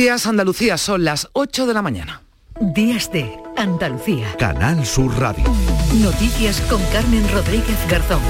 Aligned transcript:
Días 0.00 0.26
Andalucía 0.26 0.78
son 0.78 1.04
las 1.04 1.28
8 1.34 1.66
de 1.66 1.74
la 1.74 1.82
mañana. 1.82 2.22
Días 2.58 3.12
de 3.12 3.38
Andalucía. 3.58 4.34
Canal 4.38 4.86
Sur 4.86 5.12
Radio. 5.20 5.44
Noticias 6.00 6.58
con 6.70 6.82
Carmen 6.84 7.22
Rodríguez 7.30 7.76
Garzón. 7.86 8.22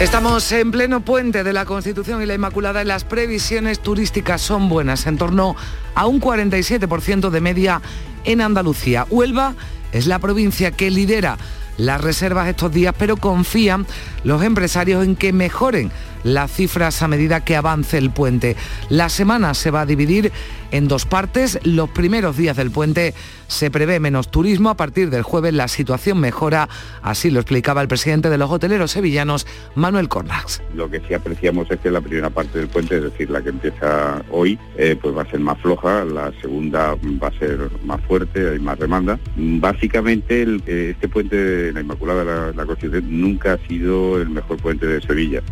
Estamos 0.00 0.50
en 0.50 0.72
pleno 0.72 1.04
puente 1.04 1.44
de 1.44 1.52
la 1.52 1.66
Constitución 1.66 2.20
y 2.20 2.26
la 2.26 2.34
Inmaculada 2.34 2.82
y 2.82 2.84
las 2.84 3.04
previsiones 3.04 3.78
turísticas 3.78 4.42
son 4.42 4.68
buenas, 4.68 5.06
en 5.06 5.16
torno 5.16 5.54
a 5.94 6.06
un 6.06 6.20
47% 6.20 7.30
de 7.30 7.40
media 7.40 7.80
en 8.24 8.40
Andalucía. 8.40 9.06
Huelva 9.08 9.54
es 9.92 10.08
la 10.08 10.18
provincia 10.18 10.72
que 10.72 10.90
lidera 10.90 11.38
las 11.76 12.00
reservas 12.00 12.48
estos 12.48 12.72
días, 12.72 12.92
pero 12.98 13.16
confían 13.18 13.86
los 14.24 14.42
empresarios 14.42 15.04
en 15.04 15.14
que 15.14 15.32
mejoren 15.32 15.92
las 16.24 16.50
cifras 16.50 17.02
a 17.02 17.08
medida 17.08 17.44
que 17.44 17.54
avance 17.54 17.96
el 17.98 18.10
puente. 18.10 18.56
La 18.88 19.08
semana 19.08 19.54
se 19.54 19.70
va 19.70 19.82
a 19.82 19.86
dividir 19.86 20.32
en 20.72 20.88
dos 20.88 21.06
partes. 21.06 21.60
Los 21.62 21.90
primeros 21.90 22.36
días 22.36 22.56
del 22.56 22.72
puente 22.72 23.14
se 23.54 23.70
prevé 23.70 24.00
menos 24.00 24.30
turismo. 24.30 24.70
A 24.70 24.76
partir 24.76 25.10
del 25.10 25.22
jueves 25.22 25.54
la 25.54 25.68
situación 25.68 26.18
mejora. 26.18 26.68
Así 27.02 27.30
lo 27.30 27.40
explicaba 27.40 27.82
el 27.82 27.88
presidente 27.88 28.30
de 28.30 28.38
los 28.38 28.50
hoteleros 28.50 28.90
sevillanos, 28.90 29.46
Manuel 29.74 30.08
Cornax. 30.08 30.62
Lo 30.74 30.90
que 30.90 31.00
sí 31.06 31.14
apreciamos 31.14 31.70
es 31.70 31.80
que 31.80 31.90
la 31.90 32.00
primera 32.00 32.30
parte 32.30 32.58
del 32.58 32.68
puente, 32.68 32.96
es 32.96 33.02
decir, 33.04 33.30
la 33.30 33.42
que 33.42 33.50
empieza 33.50 34.22
hoy, 34.30 34.58
eh, 34.76 34.96
pues 35.00 35.16
va 35.16 35.22
a 35.22 35.30
ser 35.30 35.40
más 35.40 35.58
floja. 35.60 36.04
La 36.04 36.32
segunda 36.40 36.96
va 37.22 37.28
a 37.28 37.38
ser 37.38 37.70
más 37.84 38.00
fuerte, 38.02 38.50
hay 38.50 38.58
más 38.58 38.78
demanda. 38.78 39.18
Básicamente 39.36 40.42
eh, 40.66 40.90
este 40.90 41.08
puente 41.08 41.36
de 41.36 41.72
la 41.72 41.80
Inmaculada 41.80 42.24
la, 42.24 42.52
la 42.52 42.66
Constitución 42.66 43.20
nunca 43.20 43.54
ha 43.54 43.68
sido 43.68 44.20
el 44.20 44.30
mejor 44.30 44.56
puente 44.58 44.86
de 44.86 45.00
Sevilla. 45.00 45.42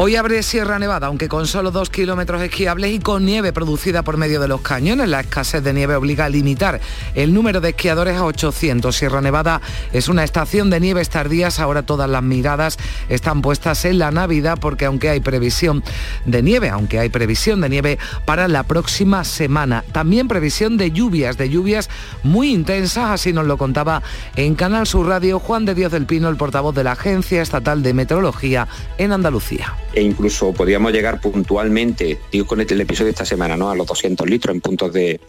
Hoy 0.00 0.14
abre 0.14 0.44
Sierra 0.44 0.78
Nevada, 0.78 1.08
aunque 1.08 1.26
con 1.26 1.48
solo 1.48 1.72
dos 1.72 1.90
kilómetros 1.90 2.40
esquiables 2.40 2.92
y 2.92 3.00
con 3.00 3.24
nieve 3.24 3.52
producida 3.52 4.04
por 4.04 4.16
medio 4.16 4.38
de 4.40 4.46
los 4.46 4.60
cañones. 4.60 5.08
La 5.08 5.18
escasez 5.18 5.64
de 5.64 5.72
nieve 5.72 5.96
obliga 5.96 6.26
a 6.26 6.28
limitar 6.28 6.80
el 7.14 7.34
número 7.34 7.60
de 7.60 7.70
esquiadores 7.70 8.16
a 8.16 8.24
800. 8.24 8.94
Sierra 8.94 9.20
Nevada 9.20 9.60
es 9.92 10.08
una 10.08 10.24
estación 10.24 10.70
de 10.70 10.80
nieves 10.80 11.10
tardías. 11.10 11.60
Ahora 11.60 11.82
todas 11.82 12.08
las 12.08 12.22
miradas 12.22 12.78
están 13.08 13.42
puestas 13.42 13.84
en 13.84 13.98
la 13.98 14.10
Navidad 14.10 14.58
porque 14.60 14.84
aunque 14.84 15.08
hay 15.08 15.20
previsión 15.20 15.82
de 16.24 16.42
nieve, 16.42 16.68
aunque 16.68 16.98
hay 16.98 17.08
previsión 17.08 17.60
de 17.60 17.68
nieve 17.68 17.98
para 18.24 18.48
la 18.48 18.62
próxima 18.62 19.24
semana. 19.24 19.84
También 19.92 20.28
previsión 20.28 20.76
de 20.76 20.90
lluvias, 20.90 21.38
de 21.38 21.48
lluvias 21.48 21.88
muy 22.22 22.52
intensas, 22.52 23.10
así 23.10 23.32
nos 23.32 23.46
lo 23.46 23.56
contaba 23.56 24.02
en 24.36 24.54
Canal 24.54 24.86
Sur 24.86 25.06
Radio 25.06 25.38
Juan 25.38 25.64
de 25.64 25.74
Dios 25.74 25.92
del 25.92 26.06
Pino, 26.06 26.28
el 26.28 26.36
portavoz 26.36 26.74
de 26.74 26.84
la 26.84 26.92
Agencia 26.92 27.42
Estatal 27.42 27.82
de 27.82 27.94
Meteorología 27.94 28.68
en 28.98 29.12
Andalucía 29.12 29.74
e 29.94 30.02
incluso 30.02 30.52
podríamos 30.52 30.92
llegar 30.92 31.20
puntualmente, 31.20 32.18
digo 32.30 32.46
con 32.46 32.60
el, 32.60 32.80
episodio 32.80 33.06
de 33.06 33.10
esta 33.10 33.24
semana, 33.24 33.56
¿no? 33.56 33.70
a 33.70 33.74
los 33.74 33.86
200 33.86 34.28
litros 34.28 34.54
en 34.54 34.60
puntos 34.60 34.92
de, 34.92 35.20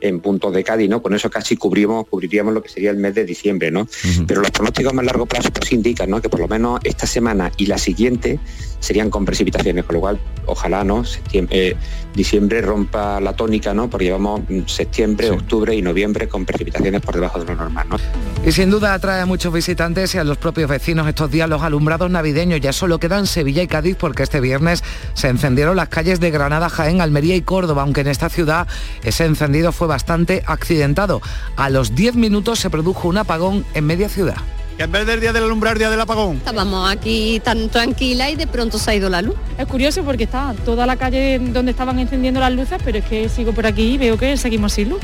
en 0.00 0.20
puntos 0.20 0.52
de 0.52 0.64
Cádiz, 0.64 0.88
¿no? 0.88 1.02
Con 1.02 1.14
eso 1.14 1.30
casi 1.30 1.56
cubrimos, 1.56 2.06
cubriríamos 2.08 2.54
lo 2.54 2.62
que 2.62 2.68
sería 2.68 2.90
el 2.90 2.96
mes 2.96 3.14
de 3.14 3.24
diciembre, 3.24 3.70
¿no? 3.70 3.86
Pero 4.26 4.40
los 4.40 4.50
pronósticos 4.50 4.94
más 4.94 5.04
largo 5.04 5.26
plazo 5.26 5.50
pues 5.50 5.72
indican, 5.72 6.10
¿no? 6.10 6.20
Que 6.20 6.28
por 6.28 6.40
lo 6.40 6.48
menos 6.48 6.80
esta 6.84 7.06
semana 7.06 7.50
y 7.56 7.66
la 7.66 7.78
siguiente 7.78 8.38
serían 8.80 9.10
con 9.10 9.24
precipitaciones, 9.24 9.84
con 9.84 9.94
lo 9.94 10.00
cual 10.00 10.20
ojalá, 10.46 10.84
¿no? 10.84 11.04
Septiembre, 11.04 11.68
eh, 11.68 11.76
diciembre 12.14 12.60
rompa 12.60 13.20
la 13.20 13.34
tónica, 13.34 13.74
¿no? 13.74 13.88
Porque 13.90 14.06
llevamos 14.06 14.42
septiembre, 14.66 15.30
octubre 15.30 15.74
y 15.74 15.82
noviembre 15.82 16.28
con 16.28 16.44
precipitaciones 16.44 17.00
por 17.00 17.14
debajo 17.14 17.40
de 17.40 17.46
lo 17.46 17.54
normal, 17.56 17.86
¿no? 17.88 17.96
Y 18.44 18.52
sin 18.52 18.70
duda 18.70 18.94
atrae 18.94 19.20
a 19.20 19.26
muchos 19.26 19.52
visitantes 19.52 20.14
y 20.14 20.18
a 20.18 20.24
los 20.24 20.38
propios 20.38 20.70
vecinos 20.70 21.06
estos 21.06 21.30
días 21.30 21.48
los 21.48 21.62
alumbrados 21.62 22.10
navideños. 22.10 22.60
Ya 22.60 22.72
solo 22.72 22.98
quedan 22.98 23.26
Sevilla 23.26 23.62
y 23.62 23.66
Cádiz 23.66 23.96
porque 23.96 24.22
este 24.22 24.40
viernes 24.40 24.82
se 25.14 25.28
encendieron 25.28 25.76
las 25.76 25.88
calles 25.88 26.18
de 26.18 26.30
Granada, 26.30 26.70
Jaén, 26.70 27.00
Almería 27.00 27.36
y 27.36 27.42
Córdoba, 27.42 27.82
aunque 27.82 28.00
en 28.00 28.08
esta 28.08 28.30
ciudad 28.30 28.66
ese 29.02 29.26
encendido 29.26 29.72
fue 29.72 29.86
bastante 29.86 30.42
accidentado. 30.46 31.20
A 31.56 31.68
los 31.68 31.94
10 31.94 32.14
minutos 32.14 32.58
se 32.58 32.70
produjo 32.70 33.08
un 33.08 33.18
apagón 33.18 33.66
en 33.74 33.84
media 33.84 34.08
ciudad 34.08 34.36
en 34.78 34.92
vez 34.92 35.06
del 35.06 35.20
día 35.20 35.32
del 35.32 35.44
alumbrar, 35.44 35.76
día 35.76 35.90
del 35.90 36.00
apagón. 36.00 36.36
Estábamos 36.36 36.90
aquí 36.90 37.40
tan 37.44 37.68
tranquila 37.68 38.30
y 38.30 38.36
de 38.36 38.46
pronto 38.46 38.78
se 38.78 38.90
ha 38.90 38.94
ido 38.94 39.10
la 39.10 39.22
luz. 39.22 39.34
Es 39.58 39.66
curioso 39.66 40.04
porque 40.04 40.24
está 40.24 40.54
toda 40.64 40.86
la 40.86 40.96
calle 40.96 41.38
donde 41.40 41.72
estaban 41.72 41.98
encendiendo 41.98 42.38
las 42.38 42.52
luces, 42.52 42.80
pero 42.84 42.98
es 42.98 43.04
que 43.04 43.28
sigo 43.28 43.52
por 43.52 43.66
aquí 43.66 43.94
y 43.94 43.98
veo 43.98 44.16
que 44.16 44.36
seguimos 44.36 44.74
sin 44.74 44.90
luz. 44.90 45.00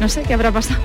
No 0.00 0.08
sé 0.08 0.22
qué 0.22 0.34
habrá 0.34 0.50
pasado. 0.50 0.80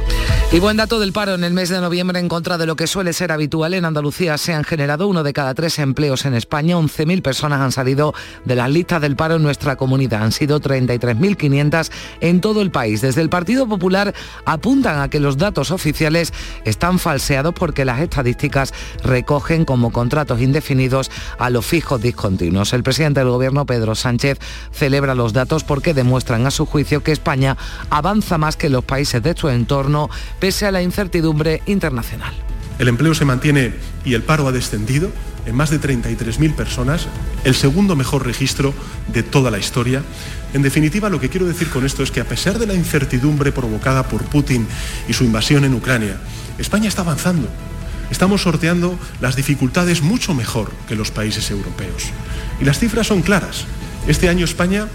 Y 0.51 0.59
buen 0.59 0.77
dato 0.77 0.99
del 0.99 1.11
paro 1.11 1.33
en 1.33 1.43
el 1.43 1.53
mes 1.53 1.69
de 1.69 1.81
noviembre 1.81 2.19
en 2.19 2.29
contra 2.29 2.57
de 2.57 2.65
lo 2.65 2.75
que 2.75 2.87
suele 2.87 3.11
ser 3.13 3.31
habitual 3.31 3.73
en 3.73 3.83
Andalucía. 3.83 4.37
Se 4.37 4.53
han 4.53 4.63
generado 4.63 5.07
uno 5.07 5.23
de 5.23 5.33
cada 5.33 5.53
tres 5.53 5.79
empleos 5.79 6.25
en 6.25 6.33
España. 6.33 6.77
11.000 6.77 7.21
personas 7.21 7.59
han 7.59 7.71
salido 7.71 8.13
de 8.45 8.55
las 8.55 8.69
listas 8.69 9.01
del 9.01 9.15
paro 9.15 9.35
en 9.35 9.43
nuestra 9.43 9.75
comunidad. 9.75 10.23
Han 10.23 10.31
sido 10.31 10.61
33.500 10.61 11.91
en 12.21 12.41
todo 12.41 12.61
el 12.61 12.71
país. 12.71 13.01
Desde 13.01 13.21
el 13.21 13.29
Partido 13.29 13.67
Popular 13.67 14.13
apuntan 14.45 15.01
a 15.01 15.09
que 15.09 15.19
los 15.19 15.37
datos 15.37 15.71
oficiales 15.71 16.31
están 16.63 16.99
falseados 16.99 17.53
porque 17.53 17.83
las 17.83 17.99
estadísticas 17.99 18.73
recogen 19.03 19.65
como 19.65 19.91
contratos 19.91 20.41
indefinidos 20.41 21.11
a 21.39 21.49
los 21.49 21.65
fijos 21.65 22.01
discontinuos. 22.01 22.71
El 22.71 22.83
presidente 22.83 23.19
del 23.19 23.29
Gobierno, 23.29 23.65
Pedro 23.65 23.95
Sánchez, 23.95 24.39
celebra 24.71 25.15
los 25.15 25.33
datos 25.33 25.63
porque 25.63 25.93
demuestran 25.93 26.45
a 26.45 26.51
su 26.51 26.65
juicio 26.65 27.03
que 27.03 27.11
España 27.11 27.57
avanza 27.89 28.37
más 28.37 28.55
que 28.55 28.69
los 28.69 28.85
países 28.85 28.96
de 28.97 29.35
su 29.37 29.49
entorno 29.49 30.09
pese 30.39 30.65
a 30.65 30.71
la 30.71 30.81
incertidumbre 30.81 31.61
internacional. 31.67 32.33
El 32.79 32.87
empleo 32.87 33.13
se 33.13 33.25
mantiene 33.25 33.73
y 34.05 34.13
el 34.13 34.23
paro 34.23 34.47
ha 34.47 34.51
descendido 34.51 35.11
en 35.45 35.55
más 35.55 35.69
de 35.69 35.79
33.000 35.79 36.55
personas, 36.55 37.07
el 37.43 37.55
segundo 37.55 37.95
mejor 37.95 38.25
registro 38.25 38.73
de 39.13 39.23
toda 39.23 39.49
la 39.49 39.59
historia. 39.59 40.03
En 40.53 40.61
definitiva, 40.61 41.09
lo 41.09 41.19
que 41.19 41.29
quiero 41.29 41.45
decir 41.45 41.69
con 41.69 41.85
esto 41.85 42.03
es 42.03 42.11
que 42.11 42.19
a 42.19 42.25
pesar 42.25 42.59
de 42.59 42.67
la 42.67 42.73
incertidumbre 42.73 43.51
provocada 43.51 44.03
por 44.07 44.23
Putin 44.25 44.67
y 45.07 45.13
su 45.13 45.23
invasión 45.23 45.63
en 45.63 45.73
Ucrania, 45.73 46.17
España 46.57 46.89
está 46.89 47.03
avanzando 47.03 47.47
estamos 48.09 48.41
sorteando 48.41 48.97
las 49.19 49.35
dificultades 49.35 50.01
mucho 50.01 50.33
mejor 50.33 50.71
que 50.87 50.95
los 50.95 51.11
países 51.11 51.49
europeos. 51.51 52.05
Y 52.59 52.65
las 52.65 52.79
cifras 52.79 53.07
son 53.07 53.21
claras. 53.21 53.65
Este 54.07 54.29
año 54.29 54.45
España 54.45 54.87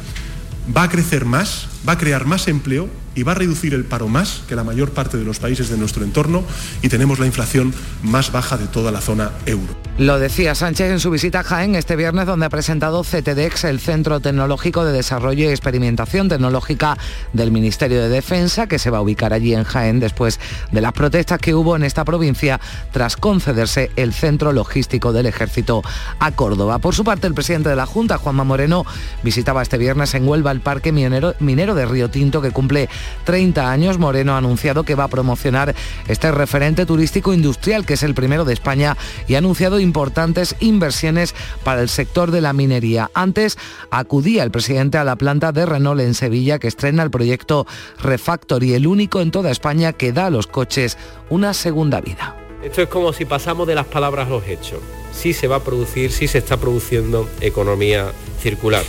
va 0.74 0.84
a 0.84 0.88
crecer 0.88 1.24
más, 1.24 1.68
va 1.86 1.94
a 1.94 1.98
crear 1.98 2.24
más 2.24 2.48
empleo 2.48 2.88
y 3.14 3.22
va 3.22 3.32
a 3.32 3.34
reducir 3.36 3.74
el 3.74 3.84
paro 3.84 4.08
más 4.08 4.42
que 4.48 4.56
la 4.56 4.64
mayor 4.64 4.90
parte 4.90 5.16
de 5.16 5.24
los 5.24 5.38
países 5.38 5.68
de 5.68 5.76
nuestro 5.76 6.04
entorno 6.04 6.44
y 6.82 6.88
tenemos 6.88 7.18
la 7.18 7.26
inflación 7.26 7.74
más 8.02 8.32
baja 8.32 8.56
de 8.56 8.66
toda 8.66 8.90
la 8.90 9.00
zona 9.00 9.32
euro. 9.46 9.82
Lo 9.98 10.18
decía 10.18 10.54
Sánchez 10.54 10.90
en 10.90 11.00
su 11.00 11.10
visita 11.10 11.40
a 11.40 11.42
Jaén 11.42 11.74
este 11.74 11.96
viernes 11.96 12.26
donde 12.26 12.46
ha 12.46 12.50
presentado 12.50 13.02
CTDEX, 13.02 13.64
el 13.64 13.78
Centro 13.78 14.20
Tecnológico 14.20 14.84
de 14.84 14.92
Desarrollo 14.92 15.44
y 15.44 15.48
Experimentación 15.48 16.30
Tecnológica 16.30 16.96
del 17.34 17.50
Ministerio 17.50 18.00
de 18.00 18.08
Defensa, 18.08 18.66
que 18.66 18.78
se 18.78 18.88
va 18.88 18.98
a 18.98 19.02
ubicar 19.02 19.34
allí 19.34 19.54
en 19.54 19.64
Jaén 19.64 20.00
después 20.00 20.40
de 20.70 20.80
las 20.80 20.92
protestas 20.92 21.38
que 21.40 21.54
hubo 21.54 21.76
en 21.76 21.84
esta 21.84 22.06
provincia 22.06 22.58
tras 22.90 23.16
concederse 23.16 23.90
el 23.96 24.14
Centro 24.14 24.52
Logístico 24.52 25.12
del 25.12 25.26
Ejército 25.26 25.82
a 26.18 26.32
Córdoba. 26.32 26.78
Por 26.78 26.94
su 26.94 27.04
parte, 27.04 27.26
el 27.26 27.34
presidente 27.34 27.68
de 27.68 27.76
la 27.76 27.84
Junta, 27.84 28.16
Juanma 28.16 28.44
Moreno, 28.44 28.86
visitaba 29.22 29.60
este 29.60 29.76
viernes 29.76 30.14
en 30.14 30.26
Huelva 30.26 30.52
el 30.52 30.60
Parque 30.60 30.90
Minero, 30.90 31.34
minero 31.38 31.74
de 31.74 31.84
Río 31.84 32.08
Tinto 32.08 32.40
que 32.40 32.50
cumple 32.50 32.88
30 33.24 33.70
años. 33.70 33.98
Moreno 33.98 34.34
ha 34.34 34.38
anunciado 34.38 34.84
que 34.84 34.94
va 34.94 35.04
a 35.04 35.08
promocionar 35.08 35.74
este 36.08 36.30
referente 36.32 36.86
turístico 36.86 37.32
industrial, 37.32 37.86
que 37.86 37.94
es 37.94 38.02
el 38.02 38.14
primero 38.14 38.44
de 38.44 38.52
España, 38.52 38.96
y 39.28 39.34
ha 39.34 39.38
anunciado 39.38 39.80
importantes 39.80 40.56
inversiones 40.60 41.34
para 41.64 41.82
el 41.82 41.88
sector 41.88 42.30
de 42.30 42.40
la 42.40 42.52
minería. 42.52 43.10
Antes 43.14 43.58
acudía 43.90 44.42
el 44.42 44.50
presidente 44.50 44.98
a 44.98 45.04
la 45.04 45.16
planta 45.16 45.52
de 45.52 45.66
Renault 45.66 46.00
en 46.00 46.14
Sevilla, 46.14 46.58
que 46.58 46.68
estrena 46.68 47.02
el 47.02 47.10
proyecto 47.10 47.66
Refactory, 48.00 48.74
el 48.74 48.86
único 48.86 49.20
en 49.20 49.30
toda 49.30 49.50
España 49.50 49.92
que 49.92 50.12
da 50.12 50.26
a 50.26 50.30
los 50.30 50.46
coches 50.46 50.98
una 51.30 51.54
segunda 51.54 52.00
vida. 52.00 52.36
Esto 52.62 52.82
es 52.82 52.88
como 52.88 53.12
si 53.12 53.24
pasamos 53.24 53.66
de 53.66 53.74
las 53.74 53.86
palabras 53.86 54.28
a 54.28 54.30
los 54.30 54.46
hechos. 54.46 54.78
Sí 55.12 55.32
se 55.32 55.48
va 55.48 55.56
a 55.56 55.64
producir, 55.64 56.12
sí 56.12 56.28
se 56.28 56.38
está 56.38 56.56
produciendo 56.56 57.28
economía 57.40 58.12
circular 58.40 58.84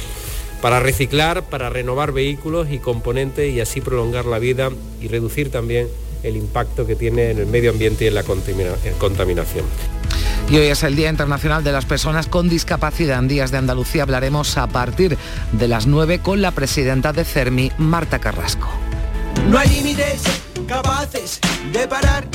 para 0.63 0.79
reciclar, 0.79 1.43
para 1.43 1.69
renovar 1.69 2.13
vehículos 2.13 2.69
y 2.71 2.79
componentes 2.79 3.53
y 3.53 3.59
así 3.59 3.81
prolongar 3.81 4.23
la 4.23 4.39
vida 4.39 4.69
y 5.01 5.09
reducir 5.09 5.51
también 5.51 5.89
el 6.23 6.37
impacto 6.37 6.87
que 6.87 6.95
tiene 6.95 7.31
en 7.31 7.39
el 7.39 7.47
medio 7.47 7.71
ambiente 7.71 8.05
y 8.05 8.07
en 8.07 8.15
la 8.15 8.23
contaminación. 8.23 9.65
Y 10.49 10.55
hoy 10.55 10.67
es 10.67 10.83
el 10.83 10.95
Día 10.95 11.09
Internacional 11.09 11.65
de 11.65 11.73
las 11.73 11.83
Personas 11.83 12.27
con 12.27 12.47
Discapacidad. 12.47 13.19
En 13.19 13.27
Días 13.27 13.51
de 13.51 13.57
Andalucía 13.57 14.03
hablaremos 14.03 14.57
a 14.57 14.67
partir 14.67 15.17
de 15.51 15.67
las 15.67 15.85
9 15.85 16.19
con 16.19 16.41
la 16.41 16.51
presidenta 16.51 17.11
de 17.11 17.25
CERMI, 17.25 17.73
Marta 17.77 18.19
Carrasco. 18.19 18.69
No 19.49 19.59
hay 19.59 19.67
límites 19.67 20.23
capaces 20.65 21.41
de 21.73 21.89
parar 21.89 22.25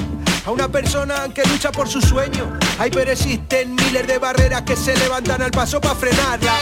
a 0.45 0.51
una 0.51 0.69
persona 0.69 1.33
que 1.35 1.45
lucha 1.47 1.73
por 1.73 1.89
su 1.89 2.03
sueño. 2.03 2.59
Hay 2.79 2.91
pero 2.91 3.11
existen 3.11 3.75
miles 3.75 4.07
de 4.07 4.19
barreras 4.19 4.63
que 4.63 4.77
se 4.77 4.95
levantan 4.99 5.41
al 5.41 5.51
paso 5.51 5.81
para 5.81 5.95
frenarla 5.95 6.53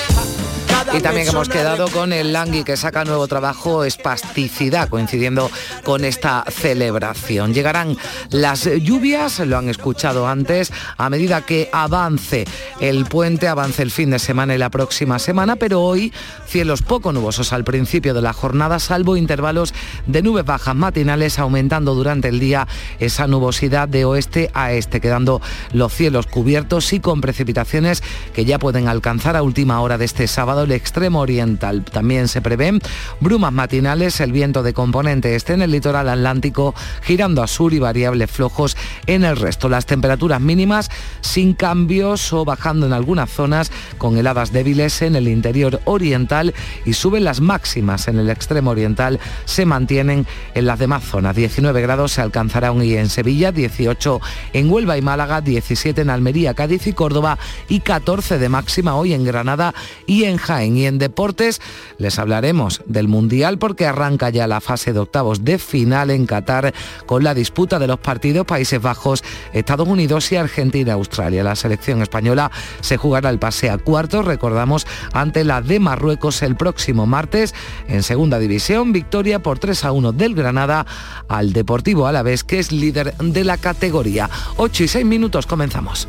Y 0.93 1.01
también 1.01 1.29
hemos 1.29 1.49
quedado 1.49 1.89
con 1.89 2.13
el 2.13 2.33
Langui 2.33 2.65
que 2.65 2.77
saca 2.77 3.05
nuevo 3.05 3.27
trabajo 3.29 3.85
Espasticidad, 3.85 4.89
coincidiendo 4.89 5.51
con 5.85 6.05
esta 6.05 6.45
celebración. 6.49 7.55
Llegarán 7.55 7.97
las 8.31 8.65
lluvias, 8.65 9.41
lo 9.41 9.59
han 9.59 9.69
escuchado 9.69 10.27
antes, 10.27 10.73
a 10.97 11.11
medida 11.11 11.45
que 11.45 11.69
avance 11.73 12.47
el 12.81 13.05
puente, 13.07 13.49
avance 13.49 13.83
el 13.83 13.91
fin 13.91 14.11
de 14.11 14.19
semana 14.19 14.55
y 14.55 14.59
la 14.59 14.71
próxima 14.71 15.19
semana, 15.19 15.57
pero 15.57 15.83
hoy 15.83 16.13
cielos 16.47 16.83
poco 16.83 17.13
nubosos 17.13 17.53
al 17.53 17.65
principio 17.65 18.15
de 18.15 18.23
la 18.23 18.33
jornada, 18.33 18.79
salvo 18.79 19.17
intervalos 19.17 19.75
de 20.07 20.23
nubes 20.23 20.45
bajas 20.45 20.75
matinales, 20.75 21.39
aumentando 21.39 21.95
durante 21.95 22.29
el 22.29 22.39
día 22.39 22.69
esa 22.99 23.27
nubosidad 23.27 23.89
de 23.89 24.05
oeste 24.05 24.51
a 24.55 24.73
este, 24.73 25.01
quedando 25.01 25.41
los 25.73 25.93
cielos 25.93 26.27
cubiertos 26.27 26.93
y 26.93 27.01
con 27.01 27.21
precipitaciones 27.21 28.03
que 28.35 28.45
ya 28.45 28.59
pueden 28.59 28.89
alcanzar 28.89 29.37
a 29.37 29.43
última 29.43 29.81
hora 29.81 29.99
de 29.99 30.05
este 30.05 30.27
sábado 30.27 30.66
extremo 30.73 31.21
oriental. 31.21 31.85
También 31.85 32.29
se 32.29 32.41
prevén 32.41 32.81
brumas 33.21 33.53
matinales, 33.53 34.21
el 34.21 34.33
viento 34.33 34.63
de 34.63 34.73
componente 34.73 35.35
este 35.35 35.53
en 35.53 35.63
el 35.63 35.71
litoral 35.71 36.09
atlántico, 36.09 36.75
girando 37.03 37.43
a 37.43 37.47
sur 37.47 37.75
y 37.75 37.79
variables 37.79 38.31
flojos 38.31 38.77
en 39.07 39.25
el 39.25 39.37
resto. 39.37 39.69
Las 39.69 39.85
temperaturas 39.85 40.41
mínimas 40.41 40.91
sin 41.21 41.53
cambios 41.53 42.33
o 42.33 42.45
bajando 42.45 42.87
en 42.87 42.95
algunas 42.95 43.31
zonas 43.31 43.71
con 43.99 44.17
heladas 44.17 44.53
débiles 44.53 45.03
en 45.03 45.17
el 45.17 45.29
interior 45.29 45.81
oriental 45.85 46.55
y 46.87 46.95
suben 46.95 47.25
las 47.25 47.41
máximas 47.41 48.09
en 48.09 48.19
el 48.19 48.31
extremo 48.31 48.71
oriental, 48.71 49.21
se 49.45 49.67
mantienen 49.67 50.27
en 50.55 50.67
las 50.67 50.79
demás 50.79 51.05
zonas. 51.05 51.37
19 51.37 51.83
grados 51.83 52.13
se 52.13 52.23
alcanzará 52.23 52.73
un 52.73 52.87
en 52.95 53.09
Sevilla, 53.09 53.53
18 53.53 54.21
en 54.53 54.71
Huelva 54.71 54.97
y 54.97 55.03
Málaga, 55.03 55.41
17 55.41 56.01
en 56.01 56.11
Almería, 56.11 56.55
Cádiz 56.55 56.87
y 56.87 56.93
Córdoba 56.93 57.39
y 57.69 57.81
14 57.81 58.39
de 58.39 58.49
máxima 58.49 58.95
hoy 58.95 59.13
en 59.13 59.25
Granada 59.25 59.75
y 60.07 60.25
en 60.25 60.37
Jaén. 60.37 60.56
Y 60.65 60.87
en 60.87 60.99
deportes 60.99 61.61
les 61.99 62.19
hablaremos 62.19 62.83
del 62.87 63.09
Mundial 63.09 63.59
porque 63.59 63.87
arranca 63.87 64.31
ya 64.31 64.47
la 64.47 64.61
fase 64.61 64.93
de 64.93 64.99
octavos 64.99 65.45
de 65.45 65.59
final 65.59 66.11
en 66.11 66.27
Qatar 66.27 66.75
con 67.07 67.25
la 67.25 67.35
disputa 67.35 67.79
de 67.79 67.87
los 67.87 67.99
partidos 67.99 68.47
Países 68.47 68.81
Bajos, 68.81 69.23
Estados 69.53 69.89
Unidos 69.89 70.31
y 70.33 70.37
Argentina-Australia. 70.37 71.45
La 71.45 71.57
selección 71.57 72.03
española 72.03 72.51
se 72.81 72.97
jugará 72.97 73.31
el 73.31 73.39
pase 73.39 73.71
a 73.71 73.79
cuartos, 73.79 74.25
recordamos, 74.25 74.87
ante 75.13 75.45
la 75.45 75.61
de 75.61 75.81
Marruecos 75.81 76.43
el 76.43 76.57
próximo 76.57 77.07
martes 77.07 77.55
en 77.89 78.03
segunda 78.03 78.39
división, 78.39 78.93
victoria 78.93 79.43
por 79.43 79.59
3 79.59 79.85
a 79.85 79.93
1 79.93 80.13
del 80.13 80.35
Granada 80.35 80.87
al 81.29 81.53
Deportivo 81.53 82.07
Alavés, 82.07 82.45
que 82.45 82.59
es 82.59 82.73
líder 82.73 83.17
de 83.19 83.45
la 83.45 83.59
categoría. 83.59 84.31
8 84.57 84.85
y 84.85 84.89
6 84.89 85.07
minutos, 85.07 85.47
comenzamos. 85.47 86.09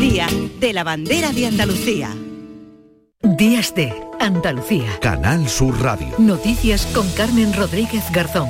Día 0.00 0.28
de 0.58 0.72
la 0.72 0.82
Bandera 0.82 1.30
de 1.30 1.44
Andalucía. 1.44 2.16
Días 3.22 3.74
de 3.74 3.92
Andalucía. 4.18 4.98
Canal 5.02 5.46
Sur 5.46 5.78
Radio. 5.82 6.08
Noticias 6.16 6.86
con 6.86 7.06
Carmen 7.10 7.52
Rodríguez 7.52 8.10
Garzón. 8.10 8.48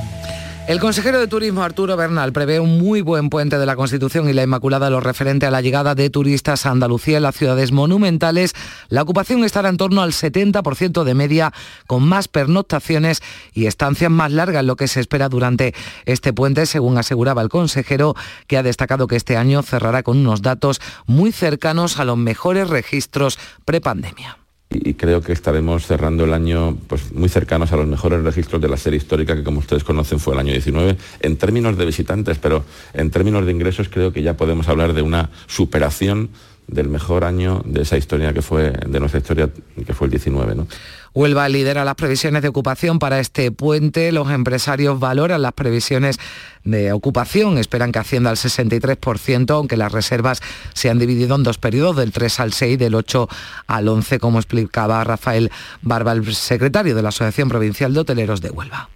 El 0.70 0.78
consejero 0.78 1.19
de 1.19 1.26
Turismo 1.26 1.64
Arturo 1.64 1.96
Bernal 1.96 2.32
prevé 2.32 2.61
un 2.61 2.78
muy 2.78 3.00
buen 3.00 3.28
puente 3.28 3.58
de 3.58 3.67
la 3.67 3.75
Constitución 3.75 4.28
y 4.28 4.32
la 4.32 4.44
Inmaculada 4.44 4.88
lo 4.88 5.00
referente 5.00 5.44
a 5.44 5.50
la 5.50 5.62
llegada 5.62 5.96
de 5.96 6.11
turistas 6.11 6.64
a 6.64 6.70
Andalucía 6.70 7.17
en 7.17 7.25
las 7.25 7.34
ciudades 7.34 7.72
monumentales. 7.72 8.55
La 8.88 9.02
ocupación 9.02 9.43
estará 9.43 9.69
en 9.69 9.76
torno 9.76 10.00
al 10.00 10.12
70% 10.12 11.02
de 11.02 11.14
media, 11.14 11.52
con 11.88 12.05
más 12.05 12.28
pernoctaciones 12.28 13.20
y 13.52 13.67
estancias 13.67 14.12
más 14.12 14.31
largas, 14.31 14.64
lo 14.64 14.76
que 14.76 14.87
se 14.87 15.00
espera 15.00 15.28
durante 15.28 15.75
este 16.05 16.32
puente, 16.32 16.67
según 16.67 16.99
aseguraba 16.99 17.43
el 17.43 17.49
consejero, 17.49 18.14
que 18.46 18.56
ha 18.56 18.62
destacado 18.62 19.08
que 19.08 19.16
este 19.16 19.37
año 19.37 19.62
cerrará 19.62 20.05
con 20.05 20.19
unos 20.19 20.40
datos 20.40 20.81
muy 21.05 21.32
cercanos 21.32 21.99
a 21.99 22.05
los 22.05 22.16
mejores 22.16 22.70
registros 22.70 23.40
prepandemia 23.64 24.39
y 24.70 24.94
creo 24.94 25.20
que 25.20 25.32
estaremos 25.32 25.84
cerrando 25.84 26.25
el 26.25 26.32
año 26.32 26.78
pues, 26.87 27.12
muy 27.12 27.28
cercanos 27.28 27.72
a 27.72 27.76
los 27.76 27.88
mejores 27.88 28.22
registros 28.22 28.62
de 28.62 28.69
la 28.69 28.76
serie 28.76 28.99
histórica 28.99 29.34
que 29.34 29.43
como 29.43 29.58
ustedes 29.58 29.82
conocen 29.82 30.20
fue 30.20 30.34
el 30.34 30.40
año 30.40 30.52
19 30.52 30.96
en 31.20 31.37
términos 31.37 31.76
de 31.76 31.84
visitantes, 31.84 32.38
pero 32.38 32.64
en 32.94 33.11
términos 33.11 33.44
de 33.44 33.52
ingresos 33.52 33.88
creo 33.88 34.12
que 34.12 34.22
ya 34.22 34.37
podemos 34.37 34.69
hablar 34.69 34.93
de 34.93 35.02
una 35.02 35.31
superación 35.49 36.31
del 36.69 36.88
mejor 36.88 37.25
año 37.25 37.62
de 37.64 37.82
esa 37.82 37.96
historia 37.96 38.32
que 38.32 38.43
fue 38.43 38.70
de 38.70 39.00
nuestra 39.00 39.19
historia 39.19 39.50
que 39.84 39.93
fue 39.93 40.06
el 40.06 40.12
19, 40.12 40.55
¿no? 40.55 40.69
Huelva 41.12 41.49
lidera 41.49 41.85
las 41.85 41.97
previsiones 41.97 42.43
de 42.43 42.49
ocupación 42.49 42.99
para 42.99 43.19
este 43.19 43.51
puente. 43.51 44.12
Los 44.12 44.31
empresarios 44.31 45.01
valoran 45.01 45.43
las 45.43 45.53
previsiones 45.53 46.19
de 46.62 46.93
ocupación. 46.93 47.59
Esperan 47.59 47.91
que 47.91 47.99
ascienda 47.99 48.31
al 48.31 48.37
63%, 48.37 49.51
aunque 49.51 49.77
las 49.77 49.91
reservas 49.91 50.41
se 50.73 50.89
han 50.89 50.99
dividido 50.99 51.35
en 51.35 51.43
dos 51.43 51.59
periodos, 51.59 51.97
del 51.97 52.12
3 52.12 52.41
al 52.41 52.53
6, 52.53 52.79
del 52.79 52.95
8 52.95 53.29
al 53.67 53.89
11, 53.89 54.19
como 54.21 54.39
explicaba 54.39 55.03
Rafael 55.03 55.51
Barba, 55.83 56.12
el 56.12 56.35
secretario 56.35 56.95
de 56.95 57.03
la 57.03 57.09
Asociación 57.09 57.49
Provincial 57.49 57.93
de 57.93 58.01
Hoteleros 58.01 58.41
de 58.41 58.51
Huelva. 58.51 58.89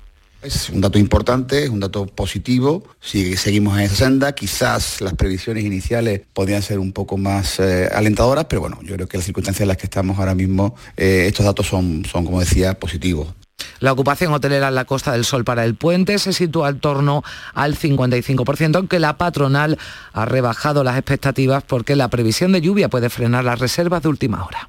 Es 0.45 0.69
un 0.69 0.83
dato 0.83 0.99
importante, 0.99 1.65
es 1.65 1.71
un 1.71 1.81
dato 1.81 2.05
positivo. 2.05 2.85
Si 3.01 3.35
seguimos 3.39 3.79
en 3.79 3.85
esa 3.85 3.95
senda, 3.95 4.35
quizás 4.35 5.01
las 5.01 5.15
previsiones 5.15 5.65
iniciales 5.65 6.21
podrían 6.35 6.61
ser 6.61 6.79
un 6.79 6.93
poco 6.93 7.17
más 7.17 7.59
eh, 7.61 7.89
alentadoras, 7.91 8.45
pero 8.45 8.61
bueno, 8.61 8.79
yo 8.83 8.95
creo 8.95 9.09
que 9.09 9.17
las 9.17 9.25
circunstancias 9.25 9.63
en 9.63 9.69
las 9.69 9.79
que 9.79 9.87
estamos 9.87 10.19
ahora 10.19 10.35
mismo, 10.35 10.75
eh, 10.99 11.25
estos 11.29 11.47
datos 11.47 11.67
son, 11.67 12.05
son, 12.05 12.27
como 12.27 12.41
decía, 12.41 12.79
positivos. 12.79 13.29
La 13.81 13.93
ocupación 13.93 14.35
hotelera 14.35 14.69
en 14.69 14.75
la 14.75 14.85
Costa 14.85 15.13
del 15.13 15.25
Sol 15.25 15.45
para 15.45 15.65
el 15.65 15.77
puente 15.77 16.19
se 16.19 16.35
sitúa 16.35 16.69
en 16.69 16.79
torno 16.79 17.25
al 17.55 17.75
55%, 17.79 18.77
aunque 18.77 18.99
la 18.99 19.17
patronal 19.17 19.79
ha 20.13 20.27
rebajado 20.27 20.85
las 20.85 20.99
expectativas 20.99 21.65
porque 21.67 21.97
la 21.97 22.09
previsión 22.09 22.53
de 22.53 22.61
lluvia 22.61 22.91
puede 22.91 23.09
frenar 23.09 23.45
las 23.45 23.61
reservas 23.61 24.03
de 24.03 24.11
última 24.11 24.45
hora. 24.45 24.69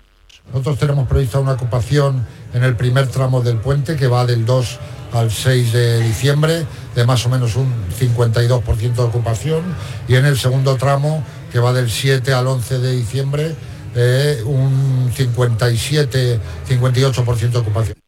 Nosotros 0.53 0.79
tenemos 0.79 1.07
prevista 1.07 1.39
una 1.39 1.53
ocupación 1.53 2.25
en 2.53 2.63
el 2.63 2.77
primer 2.77 3.07
tramo 3.07 3.41
del 3.41 3.57
puente 3.57 3.95
que 3.95 4.07
va 4.07 4.25
del 4.25 4.45
2 4.45 4.79
al 5.15 5.31
6 5.31 5.73
de 5.73 6.01
diciembre 6.01 6.67
de 6.93 7.05
más 7.05 7.25
o 7.25 7.29
menos 7.29 7.55
un 7.55 7.73
52% 7.99 8.93
de 8.93 9.01
ocupación 9.01 9.63
y 10.07 10.13
en 10.15 10.25
el 10.25 10.37
segundo 10.37 10.75
tramo 10.75 11.23
que 11.51 11.57
va 11.59 11.73
del 11.73 11.89
7 11.89 12.31
al 12.33 12.45
11 12.47 12.77
de 12.79 12.91
diciembre 12.91 13.55
eh, 13.95 14.43
un 14.45 15.11
57-58% 15.13 17.49
de 17.49 17.57
ocupación. 17.57 18.04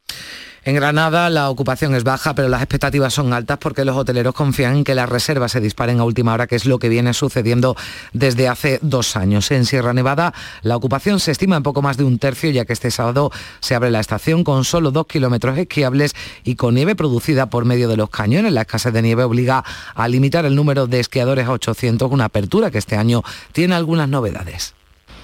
En 0.67 0.75
Granada 0.75 1.29
la 1.29 1.49
ocupación 1.49 1.95
es 1.95 2.03
baja, 2.03 2.35
pero 2.35 2.49
las 2.49 2.61
expectativas 2.61 3.13
son 3.13 3.31
altas 3.31 3.57
porque 3.57 3.85
los 3.85 3.95
hoteleros 3.95 4.33
confían 4.33 4.75
en 4.75 4.83
que 4.83 4.95
las 4.95 5.07
reservas 5.07 5.53
se 5.53 5.61
disparen 5.61 6.01
a 6.01 6.03
última 6.03 6.33
hora, 6.33 6.45
que 6.45 6.57
es 6.57 6.65
lo 6.65 6.77
que 6.77 6.89
viene 6.89 7.13
sucediendo 7.13 7.77
desde 8.11 8.49
hace 8.49 8.77
dos 8.81 9.15
años. 9.15 9.49
En 9.51 9.63
Sierra 9.63 9.93
Nevada 9.93 10.33
la 10.63 10.75
ocupación 10.75 11.21
se 11.21 11.31
estima 11.31 11.55
en 11.55 11.63
poco 11.63 11.81
más 11.81 11.95
de 11.95 12.03
un 12.03 12.19
tercio, 12.19 12.49
ya 12.49 12.65
que 12.65 12.73
este 12.73 12.91
sábado 12.91 13.31
se 13.61 13.75
abre 13.75 13.91
la 13.91 14.01
estación 14.01 14.43
con 14.43 14.65
solo 14.65 14.91
dos 14.91 15.07
kilómetros 15.07 15.57
esquiables 15.57 16.13
y 16.43 16.55
con 16.55 16.75
nieve 16.75 16.97
producida 16.97 17.49
por 17.49 17.63
medio 17.63 17.87
de 17.87 17.95
los 17.95 18.09
cañones. 18.09 18.51
La 18.51 18.63
escasez 18.63 18.91
de 18.91 19.01
nieve 19.01 19.23
obliga 19.23 19.63
a 19.95 20.07
limitar 20.09 20.43
el 20.43 20.53
número 20.53 20.85
de 20.85 20.99
esquiadores 20.99 21.47
a 21.47 21.51
800, 21.53 22.11
una 22.11 22.25
apertura 22.25 22.71
que 22.71 22.79
este 22.79 22.97
año 22.97 23.23
tiene 23.53 23.73
algunas 23.73 24.09
novedades. 24.09 24.76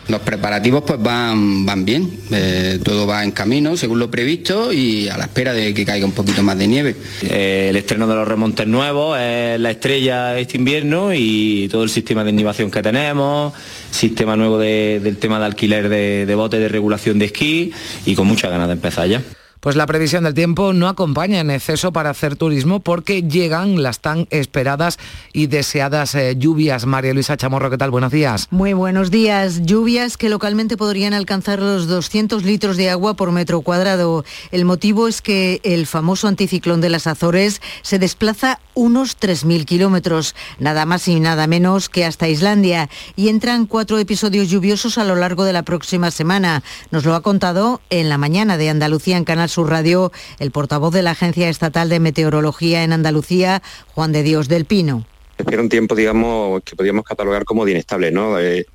Los 0.07 0.19
preparativos 0.21 0.83
pues 0.85 1.01
van, 1.01 1.65
van 1.65 1.85
bien, 1.85 2.19
eh, 2.31 2.79
todo 2.83 3.07
va 3.07 3.23
en 3.23 3.31
camino 3.31 3.77
según 3.77 3.99
lo 3.99 4.11
previsto 4.11 4.73
y 4.73 5.07
a 5.07 5.17
la 5.17 5.25
espera 5.25 5.53
de 5.53 5.73
que 5.73 5.85
caiga 5.85 6.05
un 6.05 6.11
poquito 6.11 6.43
más 6.43 6.57
de 6.57 6.67
nieve. 6.67 6.95
Eh, 7.21 7.67
el 7.69 7.75
estreno 7.77 8.05
de 8.07 8.15
los 8.15 8.27
remontes 8.27 8.67
nuevos 8.67 9.17
es 9.19 9.59
la 9.59 9.71
estrella 9.71 10.37
este 10.37 10.57
invierno 10.57 11.13
y 11.13 11.69
todo 11.71 11.83
el 11.83 11.89
sistema 11.89 12.23
de 12.23 12.31
innovación 12.31 12.69
que 12.69 12.81
tenemos, 12.81 13.53
sistema 13.91 14.35
nuevo 14.35 14.57
del 14.57 15.17
tema 15.17 15.39
de 15.39 15.45
alquiler 15.45 15.87
de, 15.87 16.25
de 16.25 16.35
botes 16.35 16.59
de 16.59 16.67
regulación 16.67 17.17
de 17.17 17.25
esquí 17.25 17.71
y 18.05 18.15
con 18.15 18.27
muchas 18.27 18.51
ganas 18.51 18.67
de 18.67 18.73
empezar 18.73 19.07
ya. 19.07 19.21
Pues 19.63 19.77
la 19.77 19.85
previsión 19.85 20.25
del 20.25 20.33
tiempo 20.33 20.73
no 20.73 20.89
acompaña 20.89 21.39
en 21.39 21.49
exceso 21.49 21.93
para 21.93 22.09
hacer 22.09 22.35
turismo 22.35 22.81
porque 22.81 23.23
llegan 23.23 23.81
las 23.81 24.01
tan 24.01 24.27
esperadas 24.29 24.99
y 25.31 25.47
deseadas 25.47 26.15
eh, 26.15 26.35
lluvias. 26.37 26.85
María 26.85 27.13
Luisa 27.13 27.37
Chamorro, 27.37 27.69
¿qué 27.69 27.77
tal? 27.77 27.89
Buenos 27.89 28.11
días. 28.11 28.49
Muy 28.51 28.73
buenos 28.73 29.09
días. 29.09 29.61
Lluvias 29.61 30.17
que 30.17 30.27
localmente 30.27 30.75
podrían 30.75 31.13
alcanzar 31.13 31.59
los 31.59 31.87
200 31.87 32.43
litros 32.43 32.75
de 32.75 32.89
agua 32.89 33.13
por 33.13 33.31
metro 33.31 33.61
cuadrado. 33.61 34.25
El 34.51 34.65
motivo 34.65 35.07
es 35.07 35.21
que 35.21 35.61
el 35.63 35.87
famoso 35.87 36.27
anticiclón 36.27 36.81
de 36.81 36.89
las 36.89 37.07
Azores 37.07 37.61
se 37.83 37.99
desplaza 37.99 38.59
unos 38.73 39.17
3.000 39.17 39.63
kilómetros, 39.63 40.35
nada 40.59 40.85
más 40.85 41.07
y 41.07 41.21
nada 41.21 41.47
menos 41.47 41.87
que 41.87 42.03
hasta 42.03 42.27
Islandia, 42.27 42.89
y 43.15 43.29
entran 43.29 43.65
cuatro 43.65 43.97
episodios 43.97 44.49
lluviosos 44.49 44.97
a 44.97 45.05
lo 45.05 45.15
largo 45.15 45.45
de 45.45 45.53
la 45.53 45.63
próxima 45.63 46.11
semana. 46.11 46.63
Nos 46.91 47.05
lo 47.05 47.15
ha 47.15 47.21
contado 47.21 47.79
en 47.89 48.09
la 48.09 48.17
mañana 48.17 48.57
de 48.57 48.69
Andalucía 48.69 49.15
en 49.15 49.23
Canal 49.23 49.49
Sur 49.53 49.69
Radio 49.69 50.11
el 50.39 50.51
portavoz 50.51 50.91
de 50.93 51.03
la 51.03 51.11
Agencia 51.11 51.47
Estatal 51.47 51.87
de 51.87 51.99
Meteorología 51.99 52.83
en 52.83 52.91
Andalucía, 52.91 53.61
Juan 53.93 54.11
de 54.11 54.23
Dios 54.23 54.47
del 54.47 54.65
Pino. 54.65 55.05
Espera 55.37 55.61
un 55.61 55.69
tiempo, 55.69 55.95
digamos, 55.95 56.63
que 56.63 56.75
podríamos 56.75 57.05
catalogar 57.05 57.45
como 57.45 57.63
de 57.63 57.71
inestable, 57.71 58.11
¿no? 58.11 58.39
Eh, 58.39 58.65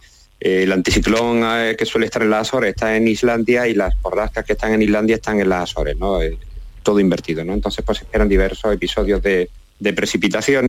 el 0.40 0.70
anticiclón 0.70 1.42
eh, 1.44 1.74
que 1.76 1.84
suele 1.84 2.06
estar 2.06 2.22
en 2.22 2.30
las 2.30 2.48
Azores 2.48 2.70
está 2.70 2.96
en 2.96 3.08
Islandia 3.08 3.66
y 3.66 3.74
las 3.74 4.00
borrascas 4.00 4.44
que 4.44 4.52
están 4.52 4.72
en 4.72 4.82
Islandia 4.82 5.16
están 5.16 5.40
en 5.40 5.48
las 5.48 5.64
Azores, 5.64 5.96
¿no? 5.98 6.22
Eh, 6.22 6.38
todo 6.84 7.00
invertido, 7.00 7.44
¿no? 7.44 7.54
Entonces, 7.54 7.84
pues 7.84 8.00
esperan 8.00 8.28
diversos 8.28 8.72
episodios 8.72 9.20
de 9.20 9.48
precipitación. 9.94 10.68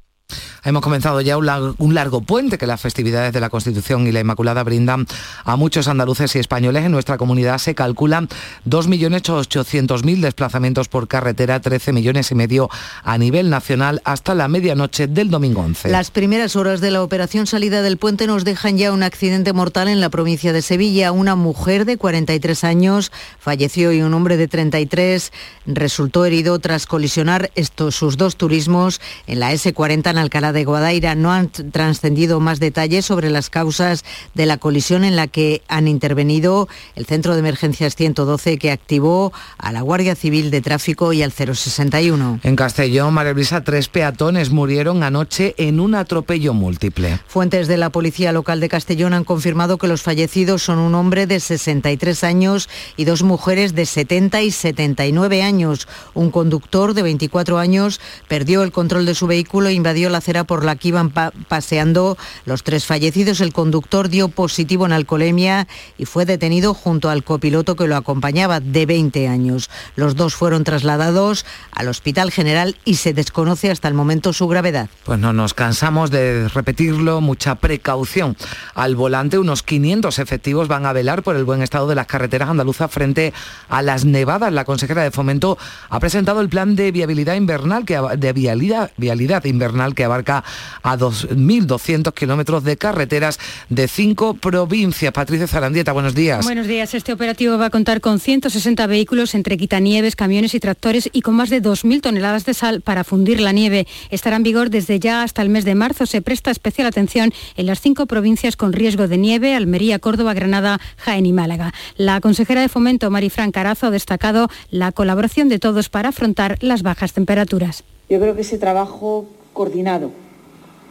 Hemos 0.63 0.81
comenzado 0.81 1.21
ya 1.21 1.37
un 1.37 1.93
largo, 1.93 2.21
puente 2.21 2.57
que 2.57 2.67
las 2.67 2.81
festividades 2.81 3.33
de 3.33 3.39
la 3.39 3.49
Constitución 3.49 4.07
y 4.07 4.11
la 4.11 4.19
Inmaculada 4.19 4.63
brindan 4.63 5.07
a 5.43 5.55
muchos 5.55 5.87
andaluces 5.87 6.35
y 6.35 6.39
españoles. 6.39 6.85
En 6.85 6.91
nuestra 6.91 7.17
comunidad 7.17 7.57
se 7.57 7.75
calculan 7.75 8.27
2.800.000 8.67 10.19
desplazamientos 10.19 10.87
por 10.89 11.07
carretera, 11.07 11.59
13 11.59 11.93
millones 11.93 12.31
y 12.31 12.35
medio 12.35 12.69
a 13.03 13.17
nivel 13.17 13.49
nacional 13.49 14.01
hasta 14.03 14.35
la 14.35 14.47
medianoche 14.47 15.07
del 15.07 15.29
domingo 15.29 15.61
11. 15.61 15.89
Las 15.89 16.11
primeras 16.11 16.55
horas 16.55 16.81
de 16.81 16.91
la 16.91 17.03
operación 17.03 17.47
salida 17.47 17.81
del 17.81 17.97
puente 17.97 18.27
nos 18.27 18.43
dejan 18.43 18.77
ya 18.77 18.91
un 18.91 19.03
accidente 19.03 19.53
mortal 19.53 19.87
en 19.87 20.01
la 20.01 20.09
provincia 20.09 20.53
de 20.53 20.61
Sevilla. 20.61 21.11
Una 21.11 21.35
mujer 21.35 21.85
de 21.85 21.97
43 21.97 22.63
años 22.63 23.11
falleció 23.39 23.91
y 23.91 24.01
un 24.01 24.13
hombre 24.13 24.37
de 24.37 24.47
33 24.47 25.31
resultó 25.65 26.25
herido 26.25 26.59
tras 26.59 26.85
colisionar 26.85 27.51
estos 27.55 27.95
sus 27.95 28.17
dos 28.17 28.35
turismos 28.35 29.01
en 29.27 29.39
la 29.39 29.53
S40 29.53 30.09
en 30.09 30.17
Alcalá 30.17 30.48
de 30.53 30.65
Guadaira. 30.65 31.15
No 31.15 31.31
han 31.31 31.49
trascendido 31.49 32.39
más 32.39 32.59
detalles 32.59 33.05
sobre 33.05 33.29
las 33.29 33.49
causas 33.49 34.03
de 34.33 34.45
la 34.45 34.57
colisión 34.57 35.03
en 35.03 35.15
la 35.15 35.27
que 35.27 35.61
han 35.67 35.87
intervenido 35.87 36.67
el 36.95 37.05
Centro 37.05 37.33
de 37.33 37.39
Emergencias 37.39 37.95
112 37.95 38.57
que 38.57 38.71
activó 38.71 39.31
a 39.57 39.71
la 39.71 39.81
Guardia 39.81 40.15
Civil 40.15 40.51
de 40.51 40.61
Tráfico 40.61 41.13
y 41.13 41.23
al 41.23 41.31
061. 41.31 42.39
En 42.43 42.55
Castellón, 42.55 43.13
María 43.13 43.33
Luisa, 43.33 43.63
tres 43.63 43.87
peatones 43.87 44.49
murieron 44.49 45.03
anoche 45.03 45.55
en 45.57 45.79
un 45.79 45.95
atropello 45.95 46.53
múltiple. 46.53 47.19
Fuentes 47.27 47.67
de 47.67 47.77
la 47.77 47.89
Policía 47.89 48.31
Local 48.31 48.59
de 48.59 48.69
Castellón 48.69 49.13
han 49.13 49.23
confirmado 49.23 49.77
que 49.77 49.87
los 49.87 50.01
fallecidos 50.01 50.63
son 50.63 50.79
un 50.79 50.95
hombre 50.95 51.27
de 51.27 51.39
63 51.39 52.23
años 52.23 52.69
y 52.97 53.05
dos 53.05 53.23
mujeres 53.23 53.75
de 53.75 53.85
70 53.85 54.41
y 54.41 54.51
79 54.51 55.41
años. 55.41 55.87
Un 56.13 56.31
conductor 56.31 56.93
de 56.93 57.03
24 57.03 57.57
años 57.57 57.99
perdió 58.27 58.63
el 58.63 58.71
control 58.71 59.05
de 59.05 59.15
su 59.15 59.27
vehículo 59.27 59.69
e 59.69 59.73
invadió 59.73 60.09
la 60.09 60.21
por 60.43 60.65
la 60.65 60.75
que 60.75 60.89
iban 60.89 61.11
paseando 61.11 62.17
los 62.45 62.63
tres 62.63 62.85
fallecidos. 62.85 63.41
El 63.41 63.53
conductor 63.53 64.09
dio 64.09 64.29
positivo 64.29 64.85
en 64.85 64.93
alcoholemia 64.93 65.67
y 65.97 66.05
fue 66.05 66.25
detenido 66.25 66.73
junto 66.73 67.09
al 67.09 67.23
copiloto 67.23 67.75
que 67.75 67.87
lo 67.87 67.95
acompañaba 67.95 68.59
de 68.59 68.85
20 68.85 69.27
años. 69.27 69.69
Los 69.95 70.15
dos 70.15 70.35
fueron 70.35 70.63
trasladados 70.63 71.45
al 71.71 71.87
Hospital 71.87 72.31
General 72.31 72.75
y 72.85 72.95
se 72.95 73.13
desconoce 73.13 73.71
hasta 73.71 73.87
el 73.87 73.93
momento 73.93 74.33
su 74.33 74.47
gravedad. 74.47 74.89
Pues 75.03 75.19
no 75.19 75.33
nos 75.33 75.53
cansamos 75.53 76.11
de 76.11 76.47
repetirlo, 76.49 77.21
mucha 77.21 77.55
precaución. 77.55 78.35
Al 78.75 78.95
volante 78.95 79.37
unos 79.37 79.63
500 79.63 80.19
efectivos 80.19 80.67
van 80.67 80.85
a 80.85 80.93
velar 80.93 81.23
por 81.23 81.35
el 81.35 81.45
buen 81.45 81.61
estado 81.61 81.87
de 81.87 81.95
las 81.95 82.07
carreteras 82.07 82.49
andaluzas 82.49 82.91
frente 82.91 83.33
a 83.69 83.81
las 83.81 84.05
nevadas. 84.05 84.51
La 84.53 84.65
consejera 84.65 85.03
de 85.03 85.11
Fomento 85.11 85.57
ha 85.89 85.99
presentado 85.99 86.41
el 86.41 86.49
plan 86.49 86.75
de 86.75 86.91
viabilidad 86.91 87.35
invernal 87.35 87.85
que 87.85 87.99
de 88.17 88.33
vialidad, 88.33 88.91
vialidad 88.97 89.45
invernal 89.45 89.95
que 89.95 90.03
abarca 90.03 90.28
a 90.29 90.97
2.200 90.97 92.13
kilómetros 92.13 92.63
de 92.63 92.77
carreteras 92.77 93.39
de 93.69 93.87
cinco 93.87 94.33
provincias. 94.35 95.11
Patricia 95.11 95.47
Zarandieta, 95.47 95.91
buenos 95.91 96.15
días. 96.15 96.45
Buenos 96.45 96.67
días. 96.67 96.93
Este 96.93 97.13
operativo 97.13 97.57
va 97.57 97.65
a 97.65 97.69
contar 97.69 98.01
con 98.01 98.19
160 98.19 98.87
vehículos 98.87 99.35
entre 99.35 99.57
quitanieves, 99.57 100.15
camiones 100.15 100.53
y 100.53 100.59
tractores 100.59 101.09
y 101.11 101.21
con 101.21 101.35
más 101.35 101.49
de 101.49 101.61
2.000 101.61 102.01
toneladas 102.01 102.45
de 102.45 102.53
sal 102.53 102.81
para 102.81 103.03
fundir 103.03 103.41
la 103.41 103.51
nieve. 103.51 103.87
Estará 104.09 104.35
en 104.35 104.43
vigor 104.43 104.69
desde 104.69 104.99
ya 104.99 105.23
hasta 105.23 105.41
el 105.41 105.49
mes 105.49 105.65
de 105.65 105.75
marzo. 105.75 106.05
Se 106.05 106.21
presta 106.21 106.51
especial 106.51 106.87
atención 106.87 107.31
en 107.57 107.65
las 107.65 107.81
cinco 107.81 108.05
provincias 108.05 108.55
con 108.55 108.73
riesgo 108.73 109.07
de 109.07 109.17
nieve, 109.17 109.55
Almería, 109.55 109.99
Córdoba, 109.99 110.33
Granada, 110.33 110.79
Jaén 110.97 111.25
y 111.25 111.33
Málaga. 111.33 111.73
La 111.97 112.21
consejera 112.21 112.61
de 112.61 112.69
Fomento, 112.69 113.09
Marifran 113.09 113.51
Carazo, 113.51 113.87
ha 113.87 113.91
destacado 113.91 114.49
la 114.69 114.91
colaboración 114.91 115.49
de 115.49 115.59
todos 115.59 115.89
para 115.89 116.09
afrontar 116.09 116.57
las 116.61 116.83
bajas 116.83 117.13
temperaturas. 117.13 117.83
Yo 118.09 118.19
creo 118.19 118.35
que 118.35 118.41
ese 118.41 118.57
trabajo 118.57 119.27
coordinado, 119.59 120.11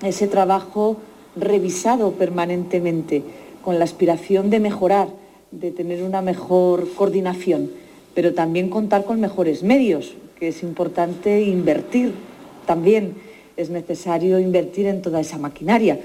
ese 0.02 0.28
trabajo 0.28 0.98
revisado 1.34 2.12
permanentemente 2.12 3.22
con 3.64 3.78
la 3.78 3.84
aspiración 3.84 4.50
de 4.50 4.60
mejorar, 4.60 5.08
de 5.52 5.70
tener 5.70 6.02
una 6.02 6.20
mejor 6.20 6.86
coordinación, 6.94 7.70
pero 8.14 8.34
también 8.34 8.68
contar 8.68 9.06
con 9.06 9.20
mejores 9.20 9.62
medios, 9.62 10.12
que 10.38 10.48
es 10.48 10.62
importante 10.62 11.40
invertir 11.40 12.12
también, 12.66 13.14
es 13.56 13.70
necesario 13.70 14.38
invertir 14.38 14.84
en 14.84 15.00
toda 15.00 15.20
esa 15.20 15.38
maquinaria. 15.38 16.00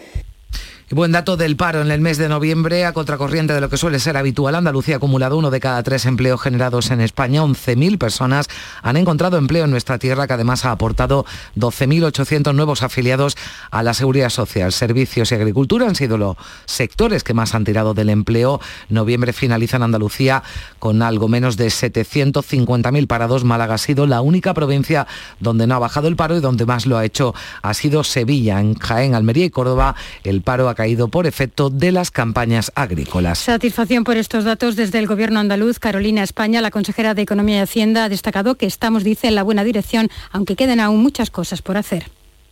Buen 0.93 1.11
dato 1.11 1.37
del 1.37 1.55
paro 1.55 1.81
en 1.81 1.89
el 1.89 2.01
mes 2.01 2.19
de 2.19 2.29
noviembre, 2.29 2.85
a 2.85 2.93
contracorriente 2.93 3.51
de 3.51 3.61
lo 3.61 3.67
que 3.67 3.77
suele 3.77 3.97
ser 3.97 4.15
habitual. 4.15 4.53
Andalucía 4.53 4.93
ha 4.93 4.97
acumulado 4.97 5.39
uno 5.39 5.49
de 5.49 5.59
cada 5.59 5.81
tres 5.81 6.05
empleos 6.05 6.39
generados 6.39 6.91
en 6.91 7.01
España. 7.01 7.41
11.000 7.41 7.97
personas 7.97 8.45
han 8.83 8.97
encontrado 8.97 9.39
empleo 9.39 9.65
en 9.65 9.71
nuestra 9.71 9.97
tierra, 9.97 10.27
que 10.27 10.33
además 10.33 10.65
ha 10.65 10.71
aportado 10.71 11.25
12.800 11.57 12.53
nuevos 12.53 12.83
afiliados 12.83 13.35
a 13.71 13.81
la 13.81 13.95
seguridad 13.95 14.29
social. 14.29 14.71
Servicios 14.71 15.31
y 15.31 15.35
agricultura 15.35 15.87
han 15.87 15.95
sido 15.95 16.19
los 16.19 16.37
sectores 16.65 17.23
que 17.23 17.33
más 17.33 17.55
han 17.55 17.63
tirado 17.63 17.95
del 17.95 18.11
empleo. 18.11 18.61
Noviembre 18.89 19.33
finaliza 19.33 19.77
en 19.77 19.83
Andalucía 19.83 20.43
con 20.77 21.01
algo 21.01 21.27
menos 21.27 21.57
de 21.57 21.69
750.000 21.69 23.07
parados. 23.07 23.43
Málaga 23.45 23.75
ha 23.75 23.79
sido 23.79 24.05
la 24.05 24.21
única 24.21 24.53
provincia 24.53 25.07
donde 25.39 25.65
no 25.65 25.73
ha 25.73 25.79
bajado 25.79 26.07
el 26.07 26.15
paro 26.15 26.37
y 26.37 26.39
donde 26.39 26.67
más 26.67 26.85
lo 26.85 26.99
ha 26.99 27.05
hecho 27.05 27.33
ha 27.63 27.73
sido 27.73 28.03
Sevilla. 28.03 28.59
En 28.59 28.75
Jaén, 28.75 29.15
Almería 29.15 29.45
y 29.45 29.49
Córdoba 29.49 29.95
el 30.23 30.43
paro 30.43 30.69
ha 30.69 30.75
caído 30.75 30.82
por 31.09 31.27
efecto 31.27 31.69
de 31.69 31.91
las 31.91 32.11
campañas 32.11 32.71
agrícolas. 32.75 33.39
Satisfacción 33.39 34.03
por 34.03 34.17
estos 34.17 34.43
datos 34.43 34.75
desde 34.75 34.99
el 34.99 35.07
Gobierno 35.07 35.39
andaluz. 35.39 35.79
Carolina 35.79 36.23
España, 36.23 36.61
la 36.61 36.71
consejera 36.71 37.13
de 37.13 37.21
Economía 37.21 37.57
y 37.57 37.61
Hacienda, 37.61 38.05
ha 38.05 38.09
destacado 38.09 38.55
que 38.55 38.65
estamos, 38.65 39.03
dice, 39.03 39.27
en 39.27 39.35
la 39.35 39.43
buena 39.43 39.63
dirección, 39.63 40.09
aunque 40.31 40.55
queden 40.55 40.79
aún 40.79 41.01
muchas 41.01 41.29
cosas 41.29 41.61
por 41.61 41.77
hacer. 41.77 42.05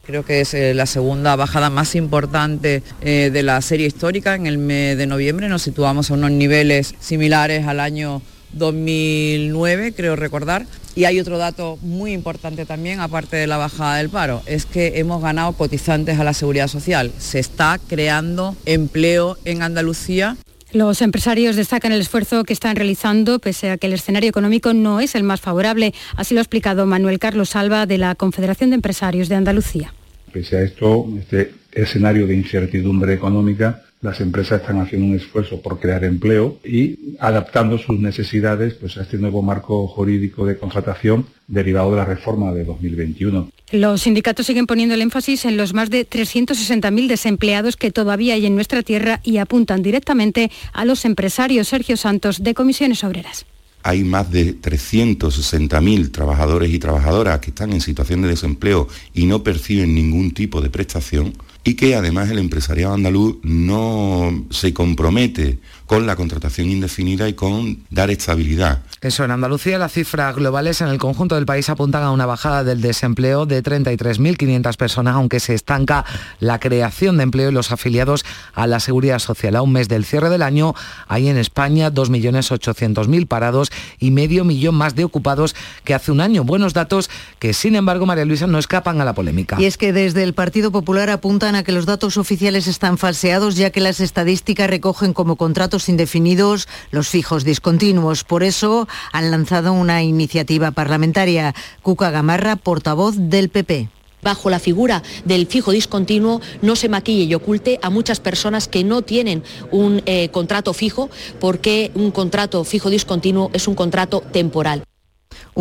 Creo 0.06 0.26
que 0.26 0.42
es 0.42 0.54
eh, 0.54 0.74
la 0.74 0.88
segunda 0.88 1.36
bajada 1.36 1.70
más 1.70 1.94
importante 1.96 2.82
eh, 3.02 3.30
de 3.32 3.44
la 3.44 3.62
serie 3.62 3.86
histórica. 3.86 4.36
En 4.36 4.48
el 4.48 4.58
mes 4.58 4.98
de 4.98 5.06
noviembre 5.06 5.48
nos 5.48 5.62
situamos 5.62 6.10
a 6.10 6.16
unos 6.16 6.32
niveles 6.32 6.96
similares 7.00 7.68
al 7.68 7.80
año 7.80 8.22
2009, 8.54 9.94
creo 9.94 10.16
recordar. 10.16 10.66
Y 10.94 11.06
hay 11.06 11.20
otro 11.20 11.38
dato 11.38 11.78
muy 11.82 12.12
importante 12.12 12.66
también, 12.66 13.00
aparte 13.00 13.38
de 13.38 13.48
la 13.48 13.58
bajada 13.58 13.98
del 13.98 14.10
paro, 14.10 14.42
es 14.46 14.66
que 14.66 15.00
hemos 15.00 15.22
ganado 15.22 15.54
cotizantes 15.54 16.20
a 16.20 16.24
la 16.24 16.34
seguridad 16.34 16.68
social. 16.68 17.12
Se 17.18 17.40
está 17.40 17.80
creando 17.88 18.56
empleo 18.66 19.38
en 19.46 19.62
Andalucía. 19.62 20.36
Los 20.74 21.02
empresarios 21.02 21.56
destacan 21.56 21.92
el 21.92 22.02
esfuerzo 22.02 22.44
que 22.44 22.54
están 22.54 22.76
realizando, 22.76 23.40
pese 23.40 23.70
a 23.70 23.78
que 23.78 23.88
el 23.88 23.94
escenario 23.94 24.30
económico 24.30 24.74
no 24.74 25.00
es 25.00 25.16
el 25.16 25.24
más 25.24 25.42
favorable. 25.42 25.94
Así 26.16 26.34
lo 26.34 26.40
ha 26.40 26.44
explicado 26.44 26.86
Manuel 26.86 27.20
Carlos 27.20 27.56
Alba 27.56 27.86
de 27.86 27.98
la 27.98 28.16
Confederación 28.16 28.70
de 28.70 28.76
Empresarios 28.76 29.30
de 29.30 29.36
Andalucía. 29.36 29.94
Pese 30.32 30.58
a 30.58 30.62
esto, 30.62 31.08
este 31.20 31.54
escenario 31.74 32.28
de 32.28 32.36
incertidumbre 32.36 33.14
económica 33.14 33.84
las 34.02 34.20
empresas 34.20 34.62
están 34.62 34.82
haciendo 34.82 35.08
un 35.08 35.16
esfuerzo 35.16 35.62
por 35.62 35.80
crear 35.80 36.04
empleo 36.04 36.58
y 36.66 37.16
adaptando 37.20 37.78
sus 37.78 38.00
necesidades 38.00 38.74
pues, 38.74 38.98
a 38.98 39.04
este 39.04 39.18
nuevo 39.18 39.44
marco 39.44 39.88
jurídico 39.88 40.46
de 40.46 40.58
contratación 40.58 41.28
derivado 41.48 41.92
de 41.92 41.98
la 41.98 42.06
reforma 42.06 42.52
de 42.52 42.64
2021. 42.66 43.52
Los 43.72 44.02
sindicatos 44.02 44.48
siguen 44.48 44.66
poniendo 44.66 44.96
el 44.96 45.02
énfasis 45.02 45.46
en 45.46 45.56
los 45.56 45.74
más 45.74 45.90
de 45.90 46.10
360.000 46.10 47.08
desempleados 47.08 47.78
que 47.78 47.92
todavía 47.92 48.34
hay 48.34 48.48
en 48.48 48.56
nuestra 48.56 48.82
tierra 48.82 49.22
y 49.24 49.38
apuntan 49.38 49.84
directamente 49.84 50.52
a 50.74 50.84
los 50.84 51.06
empresarios. 51.06 51.68
Sergio 51.68 51.96
Santos, 51.96 52.44
de 52.44 52.54
Comisiones 52.54 53.04
Obreras. 53.04 53.46
hay 53.84 54.04
más 54.04 54.32
de 54.32 54.60
360.000 54.60 56.12
trabajadores 56.12 56.72
y 56.72 56.80
trabajadoras 56.80 57.40
que 57.40 57.52
están 57.52 57.72
en 57.72 57.82
situación 57.82 58.22
de 58.22 58.30
desempleo 58.30 58.88
y 59.14 59.26
no 59.26 59.44
perciben 59.44 59.96
ningún 59.96 60.32
tipo 60.32 60.62
de 60.62 60.70
prestación 60.70 61.34
y 61.64 61.76
que 61.76 61.96
además 61.96 62.30
el 62.30 62.40
empresariado 62.40 62.94
andaluz 62.94 63.38
no 63.44 64.46
se 64.50 64.74
compromete 64.74 65.60
con 65.92 66.08
la 66.08 66.16
contratación 66.16 66.70
indefinida 66.70 67.28
y 67.28 67.34
con 67.34 67.80
dar 67.90 68.10
estabilidad. 68.12 68.80
Eso, 69.02 69.26
en 69.26 69.32
Andalucía 69.32 69.78
las 69.78 69.92
cifras 69.92 70.34
globales 70.34 70.80
en 70.80 70.88
el 70.88 70.98
conjunto 70.98 71.36
del 71.36 71.46
país 71.46 71.68
apuntan 71.68 72.02
a 72.04 72.12
una 72.12 72.26
bajada 72.26 72.64
del 72.64 72.80
desempleo 72.80 73.46
de 73.46 73.62
33.500 73.62 74.78
personas, 74.78 75.16
aunque 75.16 75.42
se 75.42 75.54
estanca 75.54 76.06
la 76.40 76.62
creación 76.62 77.18
de 77.18 77.24
empleo 77.24 77.50
y 77.50 77.54
los 77.54 77.74
afiliados 77.74 78.24
a 78.54 78.68
la 78.68 78.80
seguridad 78.80 79.20
social. 79.20 79.58
A 79.58 79.64
un 79.64 79.74
mes 79.74 79.90
del 79.90 80.06
cierre 80.06 80.30
del 80.30 80.44
año 80.44 80.76
hay 81.10 81.28
en 81.28 81.36
España 81.36 81.92
2.800.000 81.92 83.28
parados 83.28 83.70
y 84.00 84.12
medio 84.12 84.46
millón 84.46 84.76
más 84.76 84.96
de 84.96 85.04
ocupados 85.04 85.58
que 85.84 85.94
hace 85.94 86.14
un 86.14 86.22
año. 86.22 86.46
Buenos 86.46 86.74
datos 86.74 87.10
que, 87.38 87.52
sin 87.52 87.76
embargo, 87.76 88.06
María 88.06 88.24
Luisa, 88.24 88.48
no 88.48 88.60
escapan 88.60 89.02
a 89.02 89.04
la 89.04 89.14
polémica. 89.14 89.58
Y 89.60 89.66
es 89.66 89.76
que 89.76 89.92
desde 89.92 90.24
el 90.24 90.36
Partido 90.36 90.72
Popular 90.72 91.10
apuntan 91.10 91.56
a 91.56 91.64
que 91.64 91.74
los 91.74 91.86
datos 91.86 92.16
oficiales 92.16 92.68
están 92.68 92.98
falseados, 92.98 93.58
ya 93.58 93.72
que 93.72 93.82
las 93.82 94.00
estadísticas 94.00 94.70
recogen 94.70 95.12
como 95.12 95.36
contratos 95.36 95.81
indefinidos 95.90 96.68
los 96.92 97.10
fijos 97.10 97.44
discontinuos. 97.44 98.24
Por 98.24 98.44
eso 98.44 98.88
han 99.12 99.32
lanzado 99.32 99.74
una 99.74 100.04
iniciativa 100.04 100.72
parlamentaria. 100.72 101.54
Cuca 101.82 102.12
Gamarra, 102.12 102.56
portavoz 102.56 103.16
del 103.18 103.50
PP 103.50 103.90
bajo 104.22 104.50
la 104.50 104.60
figura 104.60 105.02
del 105.26 105.48
fijo 105.48 105.72
discontinuo 105.72 106.42
no 106.62 106.76
se 106.76 106.90
maquille 106.90 107.24
y 107.24 107.34
oculte 107.34 107.80
a 107.82 107.90
muchas 107.90 108.20
personas 108.20 108.68
que 108.68 108.84
no 108.84 109.02
tienen 109.02 109.44
un 109.72 110.04
eh, 110.06 110.30
contrato 110.30 110.74
fijo 110.74 111.10
porque 111.40 111.92
un 111.96 112.12
contrato 112.12 112.64
fijo 112.64 112.90
discontinuo 112.90 113.50
es 113.54 113.68
un 113.68 113.76
contrato 113.76 114.22
temporal. 114.32 114.84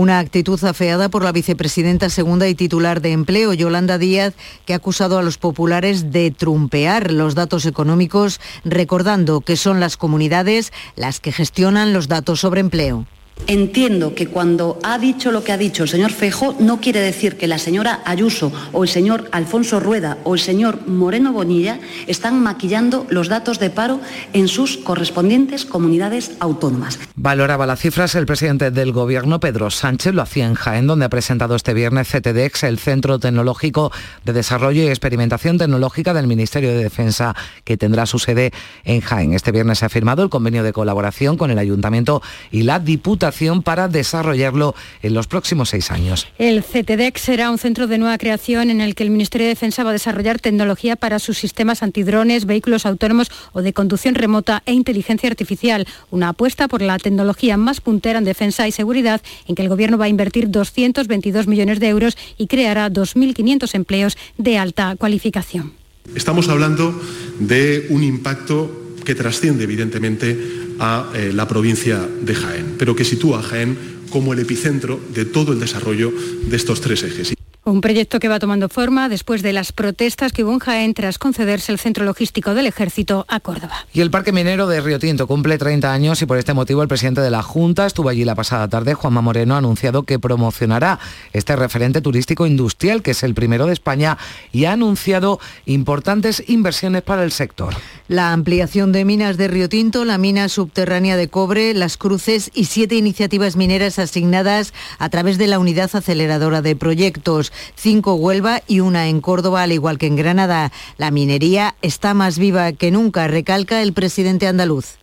Una 0.00 0.18
actitud 0.18 0.58
afeada 0.64 1.10
por 1.10 1.22
la 1.22 1.30
vicepresidenta 1.30 2.08
segunda 2.08 2.48
y 2.48 2.54
titular 2.54 3.02
de 3.02 3.12
empleo, 3.12 3.52
Yolanda 3.52 3.98
Díaz, 3.98 4.32
que 4.64 4.72
ha 4.72 4.76
acusado 4.76 5.18
a 5.18 5.22
los 5.22 5.36
populares 5.36 6.10
de 6.10 6.30
trumpear 6.30 7.12
los 7.12 7.34
datos 7.34 7.66
económicos, 7.66 8.40
recordando 8.64 9.42
que 9.42 9.58
son 9.58 9.78
las 9.78 9.98
comunidades 9.98 10.72
las 10.96 11.20
que 11.20 11.32
gestionan 11.32 11.92
los 11.92 12.08
datos 12.08 12.40
sobre 12.40 12.62
empleo. 12.62 13.04
Entiendo 13.46 14.14
que 14.14 14.26
cuando 14.26 14.78
ha 14.82 14.98
dicho 14.98 15.32
lo 15.32 15.42
que 15.42 15.52
ha 15.52 15.58
dicho 15.58 15.82
el 15.82 15.88
señor 15.88 16.12
Fejo, 16.12 16.54
no 16.60 16.80
quiere 16.80 17.00
decir 17.00 17.36
que 17.36 17.48
la 17.48 17.58
señora 17.58 18.00
Ayuso 18.04 18.52
o 18.72 18.84
el 18.84 18.88
señor 18.88 19.28
Alfonso 19.32 19.80
Rueda 19.80 20.18
o 20.24 20.34
el 20.34 20.40
señor 20.40 20.86
Moreno 20.86 21.32
Bonilla 21.32 21.80
están 22.06 22.42
maquillando 22.42 23.06
los 23.10 23.28
datos 23.28 23.58
de 23.58 23.70
paro 23.70 24.00
en 24.32 24.46
sus 24.46 24.76
correspondientes 24.76 25.64
comunidades 25.64 26.32
autónomas. 26.38 26.98
Valoraba 27.16 27.66
las 27.66 27.80
cifras 27.80 28.14
el 28.14 28.26
presidente 28.26 28.70
del 28.70 28.92
Gobierno, 28.92 29.40
Pedro 29.40 29.70
Sánchez, 29.70 30.14
lo 30.14 30.22
hacía 30.22 30.46
en 30.46 30.54
Jaén, 30.54 30.86
donde 30.86 31.06
ha 31.06 31.10
presentado 31.10 31.56
este 31.56 31.74
viernes 31.74 32.08
CTDEX, 32.08 32.64
el 32.64 32.78
Centro 32.78 33.18
Tecnológico 33.18 33.90
de 34.24 34.32
Desarrollo 34.32 34.82
y 34.82 34.88
Experimentación 34.88 35.58
Tecnológica 35.58 36.14
del 36.14 36.26
Ministerio 36.26 36.70
de 36.70 36.82
Defensa, 36.82 37.34
que 37.64 37.76
tendrá 37.76 38.06
su 38.06 38.18
sede 38.18 38.52
en 38.84 39.00
Jaén. 39.00 39.34
Este 39.34 39.50
viernes 39.52 39.78
se 39.78 39.86
ha 39.86 39.88
firmado 39.88 40.22
el 40.22 40.30
convenio 40.30 40.62
de 40.62 40.72
colaboración 40.72 41.36
con 41.36 41.50
el 41.50 41.58
Ayuntamiento 41.58 42.22
y 42.50 42.62
la 42.62 42.78
Diputación 42.78 43.29
para 43.62 43.88
desarrollarlo 43.88 44.74
en 45.02 45.14
los 45.14 45.26
próximos 45.26 45.70
seis 45.70 45.90
años. 45.90 46.26
El 46.38 46.62
CTDEX 46.62 47.20
será 47.20 47.50
un 47.50 47.58
centro 47.58 47.86
de 47.86 47.98
nueva 47.98 48.18
creación 48.18 48.70
en 48.70 48.80
el 48.80 48.94
que 48.94 49.02
el 49.02 49.10
Ministerio 49.10 49.46
de 49.46 49.54
Defensa 49.54 49.84
va 49.84 49.90
a 49.90 49.92
desarrollar 49.92 50.40
tecnología 50.40 50.96
para 50.96 51.18
sus 51.18 51.38
sistemas 51.38 51.82
antidrones, 51.82 52.44
vehículos 52.44 52.86
autónomos 52.86 53.30
o 53.52 53.62
de 53.62 53.72
conducción 53.72 54.14
remota 54.14 54.62
e 54.66 54.72
inteligencia 54.72 55.28
artificial. 55.28 55.86
Una 56.10 56.30
apuesta 56.30 56.68
por 56.68 56.82
la 56.82 56.98
tecnología 56.98 57.56
más 57.56 57.80
puntera 57.80 58.18
en 58.18 58.24
defensa 58.24 58.66
y 58.66 58.72
seguridad 58.72 59.20
en 59.46 59.54
que 59.54 59.62
el 59.62 59.68
Gobierno 59.68 59.98
va 59.98 60.06
a 60.06 60.08
invertir 60.08 60.50
222 60.50 61.46
millones 61.46 61.80
de 61.80 61.88
euros 61.88 62.16
y 62.36 62.46
creará 62.46 62.90
2.500 62.90 63.74
empleos 63.74 64.16
de 64.38 64.58
alta 64.58 64.96
cualificación. 64.96 65.72
Estamos 66.14 66.48
hablando 66.48 67.00
de 67.38 67.86
un 67.90 68.02
impacto 68.02 68.70
que 69.04 69.14
trasciende 69.14 69.64
evidentemente 69.64 70.36
a 70.80 71.12
eh, 71.14 71.32
la 71.32 71.46
provincia 71.46 72.08
de 72.22 72.34
Jaén, 72.34 72.74
pero 72.78 72.96
que 72.96 73.04
sitúa 73.04 73.38
a 73.38 73.42
Jaén 73.42 73.78
como 74.10 74.32
el 74.32 74.40
epicentro 74.40 74.98
de 75.14 75.24
todo 75.24 75.52
el 75.52 75.60
desarrollo 75.60 76.10
de 76.10 76.56
estos 76.56 76.80
tres 76.80 77.04
ejes. 77.04 77.39
Un 77.62 77.82
proyecto 77.82 78.20
que 78.20 78.28
va 78.28 78.38
tomando 78.38 78.70
forma 78.70 79.10
después 79.10 79.42
de 79.42 79.52
las 79.52 79.72
protestas 79.72 80.32
que 80.32 80.42
hubo 80.42 80.52
en 80.52 80.60
Jaén 80.60 80.94
tras 80.94 81.18
concederse 81.18 81.70
el 81.70 81.78
centro 81.78 82.06
logístico 82.06 82.54
del 82.54 82.66
ejército 82.66 83.26
a 83.28 83.38
Córdoba. 83.38 83.86
Y 83.92 84.00
el 84.00 84.10
Parque 84.10 84.32
Minero 84.32 84.66
de 84.66 84.80
Río 84.80 84.98
Tinto 84.98 85.26
cumple 85.26 85.58
30 85.58 85.92
años 85.92 86.22
y 86.22 86.26
por 86.26 86.38
este 86.38 86.54
motivo 86.54 86.80
el 86.80 86.88
presidente 86.88 87.20
de 87.20 87.30
la 87.30 87.42
Junta 87.42 87.84
estuvo 87.84 88.08
allí 88.08 88.24
la 88.24 88.34
pasada 88.34 88.66
tarde. 88.68 88.94
Juanma 88.94 89.20
Moreno 89.20 89.56
ha 89.56 89.58
anunciado 89.58 90.04
que 90.04 90.18
promocionará 90.18 90.98
este 91.34 91.54
referente 91.54 92.00
turístico 92.00 92.46
industrial 92.46 93.02
que 93.02 93.10
es 93.10 93.22
el 93.22 93.34
primero 93.34 93.66
de 93.66 93.74
España 93.74 94.16
y 94.52 94.64
ha 94.64 94.72
anunciado 94.72 95.38
importantes 95.66 96.42
inversiones 96.46 97.02
para 97.02 97.24
el 97.24 97.30
sector. 97.30 97.74
La 98.08 98.32
ampliación 98.32 98.90
de 98.90 99.04
minas 99.04 99.36
de 99.36 99.48
Río 99.48 99.68
Tinto, 99.68 100.06
la 100.06 100.16
mina 100.16 100.48
subterránea 100.48 101.18
de 101.18 101.28
cobre, 101.28 101.74
las 101.74 101.98
cruces 101.98 102.50
y 102.54 102.64
siete 102.64 102.94
iniciativas 102.94 103.56
mineras 103.56 103.98
asignadas 103.98 104.72
a 104.98 105.10
través 105.10 105.36
de 105.36 105.46
la 105.46 105.58
unidad 105.58 105.90
aceleradora 105.92 106.62
de 106.62 106.74
proyectos 106.74 107.49
cinco 107.74 108.14
Huelva 108.14 108.62
y 108.66 108.80
una 108.80 109.08
en 109.08 109.20
Córdoba, 109.20 109.62
al 109.62 109.72
igual 109.72 109.98
que 109.98 110.06
en 110.06 110.16
Granada. 110.16 110.72
La 110.96 111.10
minería 111.10 111.74
está 111.82 112.14
más 112.14 112.38
viva 112.38 112.72
que 112.72 112.90
nunca, 112.90 113.28
recalca 113.28 113.82
el 113.82 113.92
presidente 113.92 114.46
andaluz. 114.46 114.96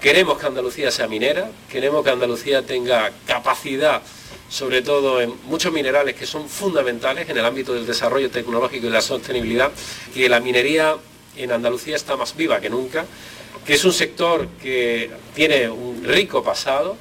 Queremos 0.00 0.38
que 0.38 0.46
Andalucía 0.46 0.90
sea 0.90 1.08
minera, 1.08 1.50
queremos 1.70 2.04
que 2.04 2.10
Andalucía 2.10 2.62
tenga 2.62 3.10
capacidad 3.26 4.02
sobre 4.48 4.82
todo 4.82 5.20
en 5.20 5.34
muchos 5.46 5.72
minerales 5.72 6.14
que 6.14 6.26
son 6.26 6.48
fundamentales 6.48 7.28
en 7.28 7.36
el 7.36 7.44
ámbito 7.44 7.74
del 7.74 7.86
desarrollo 7.86 8.30
tecnológico 8.30 8.86
y 8.86 8.90
la 8.90 9.00
sostenibilidad, 9.00 9.72
que 10.14 10.28
la 10.28 10.38
minería 10.38 10.94
en 11.36 11.50
Andalucía 11.50 11.96
está 11.96 12.16
más 12.16 12.36
viva 12.36 12.60
que 12.60 12.70
nunca, 12.70 13.04
que 13.66 13.74
es 13.74 13.84
un 13.84 13.92
sector 13.92 14.46
que 14.62 15.10
tiene 15.34 15.68
un 15.68 16.04
rico 16.04 16.44
pasado, 16.44 16.96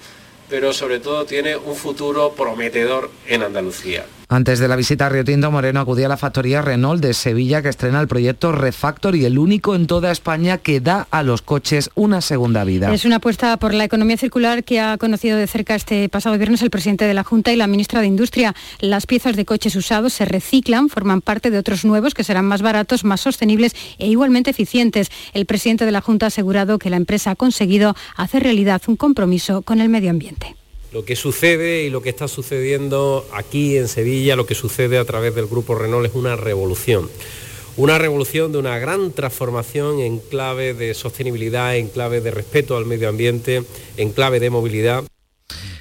pero 0.50 0.74
sobre 0.74 1.00
todo 1.00 1.26
tiene 1.26 1.56
un 1.56 1.76
futuro 1.76 2.34
prometedor 2.34 3.12
en 3.28 3.44
Andalucía. 3.44 4.06
Antes 4.30 4.60
de 4.60 4.68
la 4.68 4.76
visita 4.76 5.06
a 5.06 5.10
Río 5.10 5.24
Tinto, 5.24 5.52
Moreno 5.52 5.80
acudía 5.80 6.06
a 6.06 6.10
la 6.10 6.18
factoría 6.18 6.62
Renault 6.62 7.02
de 7.02 7.14
Sevilla 7.14 7.62
que 7.62 7.70
estrena 7.70 8.00
el 8.00 8.08
proyecto 8.08 8.52
Refactory, 8.52 9.26
el 9.26 9.38
único 9.38 9.76
en 9.76 9.86
toda 9.86 10.12
España 10.12 10.58
que 10.58 10.80
da 10.80 11.08
a 11.12 11.24
los 11.24 11.42
coches 11.42 11.90
una 11.96 12.22
segunda 12.22 12.64
vida. 12.64 12.94
Es 12.94 13.06
una 13.06 13.18
apuesta 13.18 13.58
por 13.58 13.74
la 13.74 13.84
economía 13.84 14.18
circular 14.18 14.64
que 14.64 14.80
ha 14.80 14.98
conocido 14.98 15.38
de 15.38 15.48
cerca 15.48 15.76
este 15.76 16.08
pasado 16.10 16.38
viernes 16.38 16.62
el 16.62 16.70
presidente 16.70 17.06
de 17.06 17.14
la 17.14 17.24
Junta 17.24 17.52
y 17.52 17.58
la 17.58 17.68
ministra 17.68 18.02
de 18.02 18.08
Industria. 18.08 18.56
Las 18.80 19.06
piezas 19.06 19.36
de 19.36 19.46
coches 19.46 19.76
usados 19.76 20.14
se 20.14 20.26
reciclan, 20.26 20.90
forman 20.90 21.22
parte 21.22 21.52
de 21.52 21.58
otros 21.58 21.86
nuevos 21.86 22.14
que 22.14 22.24
serán 22.24 22.46
más 22.46 22.62
baratos, 22.62 23.04
más 23.04 23.22
sostenibles 23.22 23.76
e 23.98 24.08
igualmente 24.08 24.52
eficientes. 24.52 25.12
El 25.34 25.46
presidente 25.46 25.86
de 25.86 25.92
la 25.92 26.02
Junta 26.02 26.26
ha 26.26 26.28
asegurado 26.28 26.80
que 26.80 26.90
la 26.90 26.98
empresa 26.98 27.32
ha 27.32 27.36
conseguido 27.36 27.96
hacer 28.16 28.44
realidad 28.44 28.82
un 28.88 28.96
compromiso 28.96 29.62
con 29.62 29.82
el 29.82 29.90
medio 29.90 30.10
ambiente 30.10 30.56
lo 30.94 31.04
que 31.04 31.16
sucede 31.16 31.84
y 31.84 31.90
lo 31.90 32.04
que 32.04 32.10
está 32.10 32.28
sucediendo 32.28 33.26
aquí 33.34 33.78
en 33.78 33.88
Sevilla, 33.88 34.36
lo 34.36 34.46
que 34.46 34.54
sucede 34.54 35.00
a 35.00 35.06
través 35.06 35.34
del 35.34 35.48
Grupo 35.48 35.74
Renault 35.74 36.06
es 36.06 36.14
una 36.14 36.36
revolución. 36.36 37.10
Una 37.76 37.98
revolución 37.98 38.52
de 38.52 38.60
una 38.60 38.78
gran 38.78 39.12
transformación 39.12 40.00
en 40.00 40.20
clave 40.20 40.76
de 40.76 40.94
sostenibilidad, 40.94 41.76
en 41.76 41.88
clave 41.88 42.22
de 42.22 42.30
respeto 42.30 42.78
al 42.78 42.86
medio 42.86 43.10
ambiente, 43.10 43.64
en 43.98 44.12
clave 44.12 44.40
de 44.40 44.52
movilidad. 44.52 45.04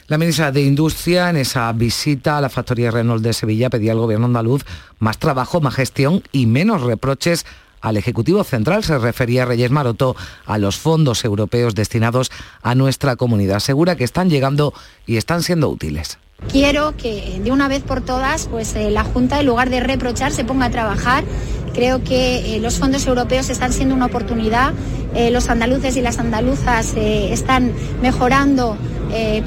La 0.07 0.17
ministra 0.17 0.51
de 0.51 0.63
Industria 0.63 1.29
en 1.29 1.37
esa 1.37 1.71
visita 1.75 2.39
a 2.39 2.41
la 2.41 2.49
factoría 2.49 2.91
Renault 2.91 3.23
de 3.23 3.35
Sevilla 3.35 3.69
pedía 3.69 3.93
al 3.93 3.99
gobierno 3.99 4.27
andaluz 4.27 4.63
más 4.99 5.19
trabajo, 5.19 5.61
más 5.61 5.75
gestión 5.75 6.23
y 6.33 6.47
menos 6.47 6.81
reproches 6.81 7.45
al 7.83 7.97
Ejecutivo 7.97 8.43
Central 8.45 8.83
se 8.85 8.97
refería 8.97 9.45
Reyes 9.45 9.71
Maroto 9.71 10.17
a 10.47 10.57
los 10.57 10.79
fondos 10.79 11.25
europeos 11.25 11.75
destinados 11.75 12.31
a 12.63 12.75
nuestra 12.75 13.17
comunidad. 13.17 13.57
Asegura 13.57 13.97
que 13.97 14.05
están 14.05 14.31
llegando 14.31 14.73
y 15.07 15.17
están 15.17 15.43
siendo 15.43 15.69
útiles. 15.69 16.19
Quiero 16.51 16.97
que 16.97 17.41
de 17.43 17.51
una 17.53 17.69
vez 17.69 17.83
por 17.83 18.01
todas 18.01 18.47
pues, 18.47 18.75
eh, 18.75 18.91
la 18.91 19.05
Junta, 19.05 19.41
en 19.41 19.47
lugar 19.47 19.71
de 19.71 19.81
reprochar, 19.81 20.33
se 20.33 20.45
ponga 20.45 20.67
a 20.67 20.71
trabajar. 20.71 21.25
Creo 21.73 22.03
que 22.05 22.57
eh, 22.57 22.61
los 22.61 22.79
fondos 22.79 23.07
europeos 23.07 23.49
están 23.49 23.73
siendo 23.73 23.95
una 23.95 24.07
oportunidad. 24.07 24.75
Eh, 25.15 25.31
los 25.31 25.49
andaluces 25.49 25.97
y 25.97 26.01
las 26.01 26.19
andaluzas 26.19 26.95
están 26.97 27.73
mejorando 28.01 28.77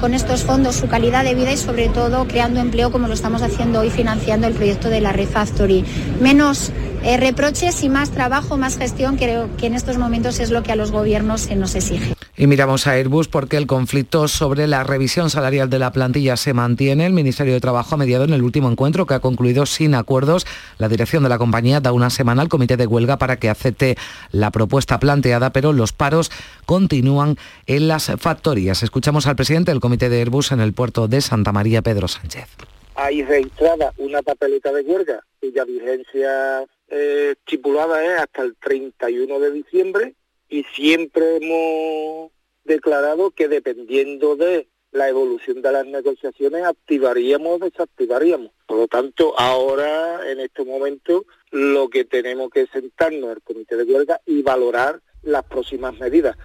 con 0.00 0.14
estos 0.14 0.44
fondos 0.44 0.76
su 0.76 0.86
calidad 0.86 1.24
de 1.24 1.34
vida 1.34 1.50
y 1.50 1.56
sobre 1.56 1.88
todo 1.88 2.28
creando 2.28 2.60
empleo 2.60 2.92
como 2.92 3.08
lo 3.08 3.14
estamos 3.14 3.42
haciendo 3.42 3.80
hoy 3.80 3.90
financiando 3.90 4.46
el 4.46 4.54
proyecto 4.54 4.90
de 4.90 5.00
la 5.00 5.10
Refactory. 5.10 5.84
Menos 6.20 6.70
eh, 7.06 7.16
reproches 7.18 7.84
y 7.84 7.88
más 7.88 8.10
trabajo, 8.10 8.56
más 8.56 8.76
gestión, 8.76 9.16
creo 9.16 9.48
que 9.56 9.66
en 9.66 9.74
estos 9.74 9.96
momentos 9.96 10.40
es 10.40 10.50
lo 10.50 10.64
que 10.64 10.72
a 10.72 10.76
los 10.76 10.90
gobiernos 10.90 11.42
se 11.42 11.54
nos 11.54 11.76
exige. 11.76 12.14
Y 12.36 12.48
miramos 12.48 12.86
a 12.86 12.92
Airbus 12.92 13.28
porque 13.28 13.56
el 13.56 13.66
conflicto 13.66 14.28
sobre 14.28 14.66
la 14.66 14.82
revisión 14.82 15.30
salarial 15.30 15.70
de 15.70 15.78
la 15.78 15.92
plantilla 15.92 16.36
se 16.36 16.52
mantiene. 16.52 17.06
El 17.06 17.12
Ministerio 17.12 17.54
de 17.54 17.60
Trabajo 17.60 17.94
ha 17.94 17.98
mediado 17.98 18.24
en 18.24 18.32
el 18.32 18.42
último 18.42 18.70
encuentro 18.70 19.06
que 19.06 19.14
ha 19.14 19.20
concluido 19.20 19.64
sin 19.64 19.94
acuerdos. 19.94 20.46
La 20.78 20.88
dirección 20.88 21.22
de 21.22 21.28
la 21.28 21.38
compañía 21.38 21.80
da 21.80 21.92
una 21.92 22.10
semana 22.10 22.42
al 22.42 22.48
comité 22.48 22.76
de 22.76 22.86
huelga 22.86 23.16
para 23.16 23.36
que 23.36 23.48
acepte 23.48 23.96
la 24.32 24.50
propuesta 24.50 24.98
planteada, 24.98 25.50
pero 25.50 25.72
los 25.72 25.92
paros 25.92 26.30
continúan 26.66 27.36
en 27.66 27.88
las 27.88 28.12
factorías. 28.18 28.82
Escuchamos 28.82 29.26
al 29.26 29.36
presidente 29.36 29.70
del 29.70 29.80
comité 29.80 30.08
de 30.08 30.18
Airbus 30.18 30.52
en 30.52 30.60
el 30.60 30.74
puerto 30.74 31.08
de 31.08 31.20
Santa 31.20 31.52
María, 31.52 31.82
Pedro 31.82 32.08
Sánchez. 32.08 32.48
Hay 32.96 33.22
registrada 33.22 33.92
una 33.98 34.22
papeleta 34.22 34.72
de 34.72 34.82
huelga 34.82 35.20
cuya 35.40 35.64
vigencia 35.64 36.64
eh, 36.88 37.34
estipulada 37.36 38.04
es 38.04 38.20
hasta 38.20 38.42
el 38.42 38.56
31 38.56 39.40
de 39.40 39.50
diciembre 39.50 40.14
y 40.48 40.64
siempre 40.74 41.36
hemos 41.36 42.30
declarado 42.64 43.30
que 43.30 43.48
dependiendo 43.48 44.36
de 44.36 44.68
la 44.92 45.08
evolución 45.08 45.62
de 45.62 45.72
las 45.72 45.86
negociaciones 45.86 46.64
activaríamos 46.64 47.60
o 47.60 47.64
desactivaríamos. 47.64 48.50
Por 48.66 48.78
lo 48.78 48.88
tanto, 48.88 49.38
ahora, 49.38 50.30
en 50.30 50.40
este 50.40 50.64
momento, 50.64 51.26
lo 51.50 51.88
que 51.88 52.04
tenemos 52.04 52.50
que 52.50 52.66
sentarnos 52.66 53.36
el 53.36 53.42
comité 53.42 53.76
de 53.76 53.84
huelga 53.84 54.20
y 54.24 54.42
valorar 54.42 55.00
las 55.22 55.44
próximas 55.44 55.98
medidas. 55.98 56.36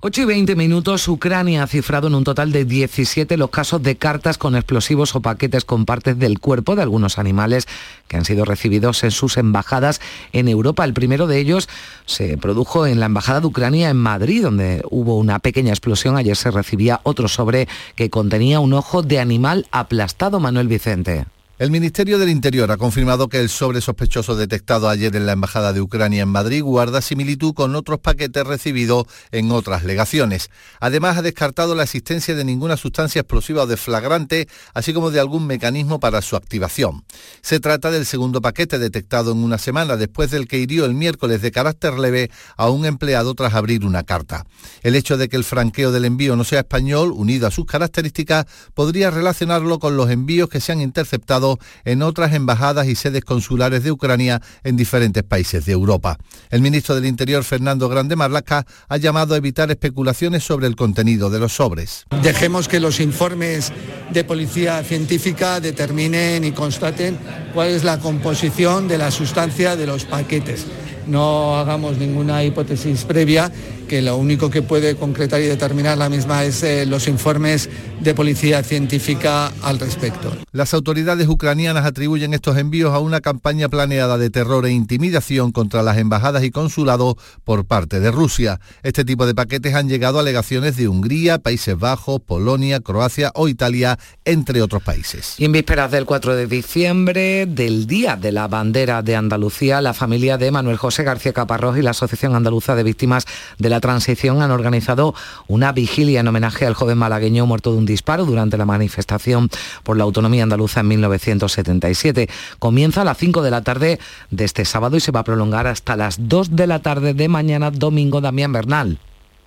8 0.00 0.22
y 0.22 0.24
20 0.26 0.56
minutos, 0.56 1.08
Ucrania 1.08 1.62
ha 1.62 1.66
cifrado 1.66 2.08
en 2.08 2.14
un 2.14 2.22
total 2.22 2.52
de 2.52 2.66
17 2.66 3.38
los 3.38 3.48
casos 3.48 3.82
de 3.82 3.96
cartas 3.96 4.36
con 4.36 4.54
explosivos 4.54 5.16
o 5.16 5.22
paquetes 5.22 5.64
con 5.64 5.86
partes 5.86 6.18
del 6.18 6.38
cuerpo 6.38 6.76
de 6.76 6.82
algunos 6.82 7.18
animales 7.18 7.66
que 8.06 8.18
han 8.18 8.26
sido 8.26 8.44
recibidos 8.44 9.04
en 9.04 9.10
sus 9.10 9.38
embajadas 9.38 10.02
en 10.34 10.48
Europa. 10.48 10.84
El 10.84 10.92
primero 10.92 11.26
de 11.26 11.38
ellos 11.38 11.70
se 12.04 12.36
produjo 12.36 12.86
en 12.86 13.00
la 13.00 13.06
Embajada 13.06 13.40
de 13.40 13.46
Ucrania 13.46 13.88
en 13.88 13.96
Madrid, 13.96 14.42
donde 14.42 14.82
hubo 14.90 15.16
una 15.16 15.38
pequeña 15.38 15.70
explosión. 15.70 16.18
Ayer 16.18 16.36
se 16.36 16.50
recibía 16.50 17.00
otro 17.02 17.26
sobre 17.26 17.66
que 17.94 18.10
contenía 18.10 18.60
un 18.60 18.74
ojo 18.74 19.02
de 19.02 19.18
animal 19.18 19.66
aplastado, 19.70 20.40
Manuel 20.40 20.68
Vicente. 20.68 21.24
El 21.58 21.70
Ministerio 21.70 22.18
del 22.18 22.28
Interior 22.28 22.70
ha 22.70 22.76
confirmado 22.76 23.30
que 23.30 23.40
el 23.40 23.48
sobre 23.48 23.80
sospechoso 23.80 24.36
detectado 24.36 24.90
ayer 24.90 25.16
en 25.16 25.24
la 25.24 25.32
Embajada 25.32 25.72
de 25.72 25.80
Ucrania 25.80 26.24
en 26.24 26.28
Madrid 26.28 26.62
guarda 26.62 27.00
similitud 27.00 27.54
con 27.54 27.74
otros 27.74 27.98
paquetes 27.98 28.46
recibidos 28.46 29.06
en 29.32 29.50
otras 29.50 29.82
legaciones. 29.82 30.50
Además, 30.80 31.16
ha 31.16 31.22
descartado 31.22 31.74
la 31.74 31.84
existencia 31.84 32.34
de 32.34 32.44
ninguna 32.44 32.76
sustancia 32.76 33.22
explosiva 33.22 33.62
o 33.62 33.66
deflagrante, 33.66 34.48
así 34.74 34.92
como 34.92 35.10
de 35.10 35.18
algún 35.18 35.46
mecanismo 35.46 35.98
para 35.98 36.20
su 36.20 36.36
activación. 36.36 37.04
Se 37.40 37.58
trata 37.58 37.90
del 37.90 38.04
segundo 38.04 38.42
paquete 38.42 38.78
detectado 38.78 39.32
en 39.32 39.38
una 39.38 39.56
semana 39.56 39.96
después 39.96 40.30
del 40.30 40.48
que 40.48 40.58
hirió 40.58 40.84
el 40.84 40.92
miércoles 40.92 41.40
de 41.40 41.52
carácter 41.52 41.98
leve 41.98 42.30
a 42.58 42.68
un 42.68 42.84
empleado 42.84 43.34
tras 43.34 43.54
abrir 43.54 43.86
una 43.86 44.02
carta. 44.02 44.44
El 44.82 44.94
hecho 44.94 45.16
de 45.16 45.30
que 45.30 45.36
el 45.36 45.44
franqueo 45.44 45.90
del 45.90 46.04
envío 46.04 46.36
no 46.36 46.44
sea 46.44 46.60
español, 46.60 47.12
unido 47.12 47.46
a 47.46 47.50
sus 47.50 47.64
características, 47.64 48.44
podría 48.74 49.10
relacionarlo 49.10 49.78
con 49.78 49.96
los 49.96 50.10
envíos 50.10 50.50
que 50.50 50.60
se 50.60 50.72
han 50.72 50.82
interceptado 50.82 51.45
en 51.84 52.02
otras 52.02 52.32
embajadas 52.34 52.86
y 52.88 52.94
sedes 52.94 53.24
consulares 53.24 53.82
de 53.84 53.92
Ucrania 53.92 54.42
en 54.64 54.76
diferentes 54.76 55.22
países 55.22 55.64
de 55.66 55.72
Europa. 55.72 56.18
El 56.50 56.60
ministro 56.60 56.94
del 56.94 57.06
Interior, 57.06 57.44
Fernando 57.44 57.88
Grande 57.88 58.16
Marlaska, 58.16 58.66
ha 58.88 58.96
llamado 58.96 59.34
a 59.34 59.38
evitar 59.38 59.70
especulaciones 59.70 60.44
sobre 60.44 60.66
el 60.66 60.76
contenido 60.76 61.30
de 61.30 61.38
los 61.38 61.52
sobres. 61.54 62.04
Dejemos 62.22 62.68
que 62.68 62.80
los 62.80 63.00
informes 63.00 63.72
de 64.10 64.24
policía 64.24 64.82
científica 64.82 65.60
determinen 65.60 66.44
y 66.44 66.52
constaten 66.52 67.18
cuál 67.52 67.68
es 67.68 67.84
la 67.84 67.98
composición 67.98 68.88
de 68.88 68.98
la 68.98 69.10
sustancia 69.10 69.76
de 69.76 69.86
los 69.86 70.04
paquetes. 70.04 70.66
No 71.06 71.56
hagamos 71.56 71.98
ninguna 71.98 72.42
hipótesis 72.42 73.04
previa 73.04 73.50
que 73.86 74.02
lo 74.02 74.16
único 74.16 74.50
que 74.50 74.62
puede 74.62 74.96
concretar 74.96 75.40
y 75.40 75.46
determinar 75.46 75.98
la 75.98 76.08
misma 76.08 76.44
es 76.44 76.62
eh, 76.62 76.86
los 76.86 77.08
informes 77.08 77.68
de 78.00 78.14
policía 78.14 78.62
científica 78.62 79.52
al 79.62 79.78
respecto. 79.78 80.32
Las 80.52 80.74
autoridades 80.74 81.28
ucranianas 81.28 81.86
atribuyen 81.86 82.34
estos 82.34 82.56
envíos 82.58 82.92
a 82.94 82.98
una 82.98 83.20
campaña 83.20 83.68
planeada 83.68 84.18
de 84.18 84.30
terror 84.30 84.66
e 84.66 84.72
intimidación 84.72 85.52
contra 85.52 85.82
las 85.82 85.98
embajadas 85.98 86.44
y 86.44 86.50
consulados 86.50 87.14
por 87.44 87.64
parte 87.64 88.00
de 88.00 88.10
Rusia. 88.10 88.60
Este 88.82 89.04
tipo 89.04 89.26
de 89.26 89.34
paquetes 89.34 89.74
han 89.74 89.88
llegado 89.88 90.18
a 90.18 90.20
alegaciones 90.22 90.76
de 90.76 90.88
Hungría, 90.88 91.38
Países 91.38 91.78
Bajos, 91.78 92.20
Polonia, 92.20 92.80
Croacia 92.80 93.32
o 93.34 93.48
Italia, 93.48 93.98
entre 94.24 94.62
otros 94.62 94.82
países. 94.82 95.34
Y 95.38 95.44
en 95.44 95.52
vísperas 95.52 95.90
del 95.90 96.04
4 96.06 96.36
de 96.36 96.46
diciembre, 96.46 97.46
del 97.46 97.86
Día 97.86 98.16
de 98.16 98.32
la 98.32 98.48
Bandera 98.48 99.02
de 99.02 99.16
Andalucía, 99.16 99.80
la 99.80 99.94
familia 99.94 100.38
de 100.38 100.50
Manuel 100.50 100.76
José 100.76 101.02
García 101.02 101.32
Caparrós 101.32 101.78
y 101.78 101.82
la 101.82 101.90
Asociación 101.90 102.34
Andaluza 102.34 102.74
de 102.74 102.82
Víctimas 102.82 103.24
de 103.58 103.68
la 103.68 103.75
la 103.76 103.80
transición 103.80 104.40
han 104.40 104.50
organizado 104.52 105.14
una 105.48 105.70
vigilia 105.70 106.20
en 106.20 106.28
homenaje 106.28 106.64
al 106.64 106.72
joven 106.72 106.96
malagueño 106.96 107.44
muerto 107.44 107.72
de 107.72 107.78
un 107.78 107.84
disparo 107.84 108.24
durante 108.24 108.56
la 108.56 108.64
manifestación 108.64 109.50
por 109.82 109.98
la 109.98 110.04
autonomía 110.04 110.44
andaluza 110.44 110.80
en 110.80 110.88
1977. 110.88 112.30
Comienza 112.58 113.02
a 113.02 113.04
las 113.04 113.18
5 113.18 113.42
de 113.42 113.50
la 113.50 113.60
tarde 113.60 113.98
de 114.30 114.44
este 114.46 114.64
sábado 114.64 114.96
y 114.96 115.00
se 115.00 115.12
va 115.12 115.20
a 115.20 115.24
prolongar 115.24 115.66
hasta 115.66 115.94
las 115.94 116.16
2 116.26 116.56
de 116.56 116.66
la 116.66 116.78
tarde 116.80 117.12
de 117.12 117.28
mañana 117.28 117.70
domingo 117.70 118.22
Damián 118.22 118.52
Bernal. 118.52 118.98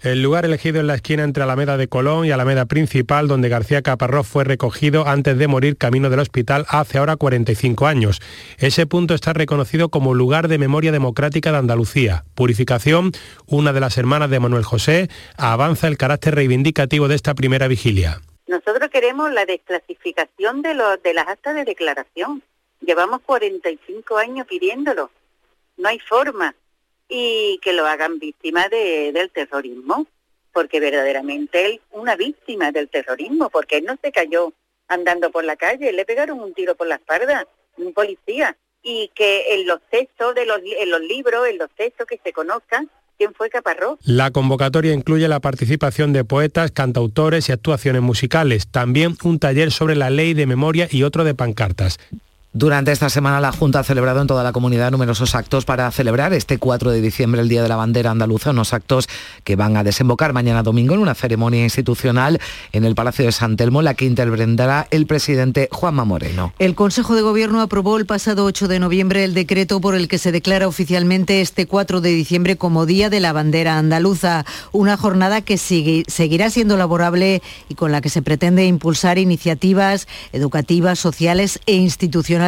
El 0.01 0.21
lugar 0.23 0.45
elegido 0.45 0.79
en 0.79 0.87
la 0.87 0.95
esquina 0.95 1.25
entre 1.25 1.43
Alameda 1.43 1.75
de 1.75 1.89
Colón 1.89 2.25
y 2.25 2.31
Alameda 2.31 2.65
Principal, 2.67 3.27
donde 3.27 3.49
García 3.49 3.81
Caparrós 3.81 4.25
fue 4.25 4.45
recogido 4.45 5.05
antes 5.05 5.37
de 5.37 5.49
morir 5.49 5.75
camino 5.75 6.09
del 6.09 6.21
hospital 6.21 6.65
hace 6.69 6.99
ahora 6.99 7.17
45 7.17 7.85
años. 7.85 8.21
Ese 8.59 8.85
punto 8.85 9.13
está 9.13 9.33
reconocido 9.33 9.89
como 9.89 10.13
lugar 10.13 10.47
de 10.47 10.57
memoria 10.57 10.93
democrática 10.93 11.51
de 11.51 11.57
Andalucía. 11.57 12.23
Purificación, 12.33 13.11
una 13.45 13.73
de 13.73 13.81
las 13.81 13.97
hermanas 13.97 14.29
de 14.29 14.39
Manuel 14.39 14.63
José, 14.63 15.09
avanza 15.35 15.89
el 15.89 15.97
carácter 15.97 16.33
reivindicativo 16.33 17.09
de 17.09 17.15
esta 17.15 17.35
primera 17.35 17.67
vigilia. 17.67 18.21
Nosotros 18.47 18.89
queremos 18.89 19.33
la 19.33 19.45
desclasificación 19.45 20.61
de, 20.61 20.75
de 21.03 21.13
las 21.13 21.27
actas 21.27 21.55
de 21.55 21.65
declaración. 21.65 22.41
Llevamos 22.79 23.19
45 23.25 24.17
años 24.17 24.47
pidiéndolo. 24.47 25.11
No 25.75 25.89
hay 25.89 25.99
forma 25.99 26.55
y 27.09 27.59
que 27.61 27.73
lo 27.73 27.87
hagan 27.87 28.19
víctima 28.19 28.69
del 28.69 29.31
terrorismo, 29.31 30.05
porque 30.53 30.79
verdaderamente 30.79 31.65
él 31.65 31.81
una 31.91 32.15
víctima 32.15 32.71
del 32.71 32.87
terrorismo, 32.87 33.49
porque 33.49 33.77
él 33.77 33.85
no 33.85 33.97
se 34.01 34.11
cayó 34.11 34.53
andando 34.87 35.31
por 35.31 35.43
la 35.43 35.55
calle, 35.55 35.91
le 35.91 36.05
pegaron 36.05 36.39
un 36.39 36.53
tiro 36.53 36.75
por 36.75 36.87
la 36.87 36.95
espalda, 36.95 37.47
un 37.77 37.93
policía, 37.93 38.55
y 38.81 39.11
que 39.13 39.55
en 39.55 39.67
los 39.67 39.81
textos 39.89 40.35
de 40.35 40.45
los, 40.45 40.59
en 40.63 40.89
los 40.89 41.01
libros, 41.01 41.47
en 41.47 41.57
los 41.57 41.69
textos 41.71 42.07
que 42.07 42.19
se 42.23 42.31
conozcan, 42.31 42.89
quién 43.17 43.33
fue 43.33 43.49
Caparrós. 43.49 43.99
La 44.03 44.31
convocatoria 44.31 44.93
incluye 44.93 45.27
la 45.27 45.41
participación 45.41 46.13
de 46.13 46.23
poetas, 46.23 46.71
cantautores 46.71 47.49
y 47.49 47.51
actuaciones 47.51 48.01
musicales, 48.01 48.69
también 48.71 49.15
un 49.23 49.39
taller 49.39 49.71
sobre 49.71 49.95
la 49.95 50.09
ley 50.09 50.33
de 50.33 50.45
memoria 50.45 50.87
y 50.89 51.03
otro 51.03 51.23
de 51.23 51.35
pancartas. 51.35 51.99
Durante 52.51 52.91
esta 52.91 53.11
semana 53.11 53.39
la 53.39 53.51
Junta 53.51 53.81
ha 53.81 53.83
celebrado 53.83 54.21
en 54.21 54.27
toda 54.27 54.43
la 54.43 54.51
comunidad 54.51 54.89
numerosos 54.89 55.35
actos 55.35 55.65
para 55.65 55.91
celebrar 55.91 56.33
este 56.33 56.57
4 56.57 56.89
de 56.89 56.99
diciembre 56.99 57.41
el 57.41 57.47
Día 57.47 57.61
de 57.61 57.69
la 57.69 57.75
Bandera 57.75 58.09
Andaluza, 58.09 58.49
unos 58.49 58.73
actos 58.73 59.07
que 59.43 59.55
van 59.55 59.77
a 59.77 59.83
desembocar 59.83 60.33
mañana 60.33 60.63
domingo 60.63 60.95
en 60.95 60.99
una 60.99 61.13
ceremonia 61.13 61.63
institucional 61.63 62.39
en 62.71 62.85
el 62.85 62.95
Palacio 62.95 63.25
de 63.25 63.33
San 63.33 63.55
Telmo, 63.55 63.83
la 63.83 63.93
que 63.93 64.05
intervendrá 64.05 64.87
el 64.89 65.05
presidente 65.05 65.69
Juanma 65.71 66.05
Moreno. 66.05 66.51
El 66.57 66.73
Consejo 66.73 67.13
de 67.13 67.21
Gobierno 67.21 67.61
aprobó 67.61 67.97
el 67.99 68.07
pasado 68.07 68.45
8 68.45 68.67
de 68.67 68.79
noviembre 68.79 69.23
el 69.25 69.35
decreto 69.35 69.79
por 69.79 69.93
el 69.93 70.07
que 70.07 70.17
se 70.17 70.31
declara 70.31 70.67
oficialmente 70.67 71.41
este 71.41 71.67
4 71.67 72.01
de 72.01 72.09
diciembre 72.09 72.57
como 72.57 72.87
Día 72.87 73.11
de 73.11 73.19
la 73.19 73.31
Bandera 73.31 73.77
Andaluza, 73.77 74.43
una 74.71 74.97
jornada 74.97 75.41
que 75.41 75.59
sigue, 75.59 76.03
seguirá 76.07 76.49
siendo 76.49 76.77
laborable 76.77 77.43
y 77.69 77.75
con 77.75 77.91
la 77.91 78.01
que 78.01 78.09
se 78.09 78.23
pretende 78.23 78.65
impulsar 78.65 79.19
iniciativas 79.19 80.07
educativas, 80.33 80.97
sociales 80.97 81.59
e 81.67 81.75
institucionales 81.75 82.39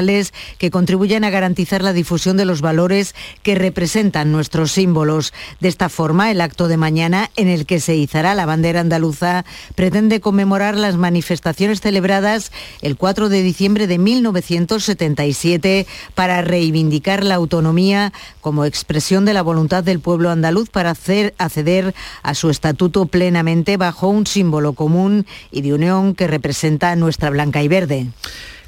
que 0.57 0.71
contribuyan 0.71 1.23
a 1.23 1.29
garantizar 1.29 1.83
la 1.83 1.93
difusión 1.93 2.37
de 2.37 2.45
los 2.45 2.61
valores 2.61 3.15
que 3.43 3.55
representan 3.55 4.31
nuestros 4.31 4.71
símbolos. 4.71 5.33
De 5.59 5.67
esta 5.67 5.89
forma, 5.89 6.31
el 6.31 6.41
acto 6.41 6.67
de 6.67 6.77
mañana, 6.77 7.29
en 7.35 7.47
el 7.47 7.65
que 7.65 7.79
se 7.79 7.95
izará 7.95 8.35
la 8.35 8.45
bandera 8.45 8.81
andaluza, 8.81 9.45
pretende 9.75 10.19
conmemorar 10.21 10.75
las 10.75 10.97
manifestaciones 10.97 11.81
celebradas 11.81 12.51
el 12.81 12.97
4 12.97 13.29
de 13.29 13.41
diciembre 13.41 13.87
de 13.87 13.97
1977 13.97 15.87
para 16.15 16.41
reivindicar 16.41 17.23
la 17.23 17.35
autonomía 17.35 18.13
como 18.41 18.65
expresión 18.65 19.25
de 19.25 19.33
la 19.33 19.41
voluntad 19.41 19.83
del 19.83 19.99
pueblo 19.99 20.29
andaluz 20.29 20.69
para 20.69 20.91
hacer 20.91 21.33
acceder 21.37 21.93
a 22.23 22.33
su 22.33 22.49
estatuto 22.49 23.05
plenamente 23.05 23.77
bajo 23.77 24.07
un 24.07 24.25
símbolo 24.27 24.73
común 24.73 25.25
y 25.51 25.61
de 25.61 25.73
unión 25.73 26.15
que 26.15 26.27
representa 26.27 26.95
nuestra 26.95 27.29
blanca 27.29 27.63
y 27.63 27.67
verde. 27.67 28.07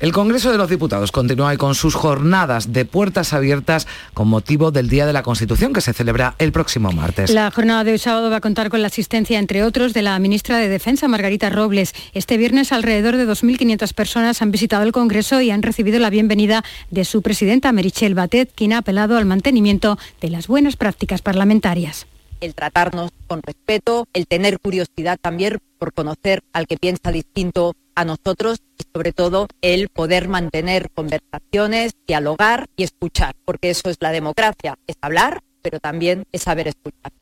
El 0.03 0.11
Congreso 0.11 0.51
de 0.51 0.57
los 0.57 0.69
Diputados 0.69 1.13
continúa 1.13 1.51
hoy 1.51 1.55
con 1.55 1.75
sus 1.75 1.95
jornadas 1.95 2.73
de 2.73 2.83
puertas 2.83 3.31
abiertas 3.31 3.87
con 4.13 4.27
motivo 4.27 4.69
del 4.69 4.89
Día 4.89 5.05
de 5.05 5.13
la 5.13 5.23
Constitución 5.23 5.71
que 5.71 5.79
se 5.79 5.93
celebra 5.93 6.35
el 6.39 6.51
próximo 6.51 6.91
martes. 6.91 7.29
La 7.29 7.49
jornada 7.51 7.85
de 7.85 7.93
hoy 7.93 7.97
sábado 7.99 8.29
va 8.29 8.35
a 8.35 8.41
contar 8.41 8.69
con 8.69 8.81
la 8.81 8.87
asistencia, 8.87 9.39
entre 9.39 9.63
otros, 9.63 9.93
de 9.93 10.01
la 10.01 10.19
ministra 10.19 10.57
de 10.57 10.67
Defensa, 10.67 11.07
Margarita 11.07 11.49
Robles. 11.49 11.95
Este 12.13 12.35
viernes 12.35 12.73
alrededor 12.73 13.15
de 13.15 13.25
2.500 13.25 13.93
personas 13.93 14.41
han 14.41 14.51
visitado 14.51 14.83
el 14.83 14.91
Congreso 14.91 15.39
y 15.39 15.51
han 15.51 15.63
recibido 15.63 15.99
la 15.99 16.09
bienvenida 16.09 16.65
de 16.91 17.05
su 17.05 17.21
presidenta, 17.21 17.71
Merichel 17.71 18.13
Batet, 18.13 18.51
quien 18.53 18.73
ha 18.73 18.79
apelado 18.79 19.17
al 19.17 19.23
mantenimiento 19.23 19.97
de 20.19 20.31
las 20.31 20.47
buenas 20.47 20.75
prácticas 20.75 21.21
parlamentarias 21.21 22.07
el 22.43 22.55
tratarnos 22.55 23.11
con 23.27 23.41
respeto, 23.41 24.07
el 24.13 24.27
tener 24.27 24.59
curiosidad 24.59 25.17
también 25.21 25.59
por 25.79 25.93
conocer 25.93 26.43
al 26.51 26.67
que 26.67 26.77
piensa 26.77 27.11
distinto 27.11 27.73
a 27.95 28.05
nosotros 28.05 28.59
y 28.77 28.83
sobre 28.93 29.13
todo 29.13 29.47
el 29.61 29.89
poder 29.89 30.27
mantener 30.27 30.89
conversaciones, 30.93 31.93
dialogar 32.05 32.67
y 32.75 32.83
escuchar, 32.83 33.33
porque 33.45 33.69
eso 33.69 33.89
es 33.89 33.97
la 34.01 34.11
democracia, 34.11 34.77
es 34.87 34.95
hablar, 35.01 35.41
pero 35.61 35.79
también 35.79 36.25
es 36.31 36.41
saber 36.41 36.67
escuchar. 36.67 37.13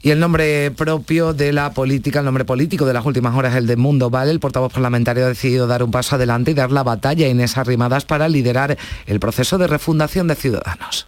Y 0.00 0.10
el 0.10 0.20
nombre 0.20 0.70
propio 0.70 1.32
de 1.32 1.52
la 1.52 1.72
política, 1.72 2.20
el 2.20 2.24
nombre 2.24 2.44
político 2.44 2.86
de 2.86 2.92
las 2.92 3.04
últimas 3.04 3.34
horas, 3.36 3.54
el 3.56 3.66
de 3.66 3.76
Mundo 3.76 4.10
Vale, 4.10 4.30
el 4.30 4.40
portavoz 4.40 4.72
parlamentario 4.72 5.24
ha 5.24 5.28
decidido 5.28 5.66
dar 5.66 5.82
un 5.82 5.90
paso 5.90 6.16
adelante 6.16 6.50
y 6.50 6.54
dar 6.54 6.72
la 6.72 6.82
batalla 6.82 7.26
a 7.26 7.28
Inés 7.28 7.56
Arrimadas 7.56 8.04
para 8.04 8.28
liderar 8.28 8.76
el 9.06 9.20
proceso 9.20 9.58
de 9.58 9.66
refundación 9.66 10.28
de 10.28 10.34
Ciudadanos 10.34 11.06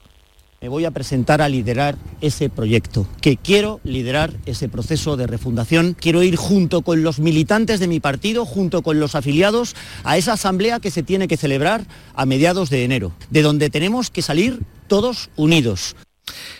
me 0.61 0.69
voy 0.69 0.85
a 0.85 0.90
presentar 0.90 1.42
a 1.42 1.49
liderar 1.49 1.97
ese 2.21 2.49
proyecto, 2.49 3.07
que 3.21 3.37
quiero 3.37 3.81
liderar 3.85 4.33
ese 4.47 4.69
proceso 4.69 5.16
de 5.16 5.27
refundación. 5.27 5.95
Quiero 5.99 6.23
ir 6.23 6.37
junto 6.37 6.83
con 6.83 7.03
los 7.03 7.19
militantes 7.19 7.79
de 7.79 7.88
mi 7.88 8.01
partido, 8.01 8.47
junto 8.47 8.83
con 8.83 8.99
los 8.99 9.14
afiliados, 9.14 9.77
a 10.05 10.16
esa 10.16 10.33
asamblea 10.33 10.81
que 10.81 10.90
se 10.90 11.03
tiene 11.03 11.29
que 11.29 11.37
celebrar 11.37 11.87
a 12.14 12.27
mediados 12.27 12.71
de 12.71 12.85
enero, 12.85 13.12
de 13.31 13.42
donde 13.42 13.71
tenemos 13.71 14.11
que 14.11 14.23
salir 14.23 14.61
todos 14.88 15.31
unidos. 15.37 15.95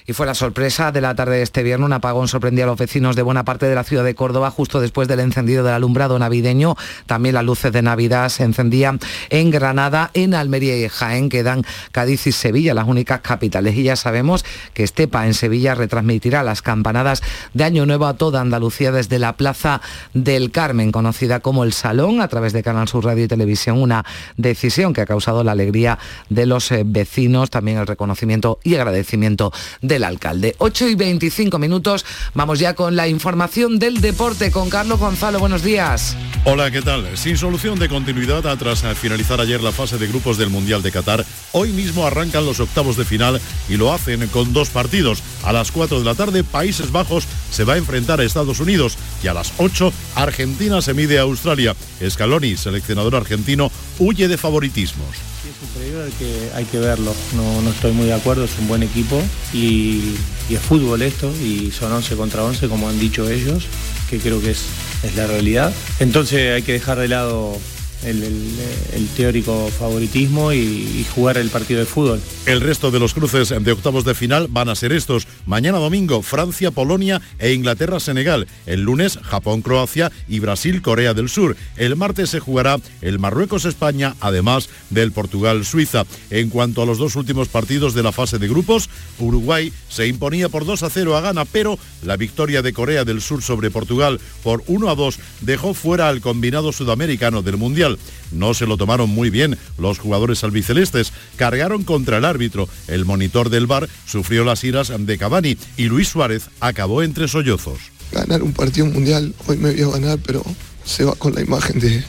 Y 0.07 0.13
fue 0.13 0.27
la 0.27 0.35
sorpresa 0.35 0.93
de 0.93 1.01
la 1.01 1.15
tarde 1.17 1.39
de 1.39 1.43
este 1.43 1.65
viernes. 1.65 1.87
Un 1.87 1.93
apagón 1.93 2.29
sorprendía 2.29 2.65
a 2.65 2.69
los 2.69 2.79
vecinos 2.79 3.17
de 3.17 3.23
buena 3.23 3.45
parte 3.45 3.67
de 3.67 3.75
la 3.75 3.83
ciudad 3.83 4.05
de 4.05 4.15
Córdoba 4.15 4.53
justo 4.53 4.81
después 4.81 5.09
del 5.09 5.19
encendido 5.19 5.65
del 5.65 5.75
alumbrado 5.75 6.17
navideño. 6.19 6.77
También 7.07 7.35
las 7.35 7.45
luces 7.45 7.73
de 7.73 7.83
Navidad 7.83 8.29
se 8.29 8.45
encendían 8.45 9.01
en 9.31 9.51
Granada, 9.51 10.11
en 10.15 10.35
Almería 10.35 10.77
y 10.79 10.89
Jaén, 10.89 11.29
quedan 11.29 11.65
Cádiz 11.91 12.29
y 12.29 12.33
Sevilla, 12.33 12.73
las 12.73 12.87
únicas 12.87 13.21
capitales. 13.21 13.75
Y 13.75 13.83
ya 13.83 13.97
sabemos 13.97 14.45
que 14.75 14.85
Estepa 14.85 15.27
en 15.27 15.35
Sevilla 15.35 15.75
retransmitirá 15.75 16.45
las 16.45 16.63
campanadas 16.63 17.23
de 17.53 17.65
Año 17.65 17.85
Nuevo 17.85 18.07
a 18.07 18.15
toda 18.15 18.41
Andalucía 18.41 18.93
desde 18.93 19.19
la 19.19 19.33
Plaza 19.33 19.81
del 20.15 20.53
Carmen, 20.53 20.93
conocida 20.93 21.41
como 21.41 21.65
El 21.65 21.73
Salón, 21.73 22.21
a 22.21 22.29
través 22.29 22.53
de 22.53 22.63
Canal 22.63 22.87
Sur 22.87 23.05
Radio 23.05 23.25
y 23.25 23.29
Televisión. 23.29 23.83
Una 23.83 24.05
decisión 24.37 24.93
que 24.93 25.01
ha 25.01 25.07
causado 25.07 25.43
la 25.43 25.53
alegría 25.53 25.99
de 26.29 26.47
los 26.47 26.71
eh, 26.71 26.85
vecinos, 26.87 27.51
también 27.51 27.79
el 27.79 27.89
reconocimiento 27.89 28.61
y 28.63 28.77
agradecimiento 28.77 29.53
de 29.81 29.97
el 29.97 30.05
alcalde. 30.05 30.55
8 30.59 30.89
y 30.89 30.95
25 30.95 31.59
minutos, 31.59 32.05
vamos 32.35 32.59
ya 32.59 32.75
con 32.75 32.97
la 32.97 33.09
información 33.09 33.79
del 33.79 34.01
deporte 34.01 34.51
con 34.51 34.71
Carlos 34.71 35.01
Gonzalo. 35.01 35.39
Buenos 35.39 35.63
días. 35.63 36.17
Hola, 36.45 36.71
¿qué 36.71 36.83
tal? 36.83 37.17
Sin 37.17 37.37
solución 37.37 37.79
de 37.79 37.89
continuidad 37.89 38.45
tras 38.57 38.83
finalizar 38.97 39.41
ayer 39.41 39.61
la 39.63 39.73
fase 39.73 39.99
de 39.99 40.07
grupos 40.07 40.39
del 40.39 40.51
Mundial 40.51 40.83
de 40.83 40.93
Qatar, 40.93 41.25
hoy 41.53 41.73
mismo 41.73 42.07
arrancan 42.07 42.47
los 42.47 42.61
octavos 42.61 42.97
de 42.97 43.05
final 43.05 43.41
y 43.69 43.77
lo 43.77 43.93
hacen 43.93 44.27
con 44.29 44.53
dos 44.53 44.69
partidos. 44.69 45.23
A 45.43 45.53
las 45.53 45.73
4 45.73 45.99
de 45.99 46.05
la 46.05 46.15
tarde, 46.15 46.45
Países 46.45 46.93
Bajos 46.93 47.25
se 47.51 47.65
va 47.65 47.75
a 47.75 47.79
enfrentar 47.79 48.21
a 48.21 48.25
Estados 48.25 48.61
Unidos 48.61 48.97
y 49.23 49.29
a 49.29 49.35
las 49.35 49.53
8, 49.59 49.93
Argentina 50.15 50.81
se 50.83 50.95
mide 50.95 51.19
a 51.19 51.23
Australia. 51.23 51.75
Scaloni, 52.07 52.57
seleccionador 52.57 53.17
argentino, 53.17 53.71
huye 53.99 54.29
de 54.29 54.37
favoritismos 54.37 55.36
superior 55.77 56.11
que 56.19 56.51
hay 56.55 56.65
que 56.65 56.79
verlo. 56.79 57.15
No, 57.35 57.63
no 57.63 57.71
estoy 57.71 57.93
muy 57.93 58.07
de 58.07 58.15
acuerdo, 58.15 58.45
es 58.45 58.59
un 58.59 58.69
buen 58.69 58.83
equipo 58.83 59.21
y, 59.53 60.15
es 60.51 60.61
fútbol 60.61 61.03
esto 61.03 61.33
y 61.43 61.73
son 61.73 61.93
11 61.93 62.17
contra 62.17 62.45
11 62.45 62.69
como 62.69 62.89
han 62.89 62.99
dicho 63.01 63.29
ellos, 63.29 63.67
que 64.09 64.19
creo 64.19 64.41
que 64.41 64.53
es, 64.53 64.65
es 65.03 65.17
la 65.17 65.27
realidad. 65.27 65.73
Entonces 65.99 66.55
hay 66.55 66.63
que 66.63 66.73
dejar 66.73 66.99
de 66.99 67.09
lado 67.09 67.59
el, 68.05 69.09
teórico 69.17 69.69
favoritismo 69.79 70.53
y, 70.53 71.07
jugar 71.15 71.39
el 71.39 71.49
partido 71.49 71.81
de 71.81 71.87
fútbol. 71.87 72.21
El 72.47 72.61
resto 72.61 72.91
de 72.91 72.99
los 72.99 73.15
cruces 73.15 73.49
de 73.49 73.73
octavos 73.73 74.05
de 74.05 74.15
final 74.15 74.49
van 74.51 74.69
a 74.69 74.75
ser 74.75 74.93
estos. 74.93 75.27
Mañana 75.47 75.79
domingo, 75.79 76.23
Francia, 76.23 76.71
Polonia 76.71 77.21
e 77.39 77.53
Inglaterra, 77.53 78.01
Senegal. 78.01 78.47
El 78.67 78.83
lunes, 78.83 79.19
Japón, 79.23 79.63
Croacia 79.63 80.13
y 80.29 80.41
Brasil, 80.41 80.83
Corea 80.83 81.15
del 81.15 81.29
Sur. 81.29 81.57
El 81.77 81.97
martes 81.97 82.31
se 82.31 82.41
jugará 82.41 82.79
el 83.01 83.19
Marruecos, 83.19 83.65
España, 83.65 84.15
además 84.21 84.69
del 84.91 85.13
Portugal, 85.13 85.65
Suiza. 85.65 86.05
En 86.31 86.51
cuanto 86.51 86.83
a 86.83 86.87
los 86.87 86.99
dos 86.99 87.17
últimos 87.17 87.49
partidos 87.49 87.95
de 87.95 88.03
la 88.03 88.13
fase 88.13 88.39
de 88.39 88.49
grupos, 88.49 88.91
Uruguay 89.19 89.73
se 89.89 90.07
imponía 90.07 90.49
por 90.49 90.65
2 90.65 90.83
a 90.83 90.91
0 90.91 91.17
a 91.17 91.21
Ghana, 91.21 91.45
pero 91.45 91.79
la 92.03 92.17
victoria 92.17 92.63
de 92.63 92.73
Corea 92.73 93.05
del 93.05 93.21
Sur 93.21 93.43
sobre 93.43 93.71
Portugal 93.71 94.21
por 94.43 94.63
1 94.67 94.91
a 94.91 94.95
2 94.95 95.19
dejó 95.43 95.75
fuera 95.75 96.09
al 96.09 96.21
combinado 96.21 96.73
sudamericano 96.73 97.43
del 97.43 97.57
Mundial. 97.57 97.86
No 98.33 98.55
se 98.55 98.67
lo 98.67 98.77
tomaron 98.77 99.11
muy 99.11 99.31
bien 99.31 99.57
los 99.79 99.99
jugadores 99.99 100.43
albicelestes, 100.45 101.13
cargaron 101.37 101.85
contra 101.85 102.19
el 102.19 102.25
árbitro. 102.25 102.69
El 102.89 103.05
monitor 103.05 103.51
del 103.51 103.67
bar 103.67 103.89
sufrió 104.07 104.45
las 104.45 104.65
iras 104.65 104.93
de 104.97 105.19
Cavani 105.19 105.57
y 105.77 105.85
Luis 105.85 106.09
Suárez 106.09 106.49
acabó 106.61 107.03
entre 107.03 107.29
sollozos. 107.29 107.79
Ganar 108.13 108.43
un 108.43 108.53
partido 108.53 108.87
mundial, 108.87 109.35
hoy 109.47 109.57
me 109.57 109.73
vio 109.73 109.91
ganar, 109.91 110.19
pero 110.25 110.43
se 110.85 111.05
va 111.05 111.15
con 111.15 111.35
la 111.35 111.43
imagen 111.43 111.81
de, 111.81 112.05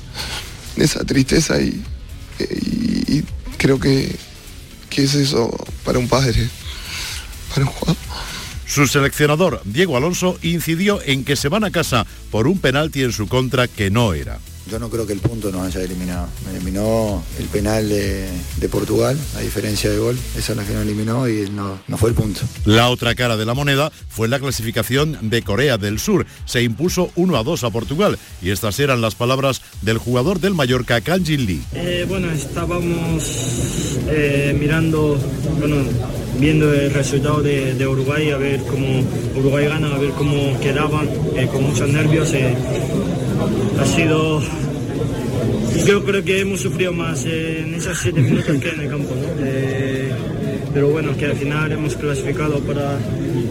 esa 0.77 1.03
tristeza 1.03 1.59
y, 1.59 1.83
creo 3.57 3.79
que, 3.79 4.15
que 4.89 5.03
es 5.03 5.15
eso 5.15 5.49
para 5.83 5.97
un 5.99 6.07
padre, 6.07 6.47
para 7.53 7.65
un 7.65 7.71
jugador. 7.71 7.97
Su 8.67 8.85
seleccionador, 8.85 9.61
Diego 9.63 9.97
Alonso, 9.97 10.37
incidió 10.41 11.01
en 11.03 11.23
que 11.23 11.35
se 11.35 11.49
van 11.49 11.63
a 11.63 11.71
casa 11.71 12.05
por 12.29 12.47
un 12.47 12.59
penalti 12.59 13.01
en 13.01 13.13
su 13.13 13.27
contra 13.27 13.67
que 13.67 13.89
no 13.89 14.13
era. 14.13 14.39
Yo 14.69 14.79
no 14.79 14.89
creo 14.89 15.07
que 15.07 15.13
el 15.13 15.19
punto 15.19 15.51
nos 15.51 15.63
haya 15.63 15.81
eliminado. 15.85 16.27
Me 16.45 16.51
eliminó 16.51 17.23
el 17.39 17.45
penal 17.45 17.87
de, 17.87 18.69
Portugal, 18.69 19.17
a 19.37 19.39
diferencia 19.39 19.89
de 19.89 19.97
gol. 19.97 20.17
Esa 20.37 20.51
es 20.51 20.57
la 20.57 20.65
que 20.65 20.73
nos 20.73 20.81
eliminó 20.81 21.27
y 21.27 21.49
no, 21.49 21.79
no 21.87 21.97
fue 21.97 22.09
el 22.09 22.15
punto. 22.15 22.41
La 22.65 22.89
otra 22.89 23.15
cara 23.15 23.37
de 23.37 23.45
la 23.45 23.53
moneda 23.53 23.91
fue 24.09 24.27
la 24.27 24.39
clasificación 24.39 25.17
de 25.29 25.41
Corea 25.41 25.77
del 25.77 25.99
Sur. 25.99 26.25
Se 26.45 26.63
impuso 26.63 27.11
1 27.15 27.37
a 27.37 27.43
2 27.43 27.63
a 27.63 27.69
Portugal. 27.69 28.19
Y 28.41 28.49
estas 28.49 28.79
eran 28.79 28.99
las 28.99 29.15
palabras 29.15 29.61
del 29.81 29.97
jugador 29.97 30.39
del 30.39 30.53
Mallorca, 30.53 30.99
Kang 31.01 31.25
Jin 31.25 31.45
Lee. 31.45 31.63
Eh, 31.73 32.05
bueno, 32.07 32.29
estábamos 32.31 33.23
eh, 34.09 34.55
mirando, 34.59 35.17
bueno, 35.59 35.77
viendo 36.39 36.73
el 36.73 36.93
resultado 36.93 37.41
de, 37.41 37.87
Uruguay, 37.87 38.31
a 38.31 38.37
ver 38.37 38.61
cómo 38.63 39.01
Uruguay 39.35 39.67
gana, 39.67 39.95
a 39.95 39.97
ver 39.97 40.11
cómo 40.11 40.59
quedaban, 40.59 41.09
eh, 41.35 41.47
con 41.51 41.63
muchos 41.63 41.87
nervios 41.89 42.33
ha 43.79 43.85
sido 43.85 44.41
yo 45.85 46.03
creo 46.03 46.23
que 46.23 46.41
hemos 46.41 46.61
sufrido 46.61 46.91
más 46.91 47.23
en 47.23 47.73
esas 47.73 47.97
siete 47.99 48.19
minutos 48.19 48.57
que 48.59 48.69
en 48.69 48.81
el 48.81 48.89
campo, 48.89 49.15
eh, 49.39 50.11
pero 50.73 50.89
bueno, 50.89 51.15
que 51.15 51.27
al 51.27 51.35
final 51.37 51.71
hemos 51.71 51.95
clasificado 51.95 52.59
para, 52.59 52.97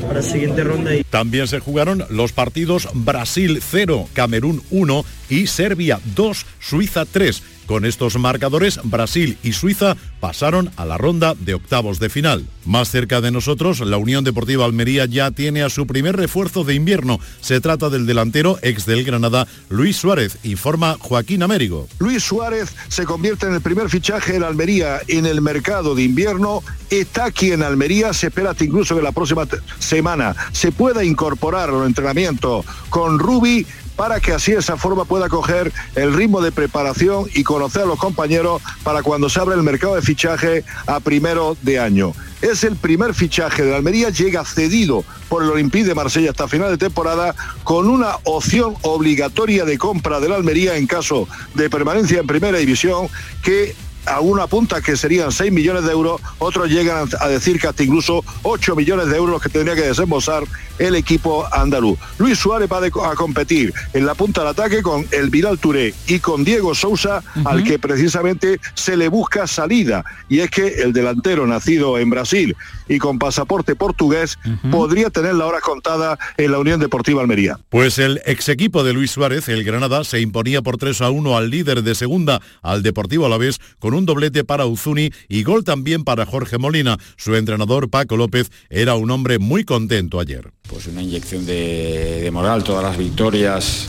para 0.03 0.15
la 0.15 0.23
siguiente 0.23 0.63
ronda. 0.63 0.95
Y... 0.95 1.03
También 1.05 1.49
se 1.49 1.61
jugaron 1.61 2.05
los 2.11 2.33
partidos 2.33 2.89
Brasil 2.93 3.61
0, 3.63 4.09
Camerún 4.13 4.63
1 4.71 5.05
y 5.31 5.47
Serbia 5.47 5.99
2, 6.15 6.47
Suiza 6.61 7.07
3. 7.07 7.43
Con 7.67 7.85
estos 7.85 8.17
marcadores, 8.17 8.79
Brasil 8.85 9.39
y 9.43 9.53
Suiza 9.53 9.97
pasaron 10.21 10.71
a 10.77 10.85
la 10.85 10.99
ronda 10.99 11.35
de 11.35 11.55
octavos 11.55 11.99
de 11.99 12.09
final. 12.09 12.47
Más 12.65 12.91
cerca 12.91 13.21
de 13.21 13.33
nosotros, 13.33 13.81
la 13.81 13.97
Unión 13.97 14.23
Deportiva 14.23 14.65
Almería 14.65 15.07
ya 15.07 15.33
tiene 15.33 15.63
a 15.63 15.71
su 15.71 15.87
primer 15.87 16.17
refuerzo 16.17 16.63
de 16.63 16.75
invierno. 16.75 17.19
Se 17.41 17.61
trata 17.61 17.91
del 17.91 18.07
delantero 18.07 18.59
ex 18.63 18.87
del 18.87 19.05
Granada, 19.05 19.49
Luis 19.69 19.97
Suárez, 19.97 20.39
informa 20.45 20.97
Joaquín 21.01 21.43
Américo. 21.43 21.89
Luis 21.99 22.23
Suárez 22.23 22.73
se 22.89 23.05
convierte 23.05 23.47
en 23.47 23.55
el 23.55 23.61
primer 23.61 23.91
fichaje 23.91 24.39
de 24.39 24.47
Almería 24.47 25.01
en 25.09 25.27
el 25.27 25.41
mercado 25.43 25.95
de 25.95 26.05
invierno. 26.05 26.63
Está 26.89 27.27
aquí 27.27 27.51
en 27.51 27.65
Almería, 27.65 28.13
se 28.13 28.29
espera 28.29 28.55
incluso 28.61 28.95
que 28.95 29.03
la 29.03 29.13
próxima 29.13 29.47
semana 29.81 30.37
se 30.53 30.71
pueda 30.71 31.03
incorporar 31.03 31.71
al 31.71 31.85
entrenamiento 31.85 32.65
con 32.91 33.19
Rubi 33.19 33.67
para 33.97 34.21
que 34.21 34.33
así 34.33 34.53
esa 34.53 34.77
forma 34.77 35.05
pueda 35.05 35.29
coger 35.29 35.73
el 35.95 36.15
ritmo 36.15 36.41
de 36.41 36.53
preparación 36.53 37.27
y 37.35 37.43
conocer 37.43 37.83
a 37.83 37.87
los 37.87 37.99
compañeros 37.99 38.63
para 38.85 39.03
cuando 39.03 39.29
se 39.29 39.41
abra 39.41 39.55
el 39.55 39.63
mercado 39.63 39.97
de 39.97 40.03
fichaje 40.03 40.65
a 40.87 41.01
primero 41.01 41.57
de 41.63 41.81
año. 41.81 42.13
Es 42.43 42.65
el 42.65 42.77
primer 42.77 43.15
fichaje 43.15 43.65
de 43.65 43.75
Almería, 43.75 44.11
llega 44.11 44.45
cedido 44.45 45.05
por 45.29 45.43
el 45.43 45.51
Olympique 45.51 45.87
de 45.87 45.95
Marsella 45.95 46.31
hasta 46.31 46.47
final 46.47 46.71
de 46.71 46.79
temporada 46.79 47.35
con 47.65 47.89
una 47.89 48.19
opción 48.25 48.75
obligatoria 48.83 49.65
de 49.65 49.79
compra 49.79 50.21
del 50.21 50.33
Almería 50.33 50.77
en 50.77 50.87
caso 50.87 51.27
de 51.55 51.71
permanencia 51.71 52.21
en 52.21 52.27
primera 52.27 52.59
división 52.59 53.09
que 53.43 53.75
alguna 54.07 54.45
apunta 54.45 54.81
que 54.81 54.97
serían 54.97 55.33
6 55.33 55.53
millones 55.53 55.85
de 55.85 55.93
euros, 55.93 56.21
otros 56.39 56.69
llegan 56.69 57.09
a 57.21 57.29
decir 57.29 57.61
que 57.61 57.69
hasta 57.69 57.83
incluso 57.83 58.25
8 58.43 58.77
millones 58.77 59.09
de 59.09 59.17
euros 59.17 59.43
que 59.43 59.49
tendría 59.49 59.75
que 59.75 59.83
desembolsar 59.83 60.45
el 60.79 60.95
equipo 60.95 61.47
andaluz. 61.53 61.99
Luis 62.19 62.39
Suárez 62.39 62.69
va 62.71 63.11
a 63.11 63.15
competir 63.15 63.73
en 63.93 64.07
la 64.07 64.15
punta 64.15 64.43
del 64.43 64.51
ataque 64.51 64.83
con 64.83 65.07
el 65.11 65.31
Viral 65.31 65.59
Touré 65.59 65.95
y 66.07 66.19
con 66.21 66.45
Diego 66.45 66.75
Sousa, 66.75 67.23
al 67.45 67.65
que 67.65 67.79
precisamente 67.79 68.61
se 68.75 68.97
le 68.97 69.09
busca 69.09 69.47
salida. 69.47 70.05
Y 70.29 70.41
es 70.41 70.51
que 70.51 70.83
el 70.83 70.93
delantero 70.93 71.47
nacido 71.47 71.99
en 71.99 72.11
Brasil 72.11 72.57
y 72.89 72.99
con 72.99 73.19
pasaporte 73.19 73.75
portugués 73.75 74.39
podría 74.71 75.11
tener 75.11 75.35
la 75.35 75.47
hora 75.47 75.61
contada 75.61 76.19
en 76.37 76.53
la 76.53 76.59
Unión 76.59 76.81
Deportiva 76.81 77.21
Almería. 77.21 77.59
Pues 77.69 77.99
el 77.99 78.21
ex 78.25 78.49
equipo 78.49 78.85
de 78.85 78.93
Luis 78.93 79.11
Suárez, 79.11 79.49
el 79.49 79.65
Granada, 79.65 80.05
se 80.05 80.21
imponía 80.21 80.63
por 80.63 80.77
3 80.77 81.01
a 81.03 81.11
1 81.11 81.37
al 81.37 81.51
líder 81.51 81.83
de 81.83 81.95
segunda, 81.95 82.41
al 82.63 82.83
Deportivo 82.83 83.27
Alavés, 83.27 83.59
con 83.79 83.95
un 83.95 84.07
doblete 84.07 84.45
para 84.45 84.67
Uzuni 84.67 85.11
y 85.29 85.43
gol 85.43 85.65
también 85.65 86.05
para 86.05 86.27
Jorge 86.27 86.59
Molina. 86.59 86.99
Su 87.17 87.35
entrenador 87.35 87.91
Paco 87.91 88.17
López 88.17 88.51
era 88.71 88.95
un 88.95 89.11
hombre 89.11 89.39
muy 89.39 89.65
contento 89.65 90.21
ayer. 90.21 90.51
Pues 90.69 90.87
una 90.87 91.03
inyección 91.03 91.47
de, 91.47 92.29
moral, 92.33 92.65
todas 92.65 92.83
las 92.83 92.97
victorias 92.97 93.89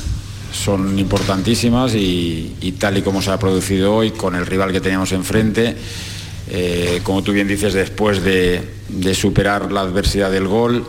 son 0.51 0.97
importantísimas 0.97 1.93
y, 1.95 2.75
tal 2.79 2.97
y 2.97 3.01
como 3.01 3.21
se 3.21 3.31
ha 3.31 3.39
producido 3.39 3.95
hoy 3.95 4.11
con 4.11 4.35
el 4.35 4.45
rival 4.45 4.71
que 4.71 4.81
teníamos 4.81 5.11
enfrente, 5.11 5.75
eh, 6.49 7.01
como 7.03 7.23
tú 7.23 7.31
bien 7.33 7.47
dices, 7.47 7.73
después 7.73 8.23
de, 8.23 8.61
superar 9.13 9.71
la 9.71 9.81
adversidad 9.81 10.31
del 10.31 10.47
gol, 10.47 10.85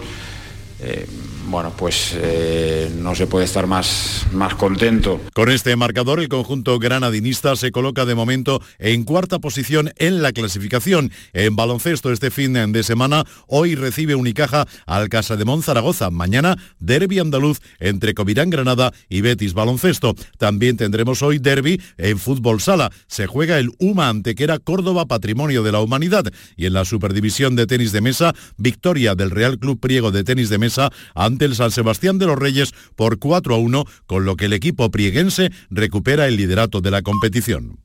eh, 0.81 1.07
bueno, 1.49 1.73
pues 1.77 2.15
eh, 2.15 2.91
no 2.99 3.15
se 3.15 3.27
puede 3.27 3.45
estar 3.45 3.67
más, 3.67 4.27
más 4.33 4.55
contento. 4.55 5.21
Con 5.35 5.51
este 5.51 5.75
marcador, 5.77 6.21
el 6.21 6.29
conjunto 6.29 6.79
granadinista 6.79 7.57
se 7.57 7.73
coloca 7.73 8.05
de 8.05 8.15
momento 8.15 8.63
en 8.79 9.05
cuarta 9.05 9.39
posición 9.39 9.93
en 9.97 10.23
la 10.23 10.33
clasificación. 10.33 11.11
En 11.33 11.57
baloncesto 11.57 12.13
este 12.13 12.31
fin 12.31 12.73
de 12.73 12.83
semana, 12.83 13.25
hoy 13.47 13.75
recibe 13.75 14.15
Unicaja 14.15 14.67
al 14.87 15.09
Casa 15.09 15.37
de 15.37 15.45
Zaragoza. 15.63 16.11
Mañana, 16.11 16.57
derby 16.79 17.19
andaluz 17.19 17.61
entre 17.81 18.15
Covirán 18.15 18.51
Granada 18.51 18.93
y 19.09 19.23
Betis 19.23 19.55
Baloncesto. 19.55 20.15
También 20.37 20.77
tendremos 20.77 21.23
hoy 21.23 21.39
derby 21.39 21.81
en 21.97 22.19
fútbol 22.19 22.61
sala. 22.61 22.91
Se 23.07 23.27
juega 23.27 23.59
el 23.59 23.71
UMA 23.79 24.09
Antequera 24.09 24.59
Córdoba 24.59 25.07
Patrimonio 25.07 25.63
de 25.63 25.73
la 25.73 25.81
Humanidad. 25.81 26.25
Y 26.57 26.67
en 26.67 26.75
la 26.75 26.85
Superdivisión 26.85 27.57
de 27.57 27.67
Tenis 27.67 27.93
de 27.93 28.01
Mesa, 28.01 28.35
victoria 28.57 29.15
del 29.15 29.31
Real 29.31 29.59
Club 29.59 29.81
Priego 29.81 30.11
de 30.11 30.25
Tenis 30.25 30.49
de 30.51 30.59
Mesa 30.59 30.91
ante 31.15 31.38
el 31.45 31.55
San 31.55 31.71
Sebastián 31.71 32.19
de 32.19 32.27
los 32.27 32.39
Reyes 32.39 32.73
por 32.97 33.19
4 33.19 33.55
a 33.55 33.59
1, 33.59 33.85
con 34.07 34.25
lo 34.25 34.37
que 34.37 34.47
el 34.47 34.53
equipo 34.53 34.91
prieguense 34.91 35.51
recupera 35.71 36.27
el 36.27 36.37
liderato 36.37 36.81
de 36.81 36.91
la 36.91 37.03
competición. 37.03 37.79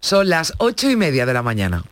Son 0.00 0.28
las 0.28 0.52
ocho 0.58 0.88
y 0.88 0.94
media 0.94 1.26
de 1.26 1.34
la 1.34 1.42
mañana. 1.42 1.82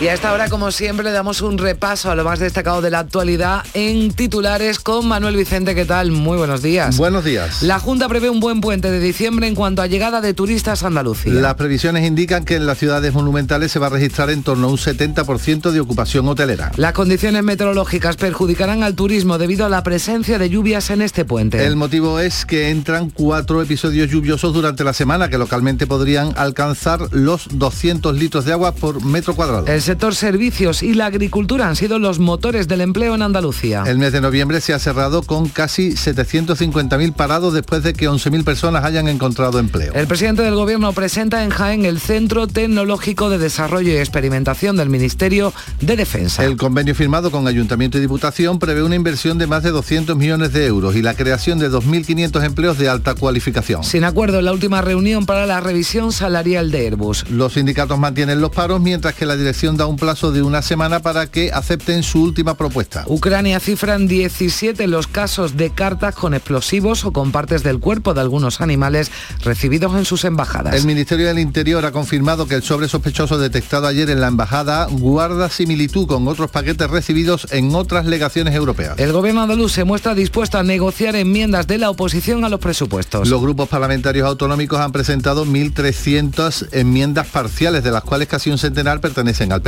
Y 0.00 0.06
a 0.06 0.14
esta 0.14 0.32
hora, 0.32 0.48
como 0.48 0.70
siempre, 0.70 1.02
le 1.02 1.10
damos 1.10 1.42
un 1.42 1.58
repaso 1.58 2.08
a 2.08 2.14
lo 2.14 2.22
más 2.22 2.38
destacado 2.38 2.80
de 2.80 2.88
la 2.88 3.00
actualidad 3.00 3.64
en 3.74 4.12
titulares 4.12 4.78
con 4.78 5.08
Manuel 5.08 5.34
Vicente. 5.34 5.74
¿Qué 5.74 5.84
tal? 5.84 6.12
Muy 6.12 6.38
buenos 6.38 6.62
días. 6.62 6.96
Buenos 6.96 7.24
días. 7.24 7.64
La 7.64 7.80
Junta 7.80 8.08
prevé 8.08 8.30
un 8.30 8.38
buen 8.38 8.60
puente 8.60 8.92
de 8.92 9.00
diciembre 9.00 9.48
en 9.48 9.56
cuanto 9.56 9.82
a 9.82 9.88
llegada 9.88 10.20
de 10.20 10.34
turistas 10.34 10.84
a 10.84 10.86
Andalucía. 10.86 11.32
Las 11.32 11.56
previsiones 11.56 12.06
indican 12.06 12.44
que 12.44 12.54
en 12.54 12.64
las 12.64 12.78
ciudades 12.78 13.12
monumentales 13.12 13.72
se 13.72 13.80
va 13.80 13.88
a 13.88 13.90
registrar 13.90 14.30
en 14.30 14.44
torno 14.44 14.68
a 14.68 14.70
un 14.70 14.76
70% 14.76 15.72
de 15.72 15.80
ocupación 15.80 16.28
hotelera. 16.28 16.70
Las 16.76 16.92
condiciones 16.92 17.42
meteorológicas 17.42 18.14
perjudicarán 18.14 18.84
al 18.84 18.94
turismo 18.94 19.36
debido 19.36 19.66
a 19.66 19.68
la 19.68 19.82
presencia 19.82 20.38
de 20.38 20.48
lluvias 20.48 20.90
en 20.90 21.02
este 21.02 21.24
puente. 21.24 21.66
El 21.66 21.74
motivo 21.74 22.20
es 22.20 22.46
que 22.46 22.70
entran 22.70 23.10
cuatro 23.10 23.60
episodios 23.62 24.08
lluviosos 24.08 24.54
durante 24.54 24.84
la 24.84 24.92
semana 24.92 25.28
que 25.28 25.38
localmente 25.38 25.88
podrían 25.88 26.34
alcanzar 26.36 27.00
los 27.10 27.48
200 27.50 28.16
litros 28.16 28.44
de 28.44 28.52
agua 28.52 28.76
por 28.76 29.04
metro 29.04 29.34
cuadrado 29.34 29.66
sector 29.88 30.14
servicios 30.14 30.82
y 30.82 30.92
la 30.92 31.06
agricultura 31.06 31.66
han 31.66 31.74
sido 31.74 31.98
los 31.98 32.18
motores 32.18 32.68
del 32.68 32.82
empleo 32.82 33.14
en 33.14 33.22
Andalucía. 33.22 33.84
El 33.86 33.96
mes 33.96 34.12
de 34.12 34.20
noviembre 34.20 34.60
se 34.60 34.74
ha 34.74 34.78
cerrado 34.78 35.22
con 35.22 35.48
casi 35.48 35.92
750.000 35.92 37.14
parados 37.14 37.54
después 37.54 37.82
de 37.82 37.94
que 37.94 38.06
11.000 38.06 38.44
personas 38.44 38.84
hayan 38.84 39.08
encontrado 39.08 39.58
empleo. 39.58 39.94
El 39.94 40.06
presidente 40.06 40.42
del 40.42 40.56
gobierno 40.56 40.92
presenta 40.92 41.42
en 41.42 41.48
Jaén 41.48 41.86
el 41.86 42.00
Centro 42.00 42.46
Tecnológico 42.46 43.30
de 43.30 43.38
Desarrollo 43.38 43.90
y 43.90 43.96
Experimentación 43.96 44.76
del 44.76 44.90
Ministerio 44.90 45.54
de 45.80 45.96
Defensa. 45.96 46.44
El 46.44 46.58
convenio 46.58 46.94
firmado 46.94 47.30
con 47.30 47.46
Ayuntamiento 47.46 47.96
y 47.96 48.02
Diputación 48.02 48.58
prevé 48.58 48.82
una 48.82 48.94
inversión 48.94 49.38
de 49.38 49.46
más 49.46 49.62
de 49.62 49.70
200 49.70 50.18
millones 50.18 50.52
de 50.52 50.66
euros 50.66 50.96
y 50.96 51.00
la 51.00 51.14
creación 51.14 51.58
de 51.58 51.70
2.500 51.70 52.44
empleos 52.44 52.76
de 52.76 52.90
alta 52.90 53.14
cualificación. 53.14 53.84
Sin 53.84 54.04
acuerdo 54.04 54.40
en 54.40 54.44
la 54.44 54.52
última 54.52 54.82
reunión 54.82 55.24
para 55.24 55.46
la 55.46 55.60
revisión 55.60 56.12
salarial 56.12 56.70
de 56.70 56.80
Airbus. 56.80 57.30
Los 57.30 57.54
sindicatos 57.54 57.98
mantienen 57.98 58.42
los 58.42 58.50
paros 58.50 58.82
mientras 58.82 59.14
que 59.14 59.24
la 59.24 59.34
dirección 59.34 59.77
da 59.78 59.86
un 59.86 59.96
plazo 59.96 60.32
de 60.32 60.42
una 60.42 60.60
semana 60.60 61.00
para 61.00 61.28
que 61.28 61.50
acepten 61.52 62.02
su 62.02 62.22
última 62.22 62.54
propuesta. 62.54 63.04
Ucrania 63.06 63.60
cifran 63.60 64.06
17 64.06 64.86
los 64.88 65.06
casos 65.06 65.56
de 65.56 65.70
cartas 65.70 66.14
con 66.14 66.34
explosivos 66.34 67.06
o 67.06 67.12
con 67.12 67.32
partes 67.32 67.62
del 67.62 67.78
cuerpo 67.78 68.12
de 68.12 68.20
algunos 68.20 68.60
animales 68.60 69.10
recibidos 69.42 69.94
en 69.96 70.04
sus 70.04 70.24
embajadas. 70.24 70.74
El 70.74 70.84
Ministerio 70.84 71.28
del 71.28 71.38
Interior 71.38 71.86
ha 71.86 71.92
confirmado 71.92 72.46
que 72.46 72.56
el 72.56 72.62
sobre 72.62 72.88
sospechoso 72.88 73.38
detectado 73.38 73.86
ayer 73.86 74.10
en 74.10 74.20
la 74.20 74.26
embajada 74.26 74.86
guarda 74.90 75.48
similitud 75.48 76.06
con 76.06 76.26
otros 76.28 76.50
paquetes 76.50 76.90
recibidos 76.90 77.46
en 77.52 77.74
otras 77.74 78.04
legaciones 78.04 78.54
europeas. 78.54 78.98
El 78.98 79.12
gobierno 79.12 79.42
andaluz 79.42 79.72
se 79.72 79.84
muestra 79.84 80.14
dispuesto 80.14 80.58
a 80.58 80.62
negociar 80.62 81.14
enmiendas 81.16 81.66
de 81.66 81.78
la 81.78 81.88
oposición 81.88 82.44
a 82.44 82.48
los 82.48 82.60
presupuestos. 82.60 83.28
Los 83.28 83.40
grupos 83.40 83.68
parlamentarios 83.68 84.26
autonómicos 84.26 84.80
han 84.80 84.90
presentado 84.90 85.46
1.300 85.46 86.68
enmiendas 86.72 87.28
parciales, 87.28 87.84
de 87.84 87.92
las 87.92 88.02
cuales 88.02 88.26
casi 88.26 88.50
un 88.50 88.58
centenar 88.58 89.00
pertenecen 89.00 89.52
al 89.52 89.62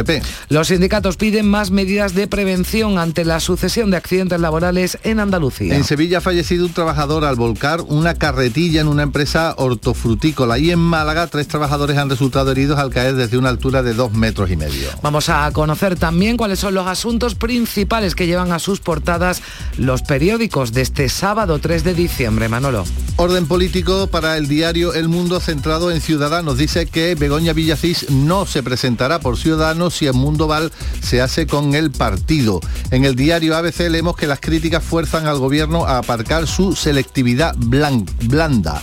los 0.48 0.68
sindicatos 0.68 1.16
piden 1.16 1.48
más 1.48 1.70
medidas 1.70 2.14
de 2.14 2.26
prevención 2.26 2.98
ante 2.98 3.24
la 3.24 3.40
sucesión 3.40 3.90
de 3.90 3.96
accidentes 3.96 4.40
laborales 4.40 4.98
en 5.02 5.20
Andalucía. 5.20 5.74
En 5.74 5.84
Sevilla 5.84 6.18
ha 6.18 6.20
fallecido 6.20 6.66
un 6.66 6.72
trabajador 6.72 7.24
al 7.24 7.36
volcar 7.36 7.80
una 7.82 8.14
carretilla 8.14 8.80
en 8.80 8.88
una 8.88 9.02
empresa 9.02 9.54
hortofrutícola 9.56 10.58
y 10.58 10.70
en 10.70 10.78
Málaga 10.78 11.26
tres 11.26 11.48
trabajadores 11.48 11.96
han 11.96 12.10
resultado 12.10 12.50
heridos 12.52 12.78
al 12.78 12.90
caer 12.90 13.14
desde 13.14 13.38
una 13.38 13.48
altura 13.48 13.82
de 13.82 13.94
dos 13.94 14.12
metros 14.12 14.50
y 14.50 14.56
medio. 14.56 14.88
Vamos 15.02 15.28
a 15.28 15.50
conocer 15.52 15.98
también 15.98 16.36
cuáles 16.36 16.58
son 16.58 16.74
los 16.74 16.86
asuntos 16.86 17.34
principales 17.34 18.14
que 18.14 18.26
llevan 18.26 18.52
a 18.52 18.58
sus 18.58 18.80
portadas 18.80 19.42
los 19.76 20.02
periódicos 20.02 20.72
de 20.72 20.82
este 20.82 21.08
sábado 21.08 21.58
3 21.58 21.84
de 21.84 21.94
diciembre. 21.94 22.48
Manolo. 22.48 22.84
Orden 23.16 23.46
político 23.46 24.06
para 24.06 24.36
el 24.36 24.48
diario 24.48 24.94
El 24.94 25.08
Mundo 25.08 25.40
centrado 25.40 25.90
en 25.90 26.00
Ciudadanos. 26.00 26.56
Dice 26.56 26.86
que 26.86 27.14
Begoña 27.14 27.52
Villacís 27.52 28.10
no 28.10 28.46
se 28.46 28.62
presentará 28.62 29.20
por 29.20 29.36
Ciudadanos 29.36 29.89
si 29.90 30.06
en 30.06 30.16
Mundo 30.16 30.46
Val 30.46 30.72
se 31.02 31.20
hace 31.20 31.46
con 31.46 31.74
el 31.74 31.90
partido. 31.90 32.60
En 32.90 33.04
el 33.04 33.16
diario 33.16 33.56
ABC 33.56 33.90
leemos 33.90 34.16
que 34.16 34.26
las 34.26 34.40
críticas 34.40 34.82
fuerzan 34.82 35.26
al 35.26 35.38
gobierno 35.38 35.84
a 35.86 35.98
aparcar 35.98 36.46
su 36.46 36.74
selectividad 36.74 37.54
blanda. 37.56 38.82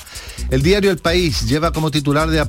El 0.49 0.63
diario 0.63 0.91
El 0.91 0.97
País 0.97 1.45
lleva 1.45 1.73
como 1.73 1.91
titular 1.91 2.29
de, 2.29 2.39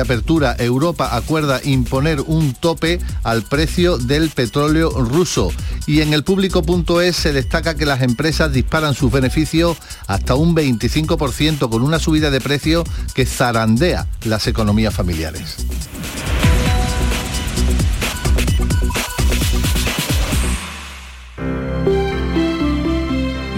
apertura 0.00 0.54
Europa 0.58 1.16
acuerda 1.16 1.60
imponer 1.64 2.20
un 2.20 2.54
tope 2.54 3.00
al 3.24 3.42
precio 3.42 3.98
del 3.98 4.30
petróleo 4.30 4.90
ruso. 4.90 5.50
Y 5.86 6.00
en 6.00 6.14
el 6.14 6.22
público.es 6.22 7.16
se 7.16 7.32
destaca 7.32 7.74
que 7.74 7.86
las 7.86 8.02
empresas 8.02 8.52
disparan 8.52 8.94
sus 8.94 9.10
beneficios 9.10 9.78
hasta 10.06 10.36
un 10.36 10.54
25% 10.54 11.68
con 11.68 11.82
una 11.82 11.98
subida 11.98 12.30
de 12.30 12.40
precio 12.40 12.84
que 13.14 13.26
zarandea 13.26 14.06
las 14.24 14.46
economías 14.46 14.94
familiares. 14.94 15.56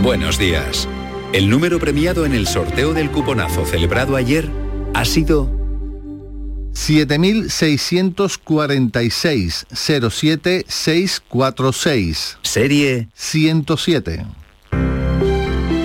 Buenos 0.02 0.36
días. 0.36 0.86
El 1.32 1.48
número 1.48 1.78
premiado 1.78 2.26
en 2.26 2.34
el 2.34 2.48
sorteo 2.48 2.92
del 2.92 3.12
cuponazo 3.12 3.64
celebrado 3.64 4.16
ayer 4.16 4.50
ha 4.94 5.04
sido 5.04 5.48
7646 6.72 9.66
07646. 9.70 12.38
Serie 12.42 13.06
107. 13.14 14.26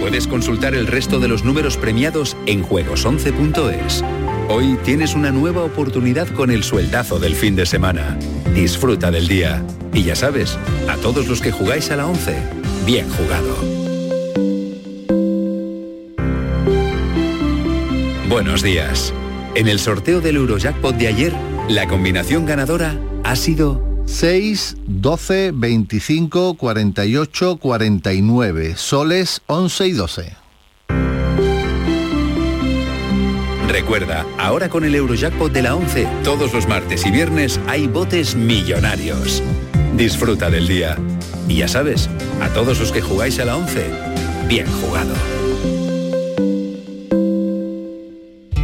Puedes 0.02 0.26
consultar 0.26 0.74
el 0.74 0.88
resto 0.88 1.20
de 1.20 1.28
los 1.28 1.44
números 1.44 1.78
premiados 1.78 2.36
en 2.48 2.66
juegos11.es. 2.66 4.04
Hoy 4.50 4.80
tienes 4.84 5.14
una 5.14 5.30
nueva 5.30 5.64
oportunidad 5.64 6.28
con 6.30 6.50
el 6.50 6.64
sueldazo 6.64 7.20
del 7.20 7.36
fin 7.36 7.56
de 7.56 7.68
semana. 7.68 8.18
Disfruta 8.56 9.12
del 9.12 9.28
día. 9.28 9.64
Y 9.94 10.02
ya 10.02 10.16
sabes, 10.16 10.58
a 10.90 10.96
todos 10.96 11.28
los 11.28 11.40
que 11.40 11.52
jugáis 11.52 11.92
a 11.92 11.98
la 11.98 12.08
11, 12.08 12.36
bien 12.84 13.08
jugado. 13.12 13.77
Buenos 18.30 18.62
días. 18.62 19.14
En 19.56 19.70
el 19.70 19.80
sorteo 19.80 20.20
del 20.20 20.36
Eurojackpot 20.36 20.94
de 20.98 21.08
ayer, 21.08 21.34
la 21.70 21.88
combinación 21.88 22.46
ganadora 22.46 23.00
ha 23.24 23.38
sido 23.38 23.82
6, 24.06 24.76
12, 24.86 25.52
25, 25.54 26.56
48, 26.56 27.56
49. 27.56 28.74
Soles 28.76 29.42
11 29.48 29.88
y 29.88 29.92
12. 29.94 30.36
Recuerda, 33.70 34.26
ahora 34.38 34.68
con 34.68 34.84
el 34.84 34.94
Eurojackpot 34.96 35.54
de 35.54 35.62
la 35.62 35.76
11, 35.76 36.06
todos 36.26 36.54
los 36.54 36.68
martes 36.68 37.06
y 37.06 37.12
viernes 37.12 37.62
hay 37.68 37.88
botes 37.88 38.36
millonarios. 38.36 39.42
Disfruta 39.96 40.50
del 40.50 40.68
día. 40.68 40.98
Y 41.48 41.60
ya 41.60 41.70
sabes, 41.70 42.10
a 42.42 42.50
todos 42.50 42.78
los 42.82 42.92
que 42.92 43.02
jugáis 43.02 43.40
a 43.40 43.46
la 43.46 43.56
11, 43.56 43.90
bien 44.50 44.68
jugado. 44.82 45.14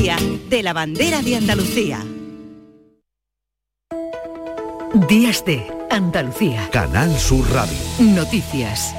Día 0.00 0.16
de 0.48 0.62
la 0.62 0.72
Bandera 0.72 1.20
de 1.20 1.36
Andalucía. 1.36 2.02
Días 5.10 5.44
de 5.44 5.70
Andalucía. 5.90 6.70
Canal 6.72 7.14
Sur 7.18 7.46
Radio. 7.52 7.76
Noticias. 7.98 8.94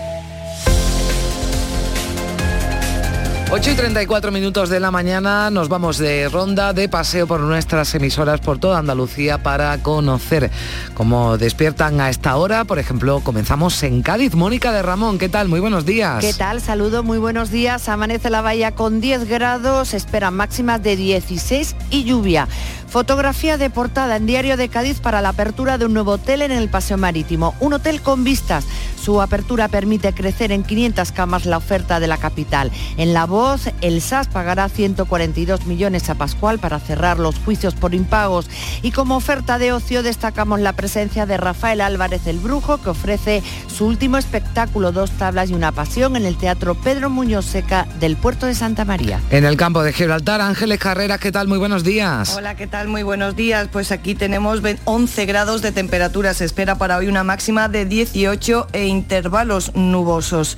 8 3.53 3.71
y 3.71 3.75
34 3.75 4.31
minutos 4.31 4.69
de 4.69 4.79
la 4.79 4.91
mañana 4.91 5.49
nos 5.49 5.67
vamos 5.67 5.97
de 5.97 6.29
ronda 6.29 6.71
de 6.71 6.87
paseo 6.87 7.27
por 7.27 7.41
nuestras 7.41 7.93
emisoras 7.93 8.39
por 8.39 8.59
toda 8.59 8.79
Andalucía 8.79 9.43
para 9.43 9.77
conocer 9.79 10.49
cómo 10.93 11.37
despiertan 11.37 11.99
a 11.99 12.09
esta 12.09 12.37
hora. 12.37 12.63
Por 12.63 12.79
ejemplo, 12.79 13.19
comenzamos 13.19 13.83
en 13.83 14.03
Cádiz. 14.03 14.35
Mónica 14.35 14.71
de 14.71 14.81
Ramón, 14.81 15.17
¿qué 15.19 15.27
tal? 15.27 15.49
Muy 15.49 15.59
buenos 15.59 15.85
días. 15.85 16.23
¿Qué 16.23 16.33
tal? 16.33 16.61
Saludo, 16.61 17.03
muy 17.03 17.17
buenos 17.17 17.51
días. 17.51 17.89
Amanece 17.89 18.29
la 18.29 18.41
bahía 18.41 18.71
con 18.71 19.01
10 19.01 19.27
grados, 19.27 19.93
esperan 19.93 20.33
máximas 20.33 20.81
de 20.81 20.95
16 20.95 21.75
y 21.89 22.05
lluvia. 22.05 22.47
Fotografía 22.91 23.57
de 23.57 23.69
portada 23.69 24.17
en 24.17 24.25
Diario 24.25 24.57
de 24.57 24.67
Cádiz 24.67 24.99
para 24.99 25.21
la 25.21 25.29
apertura 25.29 25.77
de 25.77 25.85
un 25.85 25.93
nuevo 25.93 26.11
hotel 26.11 26.41
en 26.41 26.51
el 26.51 26.67
Paseo 26.67 26.97
Marítimo. 26.97 27.55
Un 27.61 27.71
hotel 27.71 28.01
con 28.01 28.25
vistas. 28.25 28.65
Su 29.01 29.21
apertura 29.21 29.69
permite 29.69 30.11
crecer 30.11 30.51
en 30.51 30.63
500 30.63 31.13
camas 31.13 31.45
la 31.45 31.55
oferta 31.55 32.01
de 32.01 32.07
la 32.07 32.17
capital. 32.17 32.69
En 32.97 33.13
La 33.13 33.25
Voz, 33.25 33.69
el 33.79 34.01
SAS 34.01 34.27
pagará 34.27 34.67
142 34.67 35.67
millones 35.67 36.09
a 36.09 36.15
Pascual 36.15 36.59
para 36.59 36.81
cerrar 36.81 37.17
los 37.17 37.39
juicios 37.39 37.75
por 37.75 37.95
impagos. 37.95 38.47
Y 38.81 38.91
como 38.91 39.15
oferta 39.15 39.57
de 39.57 39.71
ocio 39.71 40.03
destacamos 40.03 40.59
la 40.59 40.73
presencia 40.73 41.25
de 41.25 41.37
Rafael 41.37 41.79
Álvarez 41.79 42.27
el 42.27 42.39
Brujo, 42.39 42.79
que 42.79 42.89
ofrece 42.89 43.41
su 43.73 43.85
último 43.85 44.17
espectáculo, 44.17 44.91
Dos 44.91 45.11
tablas 45.11 45.49
y 45.49 45.53
una 45.53 45.71
pasión, 45.71 46.17
en 46.17 46.25
el 46.25 46.35
Teatro 46.35 46.75
Pedro 46.75 47.09
Muñoz 47.09 47.45
Seca 47.45 47.87
del 48.01 48.17
Puerto 48.17 48.47
de 48.47 48.53
Santa 48.53 48.83
María. 48.83 49.21
En 49.29 49.45
el 49.45 49.55
campo 49.55 49.81
de 49.81 49.93
Gibraltar, 49.93 50.41
Ángeles 50.41 50.77
Carreras, 50.77 51.21
¿qué 51.21 51.31
tal? 51.31 51.47
Muy 51.47 51.57
buenos 51.57 51.85
días. 51.85 52.35
Hola, 52.35 52.55
¿qué 52.55 52.67
tal? 52.67 52.80
Muy 52.87 53.03
buenos 53.03 53.35
días. 53.35 53.67
Pues 53.71 53.91
aquí 53.91 54.15
tenemos 54.15 54.61
11 54.85 55.25
grados 55.25 55.61
de 55.61 55.71
temperatura. 55.71 56.33
Se 56.33 56.45
espera 56.45 56.75
para 56.75 56.97
hoy 56.97 57.07
una 57.07 57.23
máxima 57.23 57.69
de 57.69 57.85
18 57.85 58.67
e 58.73 58.87
intervalos 58.87 59.75
nubosos. 59.75 60.57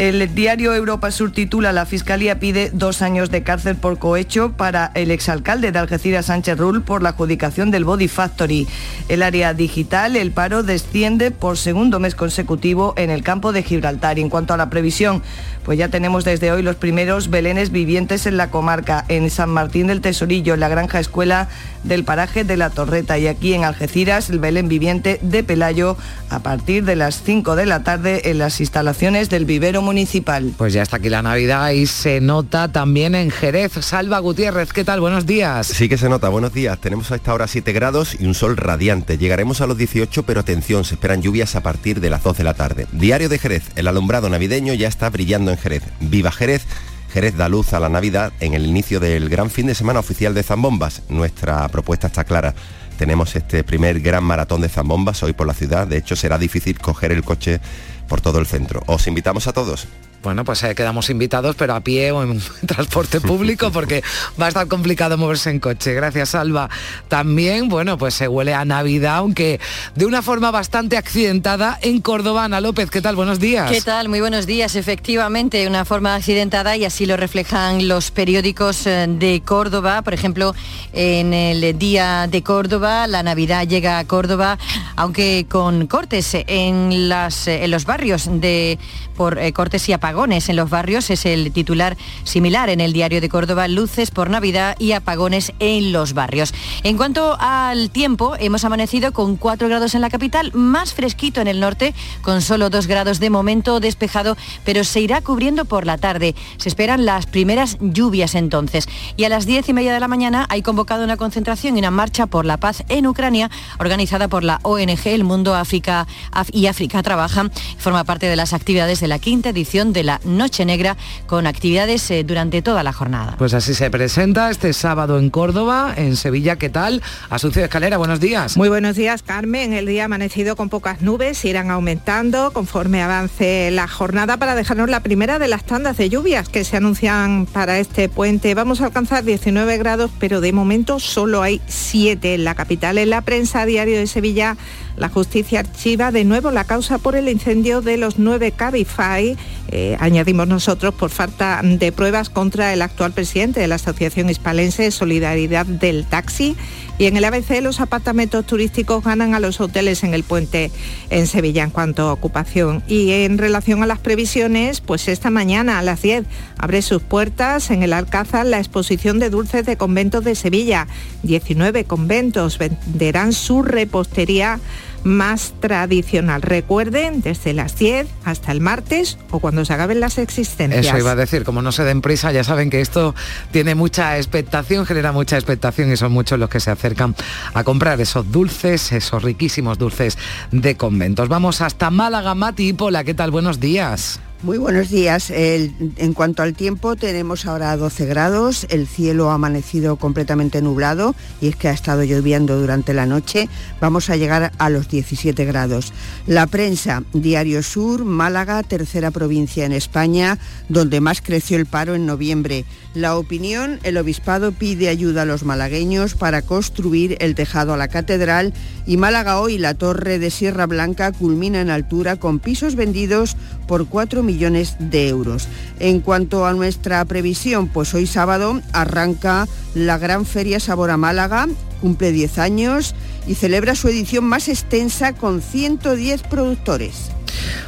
El 0.00 0.34
diario 0.34 0.74
Europa 0.74 1.10
Sur 1.10 1.30
titula 1.30 1.74
La 1.74 1.84
Fiscalía 1.84 2.40
pide 2.40 2.70
dos 2.72 3.02
años 3.02 3.30
de 3.30 3.42
cárcel 3.42 3.76
por 3.76 3.98
cohecho 3.98 4.52
para 4.56 4.90
el 4.94 5.10
exalcalde 5.10 5.72
de 5.72 5.78
Algeciras 5.78 6.24
Sánchez 6.24 6.56
Rull 6.56 6.80
por 6.80 7.02
la 7.02 7.10
adjudicación 7.10 7.70
del 7.70 7.84
Body 7.84 8.08
Factory. 8.08 8.66
El 9.10 9.22
área 9.22 9.52
digital, 9.52 10.16
el 10.16 10.32
paro 10.32 10.62
desciende 10.62 11.30
por 11.30 11.58
segundo 11.58 12.00
mes 12.00 12.14
consecutivo 12.14 12.94
en 12.96 13.10
el 13.10 13.22
campo 13.22 13.52
de 13.52 13.62
Gibraltar. 13.62 14.18
En 14.18 14.30
cuanto 14.30 14.54
a 14.54 14.56
la 14.56 14.70
previsión, 14.70 15.22
pues 15.70 15.78
ya 15.78 15.86
tenemos 15.86 16.24
desde 16.24 16.50
hoy 16.50 16.62
los 16.62 16.74
primeros 16.74 17.30
belenes 17.30 17.70
vivientes 17.70 18.26
en 18.26 18.36
la 18.36 18.50
comarca, 18.50 19.04
en 19.06 19.30
San 19.30 19.50
Martín 19.50 19.86
del 19.86 20.00
Tesorillo, 20.00 20.54
en 20.54 20.58
la 20.58 20.68
Granja 20.68 20.98
Escuela 20.98 21.48
del 21.84 22.02
Paraje 22.02 22.42
de 22.42 22.56
la 22.56 22.70
Torreta 22.70 23.18
y 23.18 23.28
aquí 23.28 23.54
en 23.54 23.64
Algeciras 23.64 24.30
el 24.30 24.40
Belén 24.40 24.68
viviente 24.68 25.20
de 25.22 25.44
Pelayo 25.44 25.96
a 26.28 26.40
partir 26.40 26.84
de 26.84 26.96
las 26.96 27.22
5 27.22 27.56
de 27.56 27.66
la 27.66 27.84
tarde 27.84 28.30
en 28.30 28.38
las 28.38 28.60
instalaciones 28.60 29.30
del 29.30 29.44
vivero 29.44 29.80
municipal. 29.80 30.52
Pues 30.58 30.72
ya 30.72 30.82
está 30.82 30.96
aquí 30.96 31.08
la 31.08 31.22
Navidad 31.22 31.70
y 31.70 31.86
se 31.86 32.20
nota 32.20 32.66
también 32.72 33.14
en 33.14 33.30
Jerez. 33.30 33.72
Salva 33.80 34.18
Gutiérrez, 34.18 34.72
¿qué 34.72 34.84
tal? 34.84 35.00
Buenos 35.00 35.24
días. 35.24 35.68
Sí 35.68 35.88
que 35.88 35.96
se 35.96 36.08
nota, 36.08 36.28
buenos 36.28 36.52
días. 36.52 36.78
Tenemos 36.80 37.12
a 37.12 37.14
esta 37.14 37.32
hora 37.32 37.46
7 37.46 37.72
grados 37.72 38.16
y 38.20 38.26
un 38.26 38.34
sol 38.34 38.56
radiante. 38.56 39.18
Llegaremos 39.18 39.60
a 39.60 39.68
los 39.68 39.78
18, 39.78 40.24
pero 40.24 40.40
atención, 40.40 40.84
se 40.84 40.94
esperan 40.94 41.22
lluvias 41.22 41.54
a 41.54 41.62
partir 41.62 42.00
de 42.00 42.10
las 42.10 42.24
2 42.24 42.38
de 42.38 42.44
la 42.44 42.54
tarde. 42.54 42.86
Diario 42.90 43.28
de 43.28 43.38
Jerez, 43.38 43.62
el 43.76 43.86
alumbrado 43.86 44.28
navideño 44.28 44.74
ya 44.74 44.88
está 44.88 45.08
brillando 45.08 45.52
en 45.52 45.59
Jerez. 45.60 45.84
Viva 46.00 46.32
Jerez. 46.32 46.66
Jerez 47.12 47.36
da 47.36 47.48
luz 47.48 47.72
a 47.72 47.80
la 47.80 47.88
Navidad 47.88 48.32
en 48.40 48.54
el 48.54 48.66
inicio 48.66 49.00
del 49.00 49.28
gran 49.28 49.50
fin 49.50 49.66
de 49.66 49.74
semana 49.74 50.00
oficial 50.00 50.34
de 50.34 50.42
Zambombas. 50.42 51.02
Nuestra 51.08 51.68
propuesta 51.68 52.06
está 52.06 52.24
clara. 52.24 52.54
Tenemos 52.98 53.34
este 53.34 53.64
primer 53.64 54.00
gran 54.00 54.24
maratón 54.24 54.60
de 54.60 54.68
Zambombas 54.68 55.22
hoy 55.22 55.32
por 55.32 55.46
la 55.46 55.54
ciudad. 55.54 55.86
De 55.86 55.96
hecho, 55.96 56.16
será 56.16 56.38
difícil 56.38 56.78
coger 56.78 57.12
el 57.12 57.24
coche 57.24 57.60
por 58.08 58.20
todo 58.20 58.38
el 58.38 58.46
centro. 58.46 58.82
Os 58.86 59.06
invitamos 59.06 59.46
a 59.46 59.52
todos. 59.52 59.86
Bueno, 60.22 60.44
pues 60.44 60.62
eh, 60.64 60.74
quedamos 60.74 61.08
invitados, 61.08 61.56
pero 61.56 61.74
a 61.74 61.80
pie 61.80 62.12
o 62.12 62.22
en 62.22 62.40
transporte 62.66 63.22
público, 63.22 63.70
porque 63.72 64.02
va 64.40 64.46
a 64.46 64.48
estar 64.48 64.68
complicado 64.68 65.16
moverse 65.16 65.48
en 65.48 65.60
coche. 65.60 65.94
Gracias, 65.94 66.34
Alba. 66.34 66.68
También, 67.08 67.68
bueno, 67.70 67.96
pues 67.96 68.14
se 68.14 68.28
huele 68.28 68.52
a 68.52 68.66
Navidad, 68.66 69.16
aunque 69.16 69.60
de 69.94 70.04
una 70.04 70.20
forma 70.20 70.50
bastante 70.50 70.98
accidentada 70.98 71.78
en 71.80 72.02
Córdoba. 72.02 72.44
Ana 72.44 72.60
López, 72.60 72.90
¿qué 72.90 73.00
tal? 73.00 73.16
Buenos 73.16 73.40
días. 73.40 73.70
¿Qué 73.70 73.80
tal? 73.80 74.10
Muy 74.10 74.20
buenos 74.20 74.46
días. 74.46 74.76
Efectivamente, 74.76 75.66
una 75.66 75.86
forma 75.86 76.14
accidentada 76.14 76.76
y 76.76 76.84
así 76.84 77.06
lo 77.06 77.16
reflejan 77.16 77.88
los 77.88 78.10
periódicos 78.10 78.86
eh, 78.86 79.06
de 79.08 79.40
Córdoba. 79.42 80.02
Por 80.02 80.12
ejemplo, 80.12 80.54
en 80.92 81.32
el 81.32 81.78
Día 81.78 82.26
de 82.30 82.42
Córdoba, 82.42 83.06
la 83.06 83.22
Navidad 83.22 83.66
llega 83.66 83.98
a 83.98 84.06
Córdoba, 84.06 84.58
aunque 84.96 85.46
con 85.48 85.86
cortes 85.86 86.34
en, 86.34 87.08
las, 87.08 87.48
eh, 87.48 87.64
en 87.64 87.70
los 87.70 87.86
barrios 87.86 88.28
de 88.30 88.78
por 89.16 89.38
cortes 89.52 89.86
y 89.88 89.92
apagones 90.10 90.48
en 90.48 90.56
los 90.56 90.68
barrios 90.68 91.08
es 91.10 91.24
el 91.24 91.52
titular 91.52 91.96
similar 92.24 92.68
en 92.68 92.80
el 92.80 92.92
diario 92.92 93.20
de 93.20 93.28
Córdoba, 93.28 93.68
luces 93.68 94.10
por 94.10 94.28
Navidad 94.28 94.74
y 94.80 94.90
apagones 94.90 95.52
en 95.60 95.92
los 95.92 96.14
barrios. 96.14 96.52
En 96.82 96.96
cuanto 96.96 97.36
al 97.38 97.90
tiempo, 97.90 98.34
hemos 98.40 98.64
amanecido 98.64 99.12
con 99.12 99.36
4 99.36 99.68
grados 99.68 99.94
en 99.94 100.00
la 100.00 100.10
capital, 100.10 100.50
más 100.52 100.94
fresquito 100.94 101.40
en 101.40 101.46
el 101.46 101.60
norte, 101.60 101.94
con 102.22 102.42
solo 102.42 102.70
2 102.70 102.88
grados 102.88 103.20
de 103.20 103.30
momento 103.30 103.78
despejado, 103.78 104.36
pero 104.64 104.82
se 104.82 105.00
irá 105.00 105.20
cubriendo 105.20 105.64
por 105.64 105.86
la 105.86 105.96
tarde. 105.96 106.34
Se 106.56 106.68
esperan 106.68 107.06
las 107.06 107.26
primeras 107.26 107.78
lluvias 107.80 108.34
entonces. 108.34 108.88
Y 109.16 109.22
a 109.22 109.28
las 109.28 109.46
10 109.46 109.68
y 109.68 109.72
media 109.74 109.94
de 109.94 110.00
la 110.00 110.08
mañana 110.08 110.44
hay 110.48 110.62
convocado 110.62 111.04
una 111.04 111.18
concentración 111.18 111.76
y 111.76 111.78
una 111.78 111.92
marcha 111.92 112.26
por 112.26 112.46
la 112.46 112.56
paz 112.56 112.82
en 112.88 113.06
Ucrania, 113.06 113.48
organizada 113.78 114.26
por 114.26 114.42
la 114.42 114.58
ONG 114.64 115.06
El 115.06 115.22
Mundo 115.22 115.54
África 115.54 116.08
y 116.50 116.66
África 116.66 117.00
Trabaja. 117.00 117.48
Forma 117.78 118.02
parte 118.02 118.26
de 118.26 118.34
las 118.34 118.52
actividades 118.52 118.98
de 118.98 119.06
la 119.06 119.20
quinta 119.20 119.50
edición 119.50 119.92
de 119.92 119.99
la 120.02 120.20
Noche 120.24 120.64
Negra 120.64 120.96
con 121.26 121.46
actividades 121.46 122.10
eh, 122.10 122.24
durante 122.24 122.62
toda 122.62 122.82
la 122.82 122.92
jornada. 122.92 123.34
Pues 123.38 123.54
así 123.54 123.74
se 123.74 123.90
presenta 123.90 124.50
este 124.50 124.72
sábado 124.72 125.18
en 125.18 125.30
Córdoba, 125.30 125.94
en 125.96 126.16
Sevilla, 126.16 126.56
¿qué 126.56 126.68
tal? 126.68 127.02
Asunción 127.28 127.64
Escalera, 127.64 127.96
buenos 127.96 128.20
días. 128.20 128.56
Muy 128.56 128.68
buenos 128.68 128.96
días, 128.96 129.22
Carmen. 129.22 129.72
El 129.72 129.86
día 129.86 130.06
amanecido 130.06 130.56
con 130.56 130.68
pocas 130.68 131.02
nubes, 131.02 131.44
irán 131.44 131.70
aumentando 131.70 132.52
conforme 132.52 133.02
avance 133.02 133.70
la 133.70 133.88
jornada 133.88 134.36
para 134.36 134.54
dejarnos 134.54 134.90
la 134.90 135.00
primera 135.00 135.38
de 135.38 135.48
las 135.48 135.64
tandas 135.64 135.96
de 135.96 136.08
lluvias 136.08 136.48
que 136.48 136.64
se 136.64 136.76
anuncian 136.76 137.46
para 137.46 137.78
este 137.78 138.08
puente. 138.08 138.54
Vamos 138.54 138.80
a 138.80 138.86
alcanzar 138.86 139.24
19 139.24 139.78
grados, 139.78 140.10
pero 140.18 140.40
de 140.40 140.52
momento 140.52 141.00
solo 141.00 141.42
hay 141.42 141.60
7 141.66 142.34
en 142.34 142.44
la 142.44 142.54
capital. 142.54 142.98
En 142.98 143.10
la 143.10 143.22
prensa 143.22 143.64
diario 143.66 143.98
de 143.98 144.06
Sevilla 144.06 144.56
la 145.00 145.08
justicia 145.08 145.60
archiva 145.60 146.12
de 146.12 146.24
nuevo 146.24 146.50
la 146.50 146.64
causa 146.64 146.98
por 146.98 147.16
el 147.16 147.28
incendio 147.28 147.80
de 147.80 147.96
los 147.96 148.18
nueve 148.18 148.52
Cabify, 148.52 149.36
eh, 149.68 149.89
añadimos 149.98 150.46
nosotros, 150.46 150.94
por 150.94 151.10
falta 151.10 151.60
de 151.62 151.92
pruebas 151.92 152.30
contra 152.30 152.72
el 152.72 152.82
actual 152.82 153.12
presidente 153.12 153.60
de 153.60 153.66
la 153.66 153.76
Asociación 153.76 154.30
Hispalense 154.30 154.90
Solidaridad 154.90 155.66
del 155.66 156.04
Taxi. 156.04 156.56
Y 156.98 157.06
en 157.06 157.16
el 157.16 157.24
ABC 157.24 157.62
los 157.62 157.80
apartamentos 157.80 158.44
turísticos 158.44 159.02
ganan 159.02 159.34
a 159.34 159.40
los 159.40 159.60
hoteles 159.60 160.04
en 160.04 160.12
el 160.12 160.22
puente 160.22 160.70
en 161.08 161.26
Sevilla 161.26 161.64
en 161.64 161.70
cuanto 161.70 162.02
a 162.02 162.12
ocupación. 162.12 162.82
Y 162.86 163.10
en 163.12 163.38
relación 163.38 163.82
a 163.82 163.86
las 163.86 163.98
previsiones, 163.98 164.82
pues 164.82 165.08
esta 165.08 165.30
mañana 165.30 165.78
a 165.78 165.82
las 165.82 166.02
10 166.02 166.24
abre 166.58 166.82
sus 166.82 167.00
puertas 167.02 167.70
en 167.70 167.82
el 167.82 167.94
Alcázar 167.94 168.44
la 168.44 168.58
exposición 168.58 169.18
de 169.18 169.30
dulces 169.30 169.64
de 169.64 169.78
conventos 169.78 170.24
de 170.24 170.34
Sevilla. 170.34 170.86
19 171.22 171.84
conventos 171.84 172.58
venderán 172.58 173.32
su 173.32 173.62
repostería 173.62 174.60
más 175.04 175.54
tradicional. 175.60 176.42
Recuerden, 176.42 177.22
desde 177.22 177.52
las 177.52 177.76
10 177.76 178.08
hasta 178.24 178.52
el 178.52 178.60
martes 178.60 179.18
o 179.30 179.40
cuando 179.40 179.64
se 179.64 179.72
acaben 179.72 180.00
las 180.00 180.18
existencias. 180.18 180.86
Eso 180.86 180.98
iba 180.98 181.12
a 181.12 181.16
decir, 181.16 181.44
como 181.44 181.62
no 181.62 181.72
se 181.72 181.84
den 181.84 182.00
prisa, 182.00 182.32
ya 182.32 182.44
saben 182.44 182.70
que 182.70 182.80
esto 182.80 183.14
tiene 183.50 183.74
mucha 183.74 184.16
expectación, 184.16 184.86
genera 184.86 185.12
mucha 185.12 185.36
expectación 185.36 185.92
y 185.92 185.96
son 185.96 186.12
muchos 186.12 186.38
los 186.38 186.48
que 186.48 186.60
se 186.60 186.70
acercan 186.70 187.14
a 187.54 187.64
comprar 187.64 188.00
esos 188.00 188.30
dulces, 188.30 188.92
esos 188.92 189.22
riquísimos 189.22 189.78
dulces 189.78 190.18
de 190.50 190.76
conventos. 190.76 191.28
Vamos 191.28 191.60
hasta 191.60 191.90
Málaga, 191.90 192.34
Mati 192.34 192.68
y 192.68 192.72
Pola, 192.72 193.04
¿qué 193.04 193.14
tal? 193.14 193.30
Buenos 193.30 193.60
días. 193.60 194.20
Muy 194.42 194.56
buenos 194.56 194.88
días. 194.88 195.30
En 195.30 196.14
cuanto 196.14 196.42
al 196.42 196.54
tiempo, 196.54 196.96
tenemos 196.96 197.44
ahora 197.44 197.76
12 197.76 198.06
grados, 198.06 198.66
el 198.70 198.86
cielo 198.86 199.30
ha 199.30 199.34
amanecido 199.34 199.96
completamente 199.96 200.62
nublado 200.62 201.14
y 201.42 201.48
es 201.48 201.56
que 201.56 201.68
ha 201.68 201.72
estado 201.72 202.04
lloviendo 202.04 202.58
durante 202.58 202.94
la 202.94 203.04
noche. 203.04 203.50
Vamos 203.82 204.08
a 204.08 204.16
llegar 204.16 204.50
a 204.56 204.70
los 204.70 204.88
17 204.88 205.44
grados. 205.44 205.92
La 206.26 206.46
prensa, 206.46 207.02
Diario 207.12 207.62
Sur, 207.62 208.06
Málaga, 208.06 208.62
tercera 208.62 209.10
provincia 209.10 209.66
en 209.66 209.72
España, 209.72 210.38
donde 210.70 211.02
más 211.02 211.20
creció 211.20 211.58
el 211.58 211.66
paro 211.66 211.94
en 211.94 212.06
noviembre. 212.06 212.64
La 212.92 213.16
opinión, 213.16 213.78
el 213.84 213.96
obispado 213.98 214.50
pide 214.50 214.88
ayuda 214.88 215.22
a 215.22 215.24
los 215.24 215.44
malagueños 215.44 216.14
para 216.16 216.42
construir 216.42 217.16
el 217.20 217.36
tejado 217.36 217.72
a 217.72 217.76
la 217.76 217.86
catedral 217.86 218.52
y 218.84 218.96
Málaga 218.96 219.38
hoy, 219.38 219.58
la 219.58 219.74
torre 219.74 220.18
de 220.18 220.30
Sierra 220.30 220.66
Blanca, 220.66 221.12
culmina 221.12 221.60
en 221.60 221.70
altura 221.70 222.16
con 222.16 222.40
pisos 222.40 222.74
vendidos 222.74 223.36
por 223.68 223.86
4 223.86 224.24
millones 224.24 224.74
de 224.80 225.08
euros. 225.08 225.46
En 225.78 226.00
cuanto 226.00 226.46
a 226.46 226.52
nuestra 226.52 227.04
previsión, 227.04 227.68
pues 227.68 227.94
hoy 227.94 228.08
sábado 228.08 228.60
arranca 228.72 229.46
la 229.76 229.96
Gran 229.98 230.26
Feria 230.26 230.58
Sabor 230.58 230.90
a 230.90 230.96
Málaga, 230.96 231.46
cumple 231.80 232.10
10 232.10 232.38
años 232.38 232.96
y 233.28 233.36
celebra 233.36 233.76
su 233.76 233.86
edición 233.86 234.24
más 234.24 234.48
extensa 234.48 235.12
con 235.12 235.42
110 235.42 236.22
productores. 236.24 237.12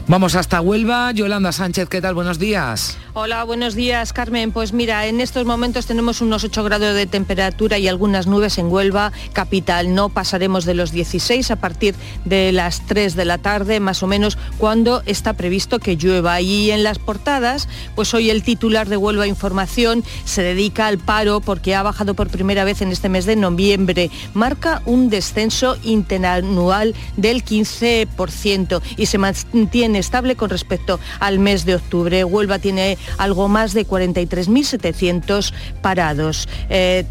Vamos 0.09 0.35
hasta 0.35 0.61
Huelva, 0.61 1.13
Yolanda 1.13 1.53
Sánchez, 1.53 1.89
¿qué 1.89 2.01
tal? 2.01 2.15
Buenos 2.15 2.41
días. 2.41 2.99
Hola, 3.15 3.45
buenos 3.45 3.75
días, 3.75 4.15
Carmen. 4.15 4.53
Pues 4.53 4.73
mira, 4.73 5.07
en 5.07 5.21
estos 5.21 5.45
momentos 5.45 5.85
tenemos 5.85 6.23
unos 6.23 6.45
8 6.45 6.65
grados 6.65 6.95
de 6.95 7.05
temperatura 7.05 7.77
y 7.77 7.87
algunas 7.87 8.27
nubes 8.27 8.57
en 8.57 8.73
Huelva, 8.73 9.13
capital. 9.35 9.95
No 9.95 10.09
pasaremos 10.09 10.65
de 10.65 10.73
los 10.73 10.93
16 10.93 11.51
a 11.51 11.57
partir 11.57 11.95
de 12.25 12.53
las 12.53 12.87
3 12.87 13.15
de 13.15 13.27
la 13.27 13.37
tarde, 13.37 13.81
más 13.81 14.03
o 14.03 14.07
menos, 14.07 14.39
cuando 14.57 15.03
está 15.05 15.35
previsto 15.35 15.79
que 15.79 15.97
llueva. 15.97 16.41
Y 16.41 16.71
en 16.71 16.85
las 16.85 16.99
portadas, 16.99 17.69
pues 17.95 18.15
hoy 18.15 18.31
el 18.31 18.43
titular 18.43 18.89
de 18.89 18.97
Huelva 18.97 19.27
Información 19.27 20.03
se 20.25 20.43
dedica 20.43 20.87
al 20.87 20.97
paro 20.97 21.41
porque 21.41 21.75
ha 21.75 21.83
bajado 21.83 22.15
por 22.15 22.31
primera 22.31 22.65
vez 22.65 22.81
en 22.81 22.93
este 22.93 23.11
mes 23.11 23.27
de 23.27 23.37
noviembre. 23.37 24.11
Marca 24.33 24.81
un 24.87 25.11
descenso 25.11 25.77
interanual 25.83 26.95
del 27.19 27.45
15% 27.45 28.81
y 28.97 29.05
se 29.05 29.19
mantiene 29.19 29.99
estable 29.99 30.35
con 30.35 30.49
respecto 30.49 30.99
al 31.21 31.39
mes 31.41 31.67
de 31.67 31.75
octubre. 31.75 32.25
Huelva 32.25 32.59
tiene 32.59 32.97
algo 33.19 33.49
más 33.49 33.75
de 33.75 33.87
43.700 33.87 35.53
parados. 35.81 36.49
Eh, 36.69 37.05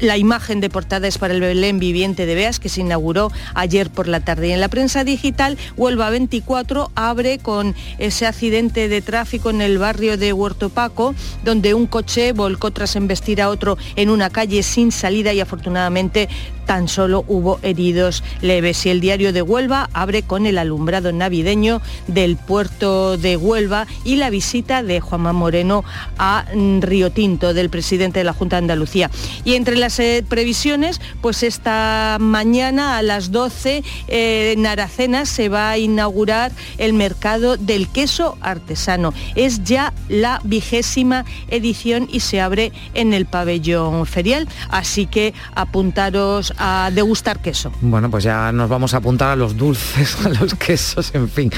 la 0.00 0.16
imagen 0.16 0.60
de 0.60 0.70
portada 0.70 1.06
es 1.06 1.18
para 1.18 1.34
el 1.34 1.40
Belén 1.40 1.78
Viviente 1.78 2.26
de 2.26 2.34
Beas 2.34 2.58
que 2.58 2.68
se 2.68 2.80
inauguró 2.80 3.30
ayer 3.54 3.90
por 3.90 4.08
la 4.08 4.20
tarde. 4.20 4.48
Y 4.48 4.52
en 4.52 4.60
la 4.60 4.68
prensa 4.68 5.04
digital, 5.04 5.58
Huelva 5.76 6.10
24 6.10 6.90
abre 6.94 7.38
con 7.38 7.74
ese 7.98 8.26
accidente 8.26 8.88
de 8.88 9.02
tráfico 9.02 9.50
en 9.50 9.60
el 9.60 9.78
barrio 9.78 10.16
de 10.16 10.32
Huerto 10.32 10.70
Paco, 10.70 11.14
donde 11.44 11.74
un 11.74 11.86
coche 11.86 12.32
volcó 12.32 12.70
tras 12.70 12.96
embestir 12.96 13.42
a 13.42 13.48
otro 13.48 13.78
en 13.96 14.10
una 14.10 14.30
calle 14.30 14.62
sin 14.62 14.92
salida 14.92 15.32
y 15.32 15.40
afortunadamente 15.40 16.28
tan 16.68 16.86
solo 16.86 17.24
hubo 17.28 17.58
heridos 17.62 18.22
leves. 18.42 18.84
Y 18.84 18.90
el 18.90 19.00
diario 19.00 19.32
de 19.32 19.40
Huelva 19.40 19.88
abre 19.94 20.22
con 20.22 20.44
el 20.44 20.58
alumbrado 20.58 21.12
navideño 21.12 21.80
del 22.08 22.36
puerto 22.36 23.16
de 23.16 23.38
Huelva 23.38 23.86
y 24.04 24.16
la 24.16 24.28
visita 24.28 24.82
de 24.82 25.00
Juanma 25.00 25.32
Moreno 25.32 25.82
a 26.18 26.44
Río 26.80 27.10
Tinto, 27.10 27.54
del 27.54 27.70
presidente 27.70 28.20
de 28.20 28.24
la 28.24 28.34
Junta 28.34 28.56
de 28.56 28.64
Andalucía. 28.64 29.10
Y 29.46 29.54
entre 29.54 29.76
las 29.76 29.98
eh, 29.98 30.22
previsiones, 30.28 31.00
pues 31.22 31.42
esta 31.42 32.18
mañana 32.20 32.98
a 32.98 33.02
las 33.02 33.32
12 33.32 33.82
eh, 34.08 34.52
en 34.54 34.66
Aracena 34.66 35.24
se 35.24 35.48
va 35.48 35.70
a 35.70 35.78
inaugurar 35.78 36.52
el 36.76 36.92
mercado 36.92 37.56
del 37.56 37.88
queso 37.88 38.36
artesano. 38.42 39.14
Es 39.36 39.64
ya 39.64 39.94
la 40.10 40.42
vigésima 40.44 41.24
edición 41.48 42.08
y 42.12 42.20
se 42.20 42.42
abre 42.42 42.72
en 42.92 43.14
el 43.14 43.24
pabellón 43.24 44.04
ferial, 44.04 44.46
así 44.68 45.06
que 45.06 45.32
apuntaros 45.54 46.52
a 46.58 46.90
degustar 46.92 47.40
queso. 47.40 47.72
Bueno, 47.80 48.10
pues 48.10 48.24
ya 48.24 48.52
nos 48.52 48.68
vamos 48.68 48.94
a 48.94 48.98
apuntar 48.98 49.30
a 49.30 49.36
los 49.36 49.56
dulces, 49.56 50.16
a 50.24 50.28
los 50.28 50.54
quesos, 50.54 51.14
en 51.14 51.28
fin. 51.28 51.50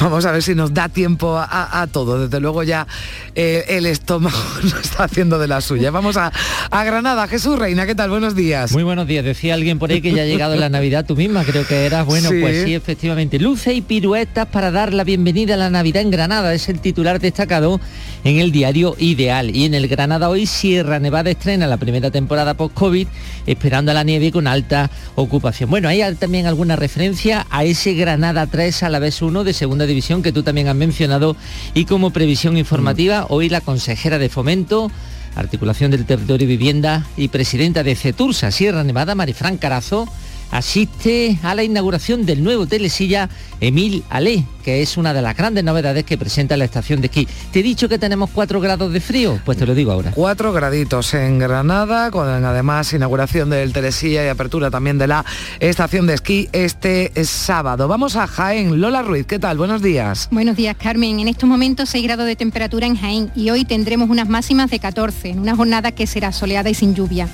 Vamos 0.00 0.24
a 0.26 0.32
ver 0.32 0.42
si 0.42 0.54
nos 0.54 0.72
da 0.74 0.88
tiempo 0.88 1.36
a, 1.38 1.80
a 1.80 1.86
todo. 1.86 2.20
Desde 2.20 2.40
luego 2.40 2.62
ya 2.62 2.86
eh, 3.34 3.64
el 3.68 3.86
estómago 3.86 4.36
nos 4.62 4.74
está 4.80 5.04
haciendo 5.04 5.38
de 5.38 5.48
la 5.48 5.60
suya. 5.60 5.90
Vamos 5.90 6.16
a, 6.16 6.32
a 6.70 6.84
Granada. 6.84 7.26
Jesús 7.28 7.58
Reina, 7.58 7.86
¿qué 7.86 7.94
tal? 7.94 8.10
Buenos 8.10 8.34
días. 8.34 8.72
Muy 8.72 8.82
buenos 8.82 9.06
días. 9.06 9.24
Decía 9.24 9.54
alguien 9.54 9.78
por 9.78 9.90
ahí 9.90 10.00
que 10.00 10.12
ya 10.12 10.22
ha 10.22 10.26
llegado 10.26 10.56
la 10.56 10.68
Navidad 10.68 11.04
tú 11.06 11.16
misma, 11.16 11.44
creo 11.44 11.66
que 11.66 11.86
eras. 11.86 12.06
Bueno, 12.06 12.30
Sí. 12.30 12.40
pues 12.40 12.64
sí, 12.64 12.74
efectivamente. 12.74 13.38
Luce 13.38 13.74
y 13.74 13.80
piruetas 13.82 14.46
para 14.46 14.70
dar 14.70 14.92
la 14.92 15.04
bienvenida 15.04 15.54
a 15.54 15.56
la 15.56 15.70
Navidad 15.70 16.02
en 16.02 16.10
Granada. 16.10 16.54
Es 16.54 16.68
el 16.68 16.80
titular 16.80 17.20
destacado 17.20 17.80
en 18.24 18.38
el 18.38 18.52
diario 18.52 18.94
Ideal. 18.98 19.54
Y 19.54 19.64
en 19.64 19.74
el 19.74 19.88
Granada 19.88 20.28
hoy 20.28 20.46
Sierra 20.46 20.98
Nevada 20.98 21.30
estrena 21.30 21.66
la 21.66 21.76
primera 21.76 22.10
temporada 22.10 22.54
post-COVID, 22.54 23.06
esperando 23.46 23.90
a 23.90 23.94
la 23.94 24.04
nieve 24.04 24.32
con 24.32 24.46
alta 24.46 24.90
ocupación. 25.14 25.70
Bueno, 25.70 25.88
hay 25.88 26.02
también 26.14 26.46
alguna 26.46 26.76
referencia 26.76 27.46
a 27.50 27.64
ese 27.64 27.94
Granada 27.94 28.46
3 28.46 28.82
a 28.82 28.88
la 28.88 28.98
vez 28.98 29.22
1 29.22 29.44
de 29.44 29.52
segunda 29.52 29.86
división 29.86 30.22
que 30.22 30.32
tú 30.32 30.42
también 30.42 30.68
has 30.68 30.76
mencionado. 30.76 31.36
Y 31.74 31.84
como 31.84 32.10
previsión 32.10 32.56
informativa, 32.56 33.26
hoy 33.28 33.48
la 33.48 33.60
consejera 33.60 34.18
de 34.18 34.28
Fomento 34.28 34.90
Articulación 35.38 35.90
del 35.90 36.04
Territorio 36.04 36.46
y 36.46 36.48
Vivienda 36.48 37.06
y 37.16 37.28
presidenta 37.28 37.82
de 37.84 37.94
CETURSA 37.94 38.50
Sierra 38.50 38.82
Nevada, 38.82 39.14
Marifran 39.14 39.56
Carazo, 39.56 40.08
asiste 40.50 41.38
a 41.42 41.54
la 41.54 41.62
inauguración 41.62 42.26
del 42.26 42.42
nuevo 42.42 42.66
telesilla 42.66 43.28
Emil 43.60 44.04
Alé, 44.08 44.44
que 44.64 44.82
es 44.82 44.96
una 44.96 45.12
de 45.12 45.22
las 45.22 45.36
grandes 45.36 45.64
novedades 45.64 46.04
que 46.04 46.16
presenta 46.16 46.56
la 46.56 46.64
estación 46.64 47.00
de 47.00 47.08
esquí. 47.08 47.26
¿Te 47.52 47.60
he 47.60 47.62
dicho 47.62 47.88
que 47.88 47.98
tenemos 47.98 48.30
4 48.30 48.60
grados 48.60 48.92
de 48.92 49.00
frío? 49.00 49.40
Pues 49.44 49.58
te 49.58 49.66
lo 49.66 49.74
digo 49.74 49.92
ahora. 49.92 50.12
Cuatro 50.14 50.52
graditos 50.52 51.12
en 51.14 51.38
Granada, 51.38 52.10
con 52.10 52.28
además 52.28 52.92
inauguración 52.92 53.50
del 53.50 53.72
Telesilla 53.72 54.24
y 54.24 54.28
apertura 54.28 54.70
también 54.70 54.98
de 54.98 55.06
la 55.06 55.24
estación 55.60 56.06
de 56.06 56.14
esquí 56.14 56.48
este 56.52 57.12
sábado. 57.24 57.88
Vamos 57.88 58.16
a 58.16 58.26
Jaén. 58.26 58.80
Lola 58.80 59.02
Ruiz, 59.02 59.26
¿qué 59.26 59.38
tal? 59.38 59.58
Buenos 59.58 59.82
días. 59.82 60.28
Buenos 60.30 60.56
días, 60.56 60.76
Carmen. 60.76 61.20
En 61.20 61.28
estos 61.28 61.48
momentos 61.48 61.88
6 61.90 62.04
grados 62.04 62.26
de 62.26 62.36
temperatura 62.36 62.86
en 62.86 62.96
Jaén 62.96 63.30
y 63.34 63.50
hoy 63.50 63.64
tendremos 63.64 64.08
unas 64.08 64.28
máximas 64.28 64.70
de 64.70 64.78
14, 64.78 65.30
en 65.30 65.40
una 65.40 65.56
jornada 65.56 65.92
que 65.92 66.06
será 66.06 66.32
soleada 66.32 66.70
y 66.70 66.74
sin 66.74 66.94
lluvia. 66.94 67.28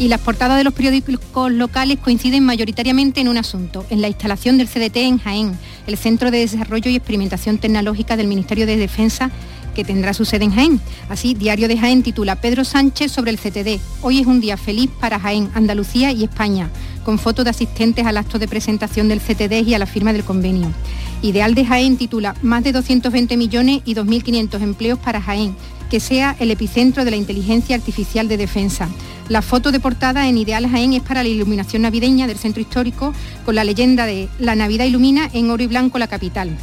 Y 0.00 0.08
las 0.08 0.22
portadas 0.22 0.56
de 0.56 0.64
los 0.64 0.72
periódicos 0.72 1.52
locales 1.52 1.98
coinciden 1.98 2.42
mayoritariamente 2.42 3.20
en 3.20 3.28
un 3.28 3.36
asunto, 3.36 3.84
en 3.90 4.00
la 4.00 4.08
instalación 4.08 4.56
del 4.56 4.66
CDT 4.66 4.96
en 4.96 5.18
Jaén, 5.18 5.58
el 5.86 5.98
Centro 5.98 6.30
de 6.30 6.38
Desarrollo 6.38 6.90
y 6.90 6.96
Experimentación 6.96 7.58
Tecnológica 7.58 8.16
del 8.16 8.26
Ministerio 8.26 8.64
de 8.64 8.78
Defensa 8.78 9.30
que 9.74 9.84
tendrá 9.84 10.14
su 10.14 10.24
sede 10.24 10.46
en 10.46 10.52
Jaén. 10.52 10.80
Así, 11.10 11.34
Diario 11.34 11.68
de 11.68 11.76
Jaén 11.76 12.02
titula 12.02 12.36
Pedro 12.36 12.64
Sánchez 12.64 13.12
sobre 13.12 13.30
el 13.30 13.38
CTD. 13.38 13.78
Hoy 14.00 14.20
es 14.20 14.26
un 14.26 14.40
día 14.40 14.56
feliz 14.56 14.88
para 15.00 15.20
Jaén, 15.20 15.50
Andalucía 15.52 16.12
y 16.12 16.24
España, 16.24 16.70
con 17.04 17.18
fotos 17.18 17.44
de 17.44 17.50
asistentes 17.50 18.06
al 18.06 18.16
acto 18.16 18.38
de 18.38 18.48
presentación 18.48 19.06
del 19.06 19.20
CTD 19.20 19.68
y 19.68 19.74
a 19.74 19.78
la 19.78 19.84
firma 19.84 20.14
del 20.14 20.24
convenio. 20.24 20.72
Ideal 21.20 21.54
de 21.54 21.66
Jaén 21.66 21.98
titula 21.98 22.34
Más 22.40 22.64
de 22.64 22.72
220 22.72 23.36
millones 23.36 23.82
y 23.84 23.94
2.500 23.94 24.62
empleos 24.62 24.98
para 24.98 25.20
Jaén, 25.20 25.54
que 25.90 26.00
sea 26.00 26.36
el 26.38 26.50
epicentro 26.50 27.04
de 27.04 27.10
la 27.10 27.16
inteligencia 27.16 27.76
artificial 27.76 28.28
de 28.28 28.36
defensa. 28.38 28.88
La 29.28 29.42
foto 29.42 29.72
de 29.72 29.80
portada 29.80 30.28
en 30.28 30.38
Ideal 30.38 30.68
Jaén 30.68 30.92
es 30.92 31.02
para 31.02 31.22
la 31.22 31.28
iluminación 31.28 31.82
navideña 31.82 32.26
del 32.26 32.38
centro 32.38 32.62
histórico 32.62 33.12
con 33.44 33.54
la 33.54 33.64
leyenda 33.64 34.06
de 34.06 34.28
La 34.38 34.54
Navidad 34.54 34.86
ilumina 34.86 35.28
en 35.32 35.50
oro 35.50 35.62
y 35.62 35.66
blanco 35.66 35.98
la 35.98 36.08
capital. 36.08 36.56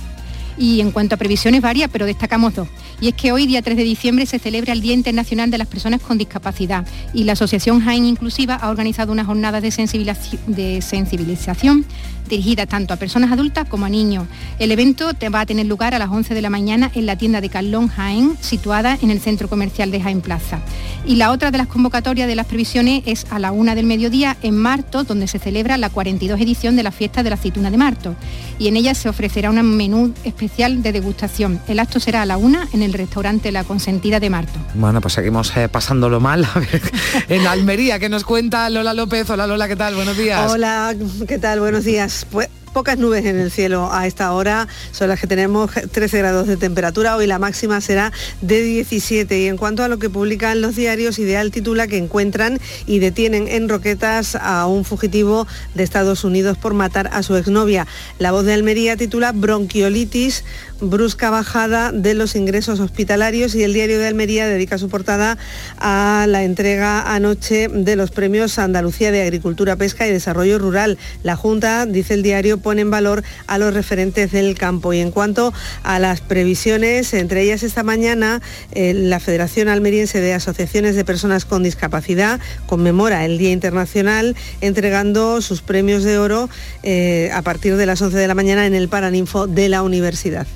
Y 0.57 0.81
en 0.81 0.91
cuanto 0.91 1.15
a 1.15 1.17
previsiones 1.17 1.61
varias, 1.61 1.89
pero 1.91 2.05
destacamos 2.05 2.55
dos. 2.55 2.67
Y 2.99 3.09
es 3.09 3.13
que 3.13 3.31
hoy, 3.31 3.45
día 3.45 3.61
3 3.61 3.77
de 3.77 3.83
diciembre, 3.83 4.25
se 4.25 4.39
celebra 4.39 4.73
el 4.73 4.81
Día 4.81 4.93
Internacional 4.93 5.51
de 5.51 5.57
las 5.59 5.67
Personas 5.67 6.01
con 6.01 6.17
Discapacidad 6.17 6.85
y 7.13 7.25
la 7.25 7.33
Asociación 7.33 7.79
Jaén 7.81 8.05
Inclusiva 8.05 8.55
ha 8.55 8.69
organizado 8.69 9.11
una 9.11 9.23
jornada 9.23 9.61
de, 9.61 9.69
sensibilizaci- 9.69 10.39
de 10.47 10.81
sensibilización 10.81 11.85
dirigida 12.27 12.65
tanto 12.65 12.93
a 12.93 12.97
personas 12.97 13.31
adultas 13.31 13.67
como 13.69 13.85
a 13.85 13.89
niños. 13.89 14.27
El 14.59 14.71
evento 14.71 15.11
va 15.33 15.41
a 15.41 15.45
tener 15.45 15.65
lugar 15.65 15.93
a 15.95 15.99
las 15.99 16.09
11 16.09 16.33
de 16.33 16.41
la 16.41 16.49
mañana 16.49 16.91
en 16.93 17.05
la 17.05 17.17
tienda 17.17 17.39
de 17.39 17.49
Carlón 17.49 17.87
Jaén, 17.87 18.35
situada 18.41 18.97
en 19.01 19.11
el 19.11 19.21
centro 19.21 19.47
comercial 19.47 19.91
de 19.91 20.01
Jaén 20.01 20.21
Plaza. 20.21 20.59
Y 21.05 21.15
la 21.15 21.31
otra 21.31 21.51
de 21.51 21.57
las 21.57 21.67
convocatorias 21.67 22.27
de 22.27 22.35
las 22.35 22.45
previsiones 22.45 23.03
es 23.05 23.27
a 23.29 23.39
la 23.39 23.51
una 23.53 23.75
del 23.75 23.85
mediodía 23.85 24.35
en 24.41 24.57
Marto, 24.57 25.05
donde 25.05 25.27
se 25.27 25.39
celebra 25.39 25.77
la 25.77 25.89
42 25.89 26.39
edición 26.41 26.75
de 26.75 26.83
la 26.83 26.91
fiesta 26.91 27.23
de 27.23 27.29
la 27.29 27.35
aceituna 27.35 27.71
de 27.71 27.77
Marto. 27.77 28.15
Y 28.59 28.67
en 28.67 28.75
ella 28.75 28.93
se 28.93 29.07
ofrecerá 29.07 29.49
un 29.49 29.61
menú 29.77 30.13
especial 30.25 30.83
de 30.83 30.91
degustación. 30.91 31.61
El 31.67 31.79
acto 31.79 31.99
será 31.99 32.23
a 32.23 32.25
la 32.25 32.37
una 32.37 32.67
en 32.73 32.81
el 32.81 32.86
restaurante 32.93 33.51
La 33.51 33.63
Consentida 33.63 34.19
de 34.19 34.29
Marto. 34.29 34.59
Bueno, 34.75 35.01
pues 35.01 35.13
seguimos 35.13 35.55
eh, 35.57 35.69
pasándolo 35.69 36.19
mal. 36.19 36.45
A 36.53 36.59
ver, 36.59 36.81
en 37.29 37.47
Almería, 37.47 37.99
¿qué 37.99 38.09
nos 38.09 38.23
cuenta 38.23 38.69
Lola 38.69 38.93
López? 38.93 39.29
Hola 39.29 39.47
Lola, 39.47 39.67
¿qué 39.67 39.75
tal? 39.75 39.95
Buenos 39.95 40.17
días. 40.17 40.51
Hola, 40.51 40.95
¿qué 41.27 41.37
tal? 41.37 41.59
Buenos 41.59 41.83
días. 41.83 42.25
Pues, 42.31 42.49
pocas 42.77 42.99
nubes 42.99 43.25
en 43.25 43.39
el 43.39 43.49
cielo 43.49 43.89
a 43.91 44.05
esta 44.05 44.31
hora, 44.33 44.67
son 44.91 45.09
las 45.09 45.19
que 45.19 45.25
tenemos 45.25 45.71
13 45.71 46.19
grados 46.19 46.45
de 46.45 46.57
temperatura, 46.57 47.15
hoy 47.15 47.25
la 47.25 47.39
máxima 47.39 47.81
será 47.81 48.13
de 48.41 48.61
17 48.61 49.39
y 49.39 49.47
en 49.47 49.57
cuanto 49.57 49.83
a 49.83 49.87
lo 49.87 49.97
que 49.97 50.11
publican 50.11 50.61
los 50.61 50.75
diarios, 50.75 51.17
Ideal 51.17 51.49
titula 51.49 51.87
que 51.87 51.97
encuentran 51.97 52.59
y 52.85 52.99
detienen 52.99 53.47
en 53.47 53.67
Roquetas 53.67 54.35
a 54.35 54.67
un 54.67 54.85
fugitivo 54.85 55.47
de 55.73 55.81
Estados 55.81 56.23
Unidos 56.23 56.59
por 56.59 56.75
matar 56.75 57.09
a 57.13 57.23
su 57.23 57.35
exnovia. 57.35 57.87
La 58.19 58.31
voz 58.31 58.45
de 58.45 58.53
Almería 58.53 58.95
titula 58.95 59.31
Bronquiolitis, 59.31 60.43
brusca 60.81 61.29
bajada 61.29 61.91
de 61.91 62.13
los 62.13 62.35
ingresos 62.35 62.79
hospitalarios 62.79 63.55
y 63.55 63.63
el 63.63 63.73
diario 63.73 63.99
de 63.99 64.07
Almería 64.07 64.47
dedica 64.47 64.77
su 64.77 64.89
portada 64.89 65.37
a 65.77 66.25
la 66.27 66.43
entrega 66.43 67.13
anoche 67.13 67.67
de 67.67 67.95
los 67.95 68.11
premios 68.11 68.59
Andalucía 68.59 69.11
de 69.11 69.21
Agricultura, 69.21 69.75
Pesca 69.75 70.07
y 70.07 70.11
Desarrollo 70.11 70.59
Rural. 70.59 70.97
La 71.23 71.35
Junta, 71.35 71.85
dice 71.85 72.13
el 72.13 72.23
diario, 72.23 72.57
pone 72.57 72.81
en 72.81 72.91
valor 72.91 73.23
a 73.47 73.57
los 73.57 73.73
referentes 73.73 74.31
del 74.31 74.57
campo. 74.57 74.93
Y 74.93 74.99
en 74.99 75.11
cuanto 75.11 75.53
a 75.83 75.99
las 75.99 76.21
previsiones, 76.21 77.13
entre 77.13 77.41
ellas 77.41 77.63
esta 77.63 77.83
mañana, 77.83 78.41
eh, 78.71 78.93
la 78.93 79.19
Federación 79.19 79.69
Almeriense 79.69 80.21
de 80.21 80.33
Asociaciones 80.33 80.95
de 80.95 81.05
Personas 81.05 81.45
con 81.45 81.63
Discapacidad 81.63 82.39
conmemora 82.65 83.25
el 83.25 83.37
Día 83.37 83.51
Internacional 83.51 84.35
entregando 84.61 85.41
sus 85.41 85.61
premios 85.61 86.03
de 86.03 86.17
oro 86.17 86.49
eh, 86.83 87.31
a 87.33 87.41
partir 87.41 87.75
de 87.77 87.85
las 87.85 88.01
11 88.01 88.17
de 88.17 88.27
la 88.27 88.35
mañana 88.35 88.65
en 88.65 88.75
el 88.75 88.89
Paraninfo 88.89 89.47
de 89.47 89.69
la 89.69 89.83
Universidad. 89.83 90.47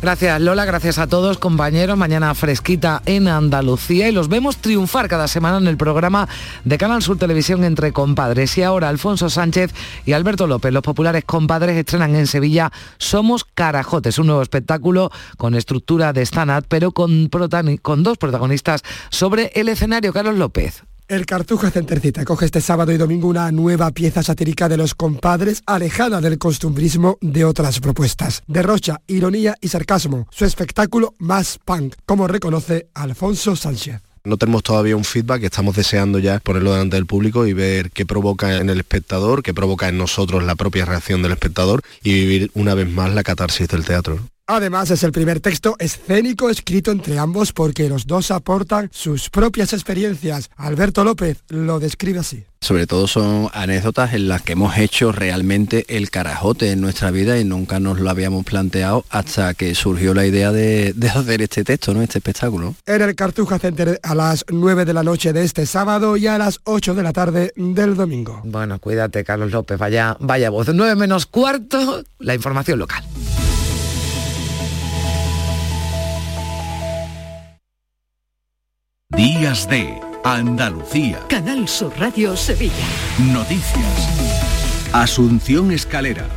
Gracias 0.00 0.40
Lola, 0.40 0.64
gracias 0.64 0.98
a 0.98 1.08
todos 1.08 1.38
compañeros. 1.38 1.98
Mañana 1.98 2.32
fresquita 2.36 3.02
en 3.04 3.26
Andalucía 3.26 4.08
y 4.08 4.12
los 4.12 4.28
vemos 4.28 4.58
triunfar 4.58 5.08
cada 5.08 5.26
semana 5.26 5.58
en 5.58 5.66
el 5.66 5.76
programa 5.76 6.28
de 6.64 6.78
Canal 6.78 7.02
Sur 7.02 7.18
Televisión 7.18 7.64
entre 7.64 7.92
compadres. 7.92 8.56
Y 8.58 8.62
ahora 8.62 8.90
Alfonso 8.90 9.28
Sánchez 9.28 9.74
y 10.06 10.12
Alberto 10.12 10.46
López, 10.46 10.72
los 10.72 10.84
populares 10.84 11.24
compadres, 11.24 11.76
estrenan 11.76 12.14
en 12.14 12.28
Sevilla 12.28 12.70
Somos 12.98 13.44
Carajotes, 13.44 14.20
un 14.20 14.28
nuevo 14.28 14.42
espectáculo 14.42 15.10
con 15.36 15.56
estructura 15.56 16.12
de 16.12 16.22
stand-up, 16.22 16.66
pero 16.68 16.92
con, 16.92 17.28
con 17.82 18.02
dos 18.04 18.18
protagonistas 18.18 18.82
sobre 19.10 19.50
el 19.56 19.68
escenario. 19.68 20.12
Carlos 20.12 20.36
López. 20.36 20.84
El 21.08 21.24
Cartuja 21.24 21.70
Centercita 21.70 22.22
coge 22.26 22.44
este 22.44 22.60
sábado 22.60 22.92
y 22.92 22.98
domingo 22.98 23.28
una 23.28 23.50
nueva 23.50 23.90
pieza 23.92 24.22
satírica 24.22 24.68
de 24.68 24.76
los 24.76 24.94
compadres 24.94 25.62
alejada 25.64 26.20
del 26.20 26.36
costumbrismo 26.36 27.16
de 27.22 27.46
otras 27.46 27.80
propuestas. 27.80 28.42
Derrocha 28.46 29.00
ironía 29.06 29.54
y 29.62 29.68
sarcasmo, 29.68 30.28
su 30.30 30.44
espectáculo 30.44 31.14
más 31.18 31.58
punk, 31.64 31.94
como 32.04 32.28
reconoce 32.28 32.88
Alfonso 32.92 33.56
Sánchez. 33.56 34.02
No 34.24 34.36
tenemos 34.36 34.62
todavía 34.62 34.98
un 34.98 35.04
feedback, 35.04 35.44
estamos 35.44 35.74
deseando 35.74 36.18
ya 36.18 36.40
ponerlo 36.40 36.72
delante 36.72 36.96
del 36.96 37.06
público 37.06 37.46
y 37.46 37.54
ver 37.54 37.90
qué 37.90 38.04
provoca 38.04 38.58
en 38.58 38.68
el 38.68 38.78
espectador, 38.78 39.42
qué 39.42 39.54
provoca 39.54 39.88
en 39.88 39.96
nosotros 39.96 40.44
la 40.44 40.56
propia 40.56 40.84
reacción 40.84 41.22
del 41.22 41.32
espectador 41.32 41.80
y 42.02 42.12
vivir 42.12 42.50
una 42.52 42.74
vez 42.74 42.86
más 42.86 43.14
la 43.14 43.22
catarsis 43.22 43.66
del 43.68 43.86
teatro. 43.86 44.18
Además 44.50 44.90
es 44.90 45.02
el 45.02 45.12
primer 45.12 45.40
texto 45.40 45.76
escénico 45.78 46.48
escrito 46.48 46.90
entre 46.90 47.18
ambos 47.18 47.52
porque 47.52 47.90
los 47.90 48.06
dos 48.06 48.30
aportan 48.30 48.88
sus 48.94 49.28
propias 49.28 49.74
experiencias. 49.74 50.48
Alberto 50.56 51.04
López 51.04 51.42
lo 51.50 51.78
describe 51.78 52.20
así. 52.20 52.44
Sobre 52.62 52.86
todo 52.86 53.06
son 53.06 53.50
anécdotas 53.52 54.14
en 54.14 54.26
las 54.26 54.40
que 54.40 54.52
hemos 54.52 54.78
hecho 54.78 55.12
realmente 55.12 55.84
el 55.88 56.10
carajote 56.10 56.72
en 56.72 56.80
nuestra 56.80 57.10
vida 57.10 57.38
y 57.38 57.44
nunca 57.44 57.78
nos 57.78 58.00
lo 58.00 58.08
habíamos 58.08 58.46
planteado 58.46 59.04
hasta 59.10 59.52
que 59.52 59.74
surgió 59.74 60.14
la 60.14 60.24
idea 60.24 60.50
de, 60.50 60.94
hacer 61.14 61.42
este 61.42 61.62
texto, 61.62 61.92
¿no? 61.92 62.00
este 62.00 62.16
espectáculo. 62.16 62.74
En 62.86 63.02
el 63.02 63.14
Cartuja 63.14 63.58
Center 63.58 64.00
a 64.02 64.14
las 64.14 64.46
9 64.48 64.86
de 64.86 64.94
la 64.94 65.02
noche 65.02 65.34
de 65.34 65.44
este 65.44 65.66
sábado 65.66 66.16
y 66.16 66.26
a 66.26 66.38
las 66.38 66.60
8 66.64 66.94
de 66.94 67.02
la 67.02 67.12
tarde 67.12 67.52
del 67.54 67.96
domingo. 67.96 68.40
Bueno, 68.44 68.78
cuídate 68.78 69.24
Carlos 69.24 69.52
López, 69.52 69.76
vaya, 69.78 70.16
vaya 70.20 70.48
voz. 70.48 70.68
9 70.72 70.94
menos 70.94 71.26
cuarto, 71.26 72.02
la 72.18 72.34
información 72.34 72.78
local. 72.78 73.04
Días 79.16 79.66
de 79.70 79.98
Andalucía. 80.22 81.20
Canal 81.30 81.66
Sur 81.66 81.98
Radio 81.98 82.36
Sevilla. 82.36 82.74
Noticias. 83.32 84.92
Asunción 84.92 85.72
Escalera. 85.72 86.28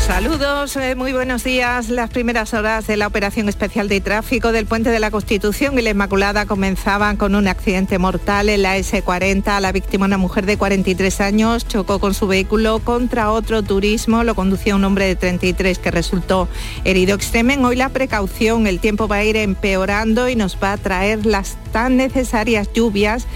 Saludos, 0.00 0.76
eh, 0.76 0.94
muy 0.96 1.12
buenos 1.12 1.44
días. 1.44 1.88
Las 1.88 2.10
primeras 2.10 2.52
horas 2.54 2.86
de 2.86 2.96
la 2.96 3.06
operación 3.06 3.48
especial 3.48 3.88
de 3.88 4.00
tráfico 4.00 4.50
del 4.50 4.66
Puente 4.66 4.90
de 4.90 4.98
la 4.98 5.10
Constitución 5.10 5.78
y 5.78 5.82
la 5.82 5.90
Inmaculada 5.90 6.46
comenzaban 6.46 7.16
con 7.16 7.34
un 7.34 7.46
accidente 7.46 7.98
mortal 7.98 8.48
en 8.48 8.62
la 8.62 8.76
S40. 8.76 9.60
La 9.60 9.72
víctima, 9.72 10.06
una 10.06 10.18
mujer 10.18 10.46
de 10.46 10.56
43 10.56 11.20
años, 11.20 11.68
chocó 11.68 12.00
con 12.00 12.14
su 12.14 12.26
vehículo 12.26 12.80
contra 12.80 13.30
otro 13.30 13.62
turismo. 13.62 14.24
Lo 14.24 14.34
conducía 14.34 14.74
un 14.74 14.84
hombre 14.84 15.04
de 15.06 15.16
33 15.16 15.78
que 15.78 15.90
resultó 15.90 16.48
herido. 16.84 17.14
Extremen 17.14 17.64
hoy 17.64 17.76
la 17.76 17.90
precaución. 17.90 18.66
El 18.66 18.80
tiempo 18.80 19.06
va 19.06 19.16
a 19.16 19.24
ir 19.24 19.36
empeorando 19.36 20.28
y 20.28 20.34
nos 20.34 20.56
va 20.60 20.72
a 20.72 20.76
traer 20.78 21.24
las 21.26 21.56
tan 21.72 21.96
necesarias 21.96 22.70
lluvias 22.72 23.26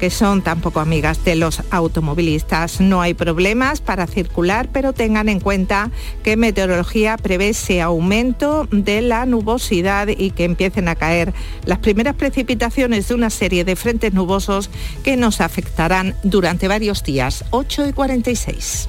que 0.00 0.10
son 0.10 0.40
tampoco 0.40 0.80
amigas 0.80 1.24
de 1.24 1.36
los 1.36 1.62
automovilistas. 1.70 2.80
No 2.80 3.02
hay 3.02 3.12
problemas 3.12 3.82
para 3.82 4.06
circular, 4.06 4.68
pero 4.72 4.94
tengan 4.94 5.28
en 5.28 5.40
cuenta 5.40 5.90
que 6.24 6.36
Meteorología 6.36 7.18
prevé 7.18 7.50
ese 7.50 7.82
aumento 7.82 8.66
de 8.70 9.02
la 9.02 9.26
nubosidad 9.26 10.08
y 10.08 10.30
que 10.30 10.44
empiecen 10.44 10.88
a 10.88 10.94
caer 10.94 11.34
las 11.66 11.78
primeras 11.78 12.16
precipitaciones 12.16 13.08
de 13.08 13.14
una 13.14 13.28
serie 13.30 13.64
de 13.64 13.76
frentes 13.76 14.14
nubosos 14.14 14.70
que 15.04 15.16
nos 15.16 15.42
afectarán 15.42 16.14
durante 16.22 16.66
varios 16.66 17.04
días. 17.04 17.44
8 17.50 17.88
y 17.88 17.92
46. 17.92 18.88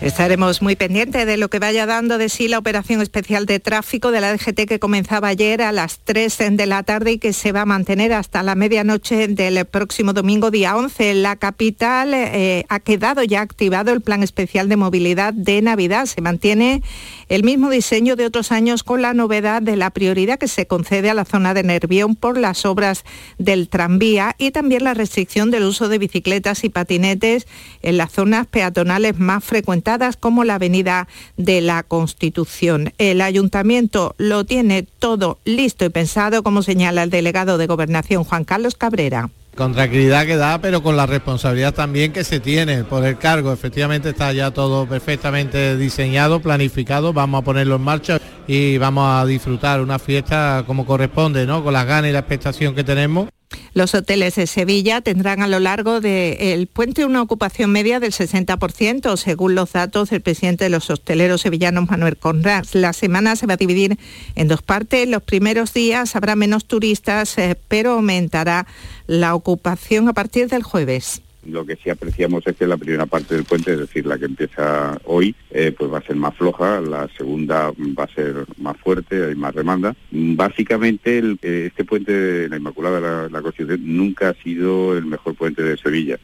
Estaremos 0.00 0.62
muy 0.62 0.76
pendientes 0.76 1.26
de 1.26 1.36
lo 1.36 1.50
que 1.50 1.58
vaya 1.58 1.84
dando 1.84 2.18
de 2.18 2.28
sí 2.28 2.46
la 2.46 2.58
operación 2.58 3.02
especial 3.02 3.46
de 3.46 3.58
tráfico 3.58 4.12
de 4.12 4.20
la 4.20 4.32
DGT 4.32 4.68
que 4.68 4.78
comenzaba 4.78 5.26
ayer 5.26 5.60
a 5.60 5.72
las 5.72 5.98
3 6.04 6.38
de 6.52 6.66
la 6.66 6.84
tarde 6.84 7.12
y 7.12 7.18
que 7.18 7.32
se 7.32 7.50
va 7.50 7.62
a 7.62 7.66
mantener 7.66 8.12
hasta 8.12 8.44
la 8.44 8.54
medianoche 8.54 9.26
del 9.26 9.64
próximo 9.64 10.12
domingo 10.12 10.52
día 10.52 10.76
11. 10.76 11.10
En 11.10 11.22
la 11.24 11.34
capital 11.34 12.14
eh, 12.14 12.64
ha 12.68 12.78
quedado 12.78 13.24
ya 13.24 13.40
activado 13.40 13.90
el 13.90 14.00
plan 14.00 14.22
especial 14.22 14.68
de 14.68 14.76
movilidad 14.76 15.34
de 15.34 15.62
Navidad. 15.62 16.06
Se 16.06 16.20
mantiene 16.20 16.80
el 17.28 17.42
mismo 17.42 17.68
diseño 17.68 18.14
de 18.14 18.26
otros 18.26 18.52
años 18.52 18.84
con 18.84 19.02
la 19.02 19.14
novedad 19.14 19.62
de 19.62 19.74
la 19.74 19.90
prioridad 19.90 20.38
que 20.38 20.46
se 20.46 20.68
concede 20.68 21.10
a 21.10 21.14
la 21.14 21.24
zona 21.24 21.54
de 21.54 21.64
Nervión 21.64 22.14
por 22.14 22.38
las 22.38 22.64
obras 22.66 23.04
del 23.38 23.68
tranvía 23.68 24.36
y 24.38 24.52
también 24.52 24.84
la 24.84 24.94
restricción 24.94 25.50
del 25.50 25.64
uso 25.64 25.88
de 25.88 25.98
bicicletas 25.98 26.62
y 26.62 26.68
patinetes 26.68 27.48
en 27.82 27.96
las 27.96 28.12
zonas 28.12 28.46
peatonales 28.46 29.18
más 29.18 29.42
frecuentadas 29.42 29.87
como 30.20 30.44
la 30.44 30.56
avenida 30.56 31.08
de 31.36 31.62
la 31.62 31.82
Constitución. 31.82 32.92
El 32.98 33.22
ayuntamiento 33.22 34.14
lo 34.18 34.44
tiene 34.44 34.82
todo 34.82 35.38
listo 35.44 35.86
y 35.86 35.88
pensado, 35.88 36.42
como 36.42 36.62
señala 36.62 37.02
el 37.02 37.10
delegado 37.10 37.56
de 37.56 37.66
Gobernación 37.66 38.24
Juan 38.24 38.44
Carlos 38.44 38.74
Cabrera 38.74 39.30
con 39.56 39.72
tranquilidad 39.72 40.24
que 40.24 40.36
da, 40.36 40.60
pero 40.60 40.84
con 40.84 40.96
la 40.96 41.04
responsabilidad 41.04 41.74
también 41.74 42.12
que 42.12 42.22
se 42.22 42.38
tiene 42.38 42.84
por 42.84 43.04
el 43.04 43.18
cargo. 43.18 43.52
Efectivamente 43.52 44.10
está 44.10 44.32
ya 44.32 44.52
todo 44.52 44.86
perfectamente 44.86 45.76
diseñado, 45.76 46.38
planificado, 46.38 47.12
vamos 47.12 47.42
a 47.42 47.44
ponerlo 47.44 47.74
en 47.74 47.82
marcha 47.82 48.20
y 48.46 48.78
vamos 48.78 49.10
a 49.10 49.26
disfrutar 49.26 49.80
una 49.80 49.98
fiesta 49.98 50.62
como 50.64 50.86
corresponde, 50.86 51.44
¿no? 51.44 51.64
Con 51.64 51.72
las 51.72 51.86
ganas 51.86 52.08
y 52.08 52.12
la 52.12 52.20
expectación 52.20 52.76
que 52.76 52.84
tenemos. 52.84 53.30
Los 53.74 53.94
hoteles 53.94 54.34
de 54.34 54.46
Sevilla 54.46 55.00
tendrán 55.00 55.42
a 55.42 55.46
lo 55.46 55.60
largo 55.60 56.00
del 56.00 56.66
puente 56.66 57.04
una 57.04 57.22
ocupación 57.22 57.70
media 57.70 58.00
del 58.00 58.12
60%, 58.12 59.16
según 59.16 59.54
los 59.54 59.72
datos 59.72 60.10
del 60.10 60.20
presidente 60.20 60.64
de 60.64 60.70
los 60.70 60.90
hosteleros 60.90 61.42
sevillanos, 61.42 61.88
Manuel 61.88 62.16
Conrad. 62.16 62.66
La 62.72 62.92
semana 62.92 63.36
se 63.36 63.46
va 63.46 63.54
a 63.54 63.56
dividir 63.58 63.98
en 64.34 64.48
dos 64.48 64.62
partes. 64.62 65.08
Los 65.08 65.22
primeros 65.22 65.72
días 65.72 66.16
habrá 66.16 66.34
menos 66.34 66.64
turistas, 66.64 67.38
eh, 67.38 67.56
pero 67.68 67.92
aumentará 67.92 68.66
la 69.06 69.34
ocupación 69.34 70.08
a 70.08 70.12
partir 70.12 70.48
del 70.48 70.62
jueves. 70.62 71.22
Lo 71.48 71.64
que 71.64 71.76
sí 71.76 71.90
apreciamos 71.90 72.46
es 72.46 72.56
que 72.56 72.66
la 72.66 72.76
primera 72.76 73.06
parte 73.06 73.34
del 73.34 73.44
puente, 73.44 73.72
es 73.72 73.78
decir, 73.78 74.06
la 74.06 74.18
que 74.18 74.26
empieza 74.26 74.98
hoy, 75.04 75.34
eh, 75.50 75.74
pues 75.76 75.92
va 75.92 75.98
a 75.98 76.02
ser 76.02 76.16
más 76.16 76.36
floja, 76.36 76.80
la 76.80 77.08
segunda 77.16 77.72
va 77.98 78.04
a 78.04 78.14
ser 78.14 78.44
más 78.58 78.76
fuerte, 78.76 79.24
hay 79.24 79.34
más 79.34 79.54
demanda. 79.54 79.94
Básicamente, 80.10 81.18
eh, 81.42 81.66
este 81.66 81.84
puente 81.84 82.48
la 82.48 82.56
Inmaculada, 82.56 83.00
la, 83.00 83.28
la 83.28 83.42
Constitución, 83.42 83.80
nunca 83.84 84.30
ha 84.30 84.34
sido 84.34 84.96
el 84.96 85.06
mejor 85.06 85.34
puente 85.34 85.62
de 85.62 85.76
Sevilla. 85.76 86.18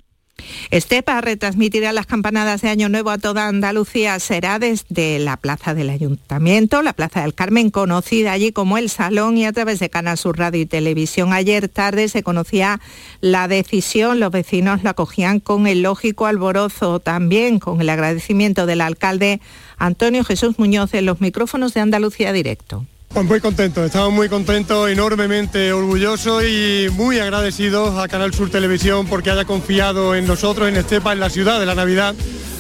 Estepa 0.71 1.21
retransmitirá 1.21 1.93
las 1.93 2.07
campanadas 2.07 2.63
de 2.63 2.69
Año 2.69 2.89
Nuevo 2.89 3.11
a 3.11 3.19
toda 3.19 3.47
Andalucía. 3.47 4.19
Será 4.19 4.59
desde 4.59 5.19
la 5.19 5.37
plaza 5.37 5.75
del 5.75 5.91
Ayuntamiento, 5.91 6.83
la 6.83 6.93
plaza 6.93 7.23
del 7.23 7.35
Carmen, 7.35 7.71
conocida 7.71 8.33
allí 8.33 8.53
como 8.53 8.77
el 8.79 8.91
Salón 8.91 9.37
y 9.39 9.47
a 9.47 9.53
través 9.53 9.79
de 9.79 9.91
Canal 9.91 10.19
Sur 10.19 10.39
Radio 10.39 10.63
y 10.63 10.67
Televisión. 10.67 11.33
Ayer 11.33 11.69
tarde 11.69 12.09
se 12.09 12.23
conocía 12.23 12.81
la 13.21 13.49
decisión, 13.49 14.21
los 14.21 14.33
vecinos 14.33 14.83
la 14.83 14.91
acogían 14.91 15.41
con 15.41 15.67
el 15.67 15.83
lógico 15.83 16.27
alborozo, 16.27 17.01
también 17.01 17.59
con 17.59 17.81
el 17.81 17.89
agradecimiento 17.89 18.67
del 18.67 18.81
alcalde 18.81 19.41
Antonio 19.79 20.25
Jesús 20.25 20.59
Muñoz 20.59 20.95
en 20.95 21.07
los 21.07 21.21
micrófonos 21.21 21.75
de 21.75 21.81
Andalucía 21.81 22.33
Directo. 22.33 22.87
Pues 23.09 23.27
muy 23.27 23.41
contentos, 23.41 23.85
estamos 23.85 24.13
muy 24.13 24.29
contentos, 24.29 24.91
enormemente 24.91 25.73
orgullosos 25.73 26.43
y 26.45 26.89
muy 26.93 27.21
agradecidos 27.21 27.97
a 27.97 28.09
Canal 28.09 28.35
Sur 28.35 28.51
Televisión 28.51 29.07
porque 29.07 29.31
haya 29.31 29.45
confiado 29.45 30.17
en 30.17 30.27
nosotros, 30.27 30.69
en 30.69 30.77
Estepa, 30.77 31.13
en 31.13 31.21
la 31.21 31.31
ciudad 31.31 31.61
de 31.61 31.67
la 31.67 31.77
Navidad, 31.77 32.15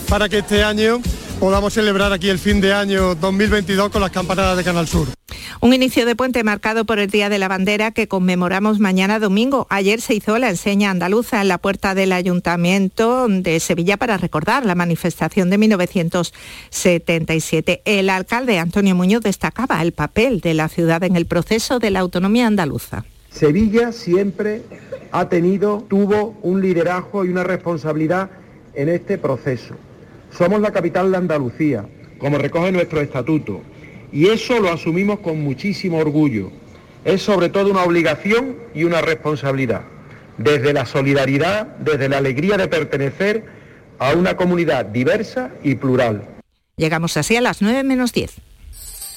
para 0.09 0.29
que 0.29 0.39
este 0.39 0.63
año 0.63 1.01
podamos 1.41 1.75
celebrar 1.75 2.13
aquí 2.13 2.29
el 2.29 2.39
fin 2.39 2.61
de 2.61 2.73
año 2.73 3.17
2022 3.17 3.91
con 3.91 4.01
las 4.01 4.13
campanadas 4.13 4.57
de 4.57 4.63
Canal 4.63 4.87
Sur. 4.87 5.09
Un 5.65 5.73
inicio 5.73 6.05
de 6.05 6.15
puente 6.15 6.45
marcado 6.45 6.85
por 6.85 6.99
el 6.99 7.09
Día 7.09 7.31
de 7.31 7.39
la 7.39 7.49
Bandera 7.49 7.91
que 7.91 8.07
conmemoramos 8.07 8.81
mañana 8.81 9.19
domingo. 9.19 9.67
Ayer 9.71 10.03
se 10.03 10.15
hizo 10.15 10.39
la 10.39 10.51
enseña 10.51 10.91
andaluza 10.91 11.41
en 11.41 11.49
la 11.49 11.57
puerta 11.57 11.95
del 11.95 12.13
Ayuntamiento 12.13 13.29
de 13.29 13.59
Sevilla 13.61 13.97
para 13.97 14.19
recordar 14.19 14.67
la 14.67 14.75
manifestación 14.75 15.49
de 15.49 15.57
1977. 15.57 17.81
El 17.87 18.11
alcalde 18.11 18.59
Antonio 18.59 18.95
Muñoz 18.95 19.23
destacaba 19.23 19.81
el 19.81 19.93
papel 19.93 20.43
de 20.43 20.53
la 20.53 20.69
ciudad 20.69 21.03
en 21.03 21.17
el 21.17 21.25
proceso 21.25 21.79
de 21.79 21.91
la 21.91 22.01
autonomía 22.01 22.47
andaluza. 22.47 23.07
Sevilla 23.31 23.93
siempre 23.93 24.61
ha 25.13 25.31
tenido, 25.31 25.83
tuvo 25.89 26.37
un 26.43 26.61
liderazgo 26.61 27.25
y 27.25 27.31
una 27.31 27.43
responsabilidad 27.43 28.29
en 28.75 28.91
este 28.91 29.17
proceso. 29.17 29.77
Somos 30.31 30.61
la 30.61 30.73
capital 30.73 31.11
de 31.11 31.17
Andalucía, 31.17 31.87
como 32.19 32.37
recoge 32.37 32.71
nuestro 32.71 33.01
estatuto 33.01 33.63
y 34.15 34.29
eso 34.29 34.61
lo 34.61 34.73
asumimos 34.73 35.19
con 35.19 35.43
muchísimo 35.43 35.99
orgullo. 35.99 36.53
Es 37.05 37.21
sobre 37.21 37.49
todo 37.49 37.71
una 37.71 37.83
obligación 37.83 38.57
y 38.73 38.85
una 38.85 39.01
responsabilidad, 39.01 39.83
desde 40.39 40.73
la 40.73 40.87
solidaridad, 40.87 41.67
desde 41.79 42.09
la 42.09 42.19
alegría 42.19 42.57
de 42.57 42.69
pertenecer 42.69 43.45
a 43.99 44.13
una 44.13 44.37
comunidad 44.37 44.87
diversa 44.87 45.51
y 45.65 45.75
plural. 45.75 46.23
Llegamos 46.77 47.17
así 47.17 47.35
a 47.35 47.41
las 47.41 47.61
9 47.61 47.83
menos 47.83 48.13
10. 48.13 48.37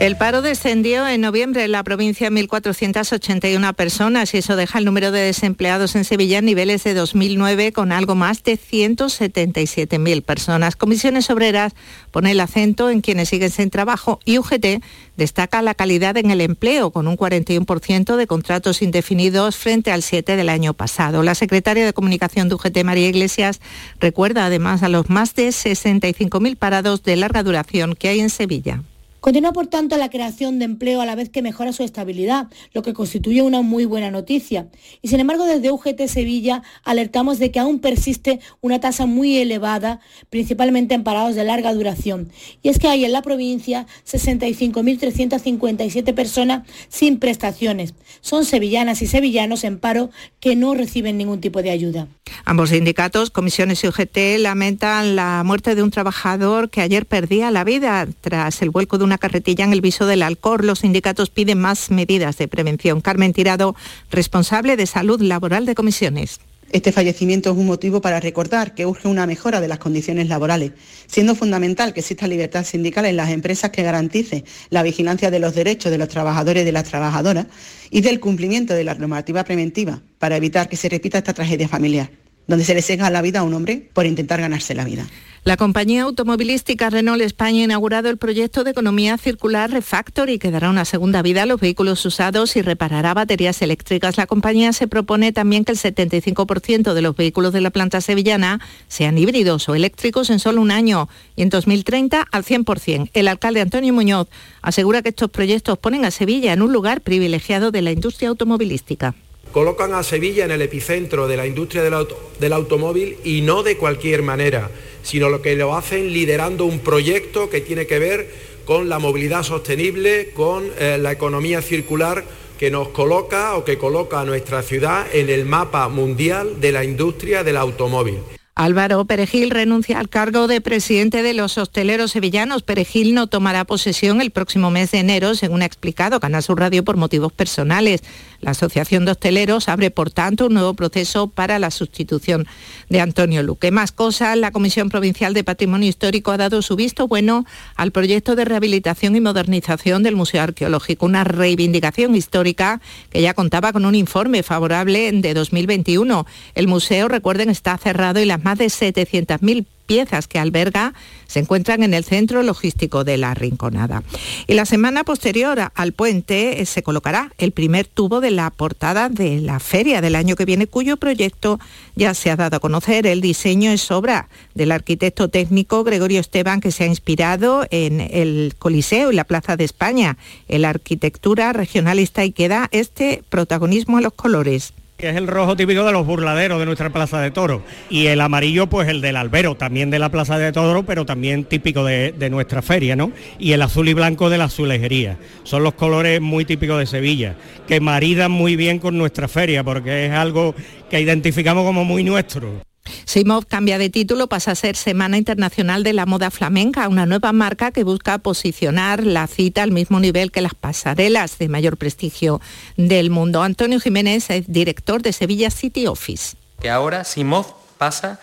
El 0.00 0.16
paro 0.16 0.42
descendió 0.42 1.08
en 1.08 1.20
noviembre 1.20 1.64
en 1.64 1.72
la 1.72 1.82
provincia 1.82 2.30
1.481 2.30 3.74
personas 3.74 4.32
y 4.32 4.38
eso 4.38 4.54
deja 4.54 4.78
el 4.78 4.84
número 4.84 5.10
de 5.10 5.22
desempleados 5.22 5.96
en 5.96 6.04
Sevilla 6.04 6.38
en 6.38 6.44
niveles 6.44 6.84
de 6.84 6.94
2009 6.94 7.72
con 7.72 7.90
algo 7.90 8.14
más 8.14 8.44
de 8.44 8.56
177.000 8.56 10.22
personas. 10.22 10.76
Comisiones 10.76 11.28
Obreras 11.30 11.72
pone 12.12 12.30
el 12.30 12.38
acento 12.38 12.90
en 12.90 13.00
quienes 13.00 13.28
siguen 13.28 13.50
sin 13.50 13.70
trabajo 13.70 14.20
y 14.24 14.38
UGT 14.38 14.84
destaca 15.16 15.62
la 15.62 15.74
calidad 15.74 16.16
en 16.16 16.30
el 16.30 16.42
empleo 16.42 16.92
con 16.92 17.08
un 17.08 17.16
41% 17.16 18.14
de 18.14 18.26
contratos 18.28 18.82
indefinidos 18.82 19.56
frente 19.56 19.90
al 19.90 20.04
7 20.04 20.36
del 20.36 20.48
año 20.48 20.74
pasado. 20.74 21.24
La 21.24 21.34
secretaria 21.34 21.84
de 21.84 21.92
Comunicación 21.92 22.48
de 22.48 22.54
UGT, 22.54 22.84
María 22.84 23.08
Iglesias, 23.08 23.60
recuerda 23.98 24.46
además 24.46 24.84
a 24.84 24.88
los 24.88 25.10
más 25.10 25.34
de 25.34 25.48
65.000 25.48 26.56
parados 26.56 27.02
de 27.02 27.16
larga 27.16 27.42
duración 27.42 27.96
que 27.96 28.10
hay 28.10 28.20
en 28.20 28.30
Sevilla. 28.30 28.84
Continúa, 29.28 29.52
por 29.52 29.66
tanto, 29.66 29.98
la 29.98 30.08
creación 30.08 30.58
de 30.58 30.64
empleo 30.64 31.02
a 31.02 31.04
la 31.04 31.14
vez 31.14 31.28
que 31.28 31.42
mejora 31.42 31.74
su 31.74 31.82
estabilidad, 31.82 32.46
lo 32.72 32.80
que 32.80 32.94
constituye 32.94 33.42
una 33.42 33.60
muy 33.60 33.84
buena 33.84 34.10
noticia. 34.10 34.68
Y 35.02 35.08
sin 35.08 35.20
embargo, 35.20 35.44
desde 35.44 35.70
UGT 35.70 36.06
Sevilla 36.06 36.62
alertamos 36.82 37.38
de 37.38 37.50
que 37.50 37.58
aún 37.58 37.78
persiste 37.78 38.40
una 38.62 38.80
tasa 38.80 39.04
muy 39.04 39.36
elevada, 39.36 40.00
principalmente 40.30 40.94
en 40.94 41.04
parados 41.04 41.34
de 41.34 41.44
larga 41.44 41.74
duración. 41.74 42.32
Y 42.62 42.70
es 42.70 42.78
que 42.78 42.88
hay 42.88 43.04
en 43.04 43.12
la 43.12 43.20
provincia 43.20 43.86
65.357 44.06 46.14
personas 46.14 46.66
sin 46.88 47.18
prestaciones. 47.18 47.92
Son 48.22 48.46
sevillanas 48.46 49.02
y 49.02 49.06
sevillanos 49.06 49.62
en 49.64 49.78
paro 49.78 50.08
que 50.40 50.56
no 50.56 50.72
reciben 50.72 51.18
ningún 51.18 51.42
tipo 51.42 51.60
de 51.60 51.68
ayuda. 51.68 52.08
Ambos 52.46 52.70
sindicatos, 52.70 53.28
comisiones 53.28 53.84
y 53.84 53.88
UGT, 53.88 54.38
lamentan 54.38 55.16
la 55.16 55.42
muerte 55.44 55.74
de 55.74 55.82
un 55.82 55.90
trabajador 55.90 56.70
que 56.70 56.80
ayer 56.80 57.04
perdía 57.04 57.50
la 57.50 57.64
vida 57.64 58.08
tras 58.22 58.62
el 58.62 58.70
vuelco 58.70 58.96
de 58.96 59.04
una 59.04 59.17
carretilla 59.18 59.64
en 59.64 59.72
el 59.72 59.80
viso 59.80 60.06
del 60.06 60.22
Alcor. 60.22 60.64
Los 60.64 60.80
sindicatos 60.80 61.30
piden 61.30 61.60
más 61.60 61.90
medidas 61.90 62.38
de 62.38 62.48
prevención. 62.48 63.00
Carmen 63.00 63.32
Tirado, 63.32 63.74
responsable 64.10 64.76
de 64.76 64.86
salud 64.86 65.20
laboral 65.20 65.66
de 65.66 65.74
comisiones. 65.74 66.40
Este 66.70 66.92
fallecimiento 66.92 67.50
es 67.50 67.56
un 67.56 67.64
motivo 67.64 68.02
para 68.02 68.20
recordar 68.20 68.74
que 68.74 68.84
urge 68.84 69.08
una 69.08 69.26
mejora 69.26 69.62
de 69.62 69.68
las 69.68 69.78
condiciones 69.78 70.28
laborales, 70.28 70.72
siendo 71.06 71.34
fundamental 71.34 71.94
que 71.94 72.00
exista 72.00 72.26
libertad 72.26 72.64
sindical 72.64 73.06
en 73.06 73.16
las 73.16 73.30
empresas 73.30 73.70
que 73.70 73.82
garantice 73.82 74.44
la 74.68 74.82
vigilancia 74.82 75.30
de 75.30 75.38
los 75.38 75.54
derechos 75.54 75.90
de 75.90 75.96
los 75.96 76.08
trabajadores 76.08 76.62
y 76.62 76.66
de 76.66 76.72
las 76.72 76.84
trabajadoras 76.84 77.46
y 77.90 78.02
del 78.02 78.20
cumplimiento 78.20 78.74
de 78.74 78.84
la 78.84 78.94
normativa 78.94 79.44
preventiva 79.44 80.02
para 80.18 80.36
evitar 80.36 80.68
que 80.68 80.76
se 80.76 80.90
repita 80.90 81.16
esta 81.16 81.32
tragedia 81.32 81.68
familiar, 81.68 82.10
donde 82.46 82.66
se 82.66 82.74
le 82.74 82.82
cega 82.82 83.08
la 83.08 83.22
vida 83.22 83.40
a 83.40 83.44
un 83.44 83.54
hombre 83.54 83.88
por 83.94 84.04
intentar 84.04 84.38
ganarse 84.42 84.74
la 84.74 84.84
vida. 84.84 85.06
La 85.44 85.56
compañía 85.56 86.02
automovilística 86.02 86.90
Renault 86.90 87.22
España 87.22 87.60
ha 87.60 87.64
inaugurado 87.64 88.10
el 88.10 88.18
proyecto 88.18 88.64
de 88.64 88.72
economía 88.72 89.16
circular 89.16 89.70
Refactory, 89.70 90.38
que 90.38 90.50
dará 90.50 90.68
una 90.68 90.84
segunda 90.84 91.22
vida 91.22 91.44
a 91.44 91.46
los 91.46 91.60
vehículos 91.60 92.04
usados 92.04 92.56
y 92.56 92.62
reparará 92.62 93.14
baterías 93.14 93.62
eléctricas. 93.62 94.16
La 94.16 94.26
compañía 94.26 94.72
se 94.72 94.88
propone 94.88 95.32
también 95.32 95.64
que 95.64 95.72
el 95.72 95.78
75% 95.78 96.92
de 96.92 97.02
los 97.02 97.16
vehículos 97.16 97.52
de 97.52 97.60
la 97.60 97.70
planta 97.70 98.00
sevillana 98.00 98.60
sean 98.88 99.16
híbridos 99.16 99.68
o 99.68 99.74
eléctricos 99.74 100.28
en 100.30 100.40
solo 100.40 100.60
un 100.60 100.72
año 100.72 101.08
y 101.36 101.42
en 101.42 101.50
2030 101.50 102.26
al 102.30 102.44
100%. 102.44 103.10
El 103.14 103.28
alcalde 103.28 103.60
Antonio 103.60 103.94
Muñoz 103.94 104.28
asegura 104.60 105.02
que 105.02 105.10
estos 105.10 105.30
proyectos 105.30 105.78
ponen 105.78 106.04
a 106.04 106.10
Sevilla 106.10 106.52
en 106.52 106.62
un 106.62 106.72
lugar 106.72 107.00
privilegiado 107.00 107.70
de 107.70 107.82
la 107.82 107.92
industria 107.92 108.28
automovilística 108.28 109.14
colocan 109.52 109.94
a 109.94 110.02
Sevilla 110.02 110.44
en 110.44 110.50
el 110.50 110.60
epicentro 110.60 111.26
de 111.26 111.38
la 111.38 111.46
industria 111.46 111.82
del, 111.82 111.94
del, 112.38 112.52
automóvil 112.52 113.16
y 113.24 113.40
no 113.40 113.62
de 113.62 113.78
cualquier 113.78 114.22
manera, 114.22 114.70
sino 115.02 115.28
lo 115.28 115.42
que 115.42 115.56
lo 115.56 115.76
hacen 115.76 116.12
liderando 116.12 116.64
un 116.64 116.80
proyecto 116.80 117.50
que 117.50 117.60
tiene 117.60 117.86
que 117.86 117.98
ver 117.98 118.30
con 118.64 118.88
la 118.88 118.98
movilidad 118.98 119.42
sostenible, 119.42 120.30
con 120.34 120.70
eh, 120.78 120.98
la 121.00 121.12
economía 121.12 121.62
circular 121.62 122.24
que 122.58 122.70
nos 122.70 122.88
coloca 122.88 123.56
o 123.56 123.64
que 123.64 123.78
coloca 123.78 124.20
a 124.20 124.24
nuestra 124.24 124.62
ciudad 124.62 125.06
en 125.12 125.30
el 125.30 125.46
mapa 125.46 125.88
mundial 125.88 126.60
de 126.60 126.72
la 126.72 126.84
industria 126.84 127.44
del 127.44 127.56
automóvil. 127.56 128.18
Álvaro 128.58 129.04
Perejil 129.04 129.50
renuncia 129.50 130.00
al 130.00 130.08
cargo 130.08 130.48
de 130.48 130.60
presidente 130.60 131.22
de 131.22 131.32
los 131.32 131.56
hosteleros 131.58 132.10
sevillanos. 132.10 132.64
Perejil 132.64 133.14
no 133.14 133.28
tomará 133.28 133.64
posesión 133.64 134.20
el 134.20 134.32
próximo 134.32 134.72
mes 134.72 134.90
de 134.90 134.98
enero, 134.98 135.36
según 135.36 135.62
ha 135.62 135.64
explicado 135.64 136.18
Canal 136.18 136.42
Sur 136.42 136.58
Radio 136.58 136.82
por 136.82 136.96
motivos 136.96 137.32
personales. 137.32 138.02
La 138.40 138.52
Asociación 138.52 139.04
de 139.04 139.12
Hosteleros 139.12 139.68
abre, 139.68 139.90
por 139.90 140.10
tanto, 140.10 140.46
un 140.46 140.54
nuevo 140.54 140.74
proceso 140.74 141.26
para 141.26 141.58
la 141.58 141.70
sustitución 141.72 142.46
de 142.88 143.00
Antonio 143.00 143.42
Luque. 143.42 143.72
Más 143.72 143.90
cosas, 143.90 144.36
la 144.38 144.52
Comisión 144.52 144.90
Provincial 144.90 145.34
de 145.34 145.42
Patrimonio 145.42 145.88
Histórico 145.88 146.30
ha 146.30 146.36
dado 146.36 146.62
su 146.62 146.76
visto 146.76 147.08
bueno 147.08 147.46
al 147.74 147.90
proyecto 147.90 148.36
de 148.36 148.44
rehabilitación 148.44 149.16
y 149.16 149.20
modernización 149.20 150.04
del 150.04 150.14
Museo 150.14 150.42
Arqueológico, 150.42 151.06
una 151.06 151.24
reivindicación 151.24 152.14
histórica 152.14 152.80
que 153.10 153.22
ya 153.22 153.34
contaba 153.34 153.72
con 153.72 153.84
un 153.84 153.96
informe 153.96 154.44
favorable 154.44 155.10
de 155.12 155.34
2021. 155.34 156.24
El 156.54 156.68
museo, 156.68 157.08
recuerden, 157.08 157.50
está 157.50 157.76
cerrado 157.76 158.20
y 158.20 158.24
las 158.24 158.44
más 158.44 158.58
de 158.58 158.66
700.000 158.66 159.66
piezas 159.88 160.28
que 160.28 160.38
alberga 160.38 160.92
se 161.26 161.40
encuentran 161.40 161.82
en 161.82 161.94
el 161.94 162.04
centro 162.04 162.42
logístico 162.42 163.02
de 163.02 163.16
la 163.16 163.34
Rinconada. 163.34 164.04
Y 164.46 164.54
la 164.54 164.66
semana 164.66 165.02
posterior 165.02 165.72
al 165.74 165.92
puente 165.92 166.60
eh, 166.60 166.66
se 166.66 166.82
colocará 166.82 167.32
el 167.38 167.52
primer 167.52 167.86
tubo 167.86 168.20
de 168.20 168.30
la 168.30 168.50
portada 168.50 169.08
de 169.08 169.40
la 169.40 169.58
feria 169.58 170.00
del 170.00 170.14
año 170.14 170.36
que 170.36 170.44
viene, 170.44 170.66
cuyo 170.66 170.98
proyecto 170.98 171.58
ya 171.96 172.14
se 172.14 172.30
ha 172.30 172.36
dado 172.36 172.58
a 172.58 172.60
conocer. 172.60 173.06
El 173.06 173.20
diseño 173.20 173.70
es 173.72 173.90
obra 173.90 174.28
del 174.54 174.72
arquitecto 174.72 175.28
técnico 175.28 175.84
Gregorio 175.84 176.20
Esteban, 176.20 176.60
que 176.60 176.70
se 176.70 176.84
ha 176.84 176.86
inspirado 176.86 177.66
en 177.70 178.00
el 178.00 178.54
Coliseo 178.58 179.10
y 179.10 179.16
la 179.16 179.24
Plaza 179.24 179.56
de 179.56 179.64
España, 179.64 180.18
en 180.48 180.62
la 180.62 180.70
arquitectura 180.70 181.52
regionalista 181.52 182.24
y 182.24 182.32
que 182.32 182.48
da 182.48 182.68
este 182.72 183.22
protagonismo 183.30 183.96
a 183.96 184.02
los 184.02 184.12
colores. 184.12 184.74
Es 185.06 185.14
el 185.14 185.28
rojo 185.28 185.54
típico 185.54 185.84
de 185.84 185.92
los 185.92 186.04
burladeros 186.04 186.58
de 186.58 186.66
nuestra 186.66 186.90
plaza 186.90 187.20
de 187.20 187.30
toro 187.30 187.62
y 187.88 188.06
el 188.06 188.20
amarillo 188.20 188.66
pues 188.66 188.88
el 188.88 189.00
del 189.00 189.14
albero, 189.14 189.54
también 189.54 189.90
de 189.90 190.00
la 190.00 190.08
plaza 190.08 190.38
de 190.38 190.50
toro, 190.50 190.82
pero 190.82 191.06
también 191.06 191.44
típico 191.44 191.84
de, 191.84 192.10
de, 192.10 192.30
nuestra 192.30 192.62
feria, 192.62 192.96
¿no? 192.96 193.12
Y 193.38 193.52
el 193.52 193.62
azul 193.62 193.88
y 193.88 193.94
blanco 193.94 194.28
de 194.28 194.38
la 194.38 194.44
azulejería. 194.44 195.16
Son 195.44 195.62
los 195.62 195.74
colores 195.74 196.20
muy 196.20 196.44
típicos 196.44 196.80
de 196.80 196.86
Sevilla, 196.86 197.36
que 197.68 197.80
maridan 197.80 198.32
muy 198.32 198.56
bien 198.56 198.80
con 198.80 198.98
nuestra 198.98 199.28
feria, 199.28 199.62
porque 199.62 200.06
es 200.06 200.12
algo 200.12 200.56
que 200.90 201.00
identificamos 201.00 201.64
como 201.64 201.84
muy 201.84 202.02
nuestro. 202.02 202.60
Simov 203.04 203.46
cambia 203.46 203.78
de 203.78 203.90
título, 203.90 204.28
pasa 204.28 204.52
a 204.52 204.54
ser 204.54 204.76
Semana 204.76 205.18
Internacional 205.18 205.82
de 205.82 205.92
la 205.92 206.06
Moda 206.06 206.30
Flamenca, 206.30 206.88
una 206.88 207.06
nueva 207.06 207.32
marca 207.32 207.70
que 207.70 207.84
busca 207.84 208.18
posicionar 208.18 209.04
la 209.04 209.26
cita 209.26 209.62
al 209.62 209.72
mismo 209.72 210.00
nivel 210.00 210.30
que 210.30 210.40
las 210.40 210.54
pasarelas 210.54 211.38
de 211.38 211.48
mayor 211.48 211.76
prestigio 211.76 212.40
del 212.76 213.10
mundo. 213.10 213.42
Antonio 213.42 213.80
Jiménez 213.80 214.30
es 214.30 214.50
director 214.50 215.02
de 215.02 215.12
Sevilla 215.12 215.50
City 215.50 215.86
Office. 215.86 216.36
Que 216.60 216.70
ahora 216.70 217.04
Simov 217.04 217.46
pasa 217.78 218.20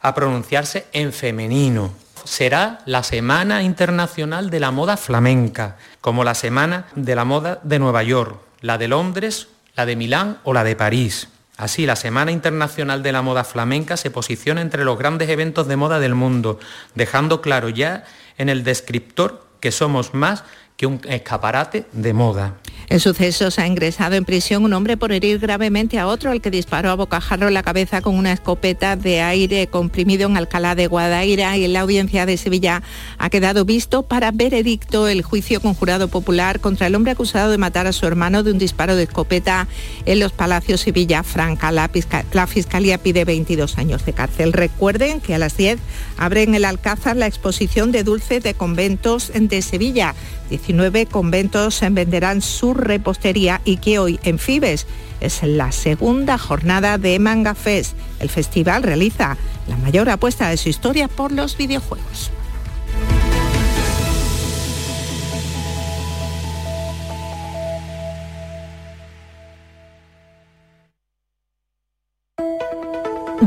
a 0.00 0.14
pronunciarse 0.14 0.86
en 0.92 1.12
femenino. 1.12 1.92
Será 2.24 2.80
la 2.84 3.02
Semana 3.02 3.62
Internacional 3.62 4.50
de 4.50 4.60
la 4.60 4.70
Moda 4.70 4.96
Flamenca, 4.96 5.76
como 6.00 6.24
la 6.24 6.34
Semana 6.34 6.86
de 6.94 7.14
la 7.14 7.24
Moda 7.24 7.60
de 7.62 7.78
Nueva 7.78 8.02
York, 8.02 8.40
la 8.60 8.76
de 8.76 8.88
Londres, 8.88 9.48
la 9.76 9.86
de 9.86 9.96
Milán 9.96 10.38
o 10.44 10.52
la 10.52 10.64
de 10.64 10.76
París. 10.76 11.28
Así, 11.58 11.86
la 11.86 11.96
Semana 11.96 12.30
Internacional 12.30 13.02
de 13.02 13.10
la 13.10 13.20
Moda 13.20 13.42
Flamenca 13.42 13.96
se 13.96 14.12
posiciona 14.12 14.60
entre 14.60 14.84
los 14.84 14.96
grandes 14.96 15.28
eventos 15.28 15.66
de 15.66 15.74
moda 15.74 15.98
del 15.98 16.14
mundo, 16.14 16.60
dejando 16.94 17.42
claro 17.42 17.68
ya 17.68 18.04
en 18.38 18.48
el 18.48 18.62
descriptor 18.62 19.44
que 19.58 19.72
somos 19.72 20.14
más 20.14 20.44
que 20.76 20.86
un 20.86 21.00
escaparate 21.08 21.84
de 21.90 22.12
moda. 22.12 22.54
El 22.88 23.00
suceso 23.00 23.50
se 23.50 23.60
ha 23.60 23.66
ingresado 23.66 24.14
en 24.14 24.24
prisión 24.24 24.64
un 24.64 24.72
hombre 24.72 24.96
por 24.96 25.12
herir 25.12 25.38
gravemente 25.38 25.98
a 25.98 26.06
otro, 26.06 26.30
al 26.30 26.40
que 26.40 26.50
disparó 26.50 26.90
a 26.90 26.94
bocajarro 26.94 27.48
en 27.48 27.54
la 27.54 27.62
cabeza 27.62 28.00
con 28.00 28.16
una 28.16 28.32
escopeta 28.32 28.96
de 28.96 29.20
aire 29.20 29.66
comprimido 29.66 30.26
en 30.26 30.36
Alcalá 30.38 30.74
de 30.74 30.86
Guadaira 30.86 31.56
y 31.56 31.64
en 31.64 31.74
la 31.74 31.80
audiencia 31.80 32.24
de 32.24 32.38
Sevilla 32.38 32.82
ha 33.18 33.28
quedado 33.28 33.64
visto 33.66 34.04
para 34.04 34.30
veredicto 34.30 35.06
el 35.06 35.22
juicio 35.22 35.60
conjurado 35.60 36.08
popular 36.08 36.60
contra 36.60 36.86
el 36.86 36.94
hombre 36.94 37.12
acusado 37.12 37.50
de 37.50 37.58
matar 37.58 37.86
a 37.86 37.92
su 37.92 38.06
hermano 38.06 38.42
de 38.42 38.52
un 38.52 38.58
disparo 38.58 38.96
de 38.96 39.02
escopeta 39.02 39.68
en 40.06 40.18
los 40.20 40.32
Palacios 40.32 40.86
y 40.86 40.92
Villafranca. 40.92 41.70
La, 41.72 41.90
la 42.32 42.46
Fiscalía 42.46 42.98
pide 42.98 43.24
22 43.24 43.76
años 43.76 44.06
de 44.06 44.14
cárcel. 44.14 44.52
Recuerden 44.52 45.20
que 45.20 45.34
a 45.34 45.38
las 45.38 45.56
10 45.56 45.78
abre 46.16 46.42
en 46.42 46.54
el 46.54 46.64
Alcázar 46.64 47.16
la 47.16 47.26
exposición 47.26 47.92
de 47.92 48.02
dulces 48.02 48.42
de 48.42 48.54
conventos 48.54 49.30
de 49.34 49.62
Sevilla. 49.62 50.14
19 50.48 51.06
conventos 51.06 51.80
venderán 51.90 52.40
su 52.42 52.74
repostería 52.74 53.60
y 53.64 53.78
que 53.78 53.98
hoy 53.98 54.18
en 54.22 54.38
Fibes 54.38 54.86
es 55.20 55.42
la 55.42 55.72
segunda 55.72 56.38
jornada 56.38 56.98
de 56.98 57.18
Manga 57.18 57.54
Fest. 57.54 57.96
El 58.20 58.28
festival 58.28 58.82
realiza 58.82 59.36
la 59.68 59.76
mayor 59.76 60.08
apuesta 60.10 60.48
de 60.48 60.56
su 60.56 60.68
historia 60.68 61.08
por 61.08 61.32
los 61.32 61.56
videojuegos. 61.56 62.30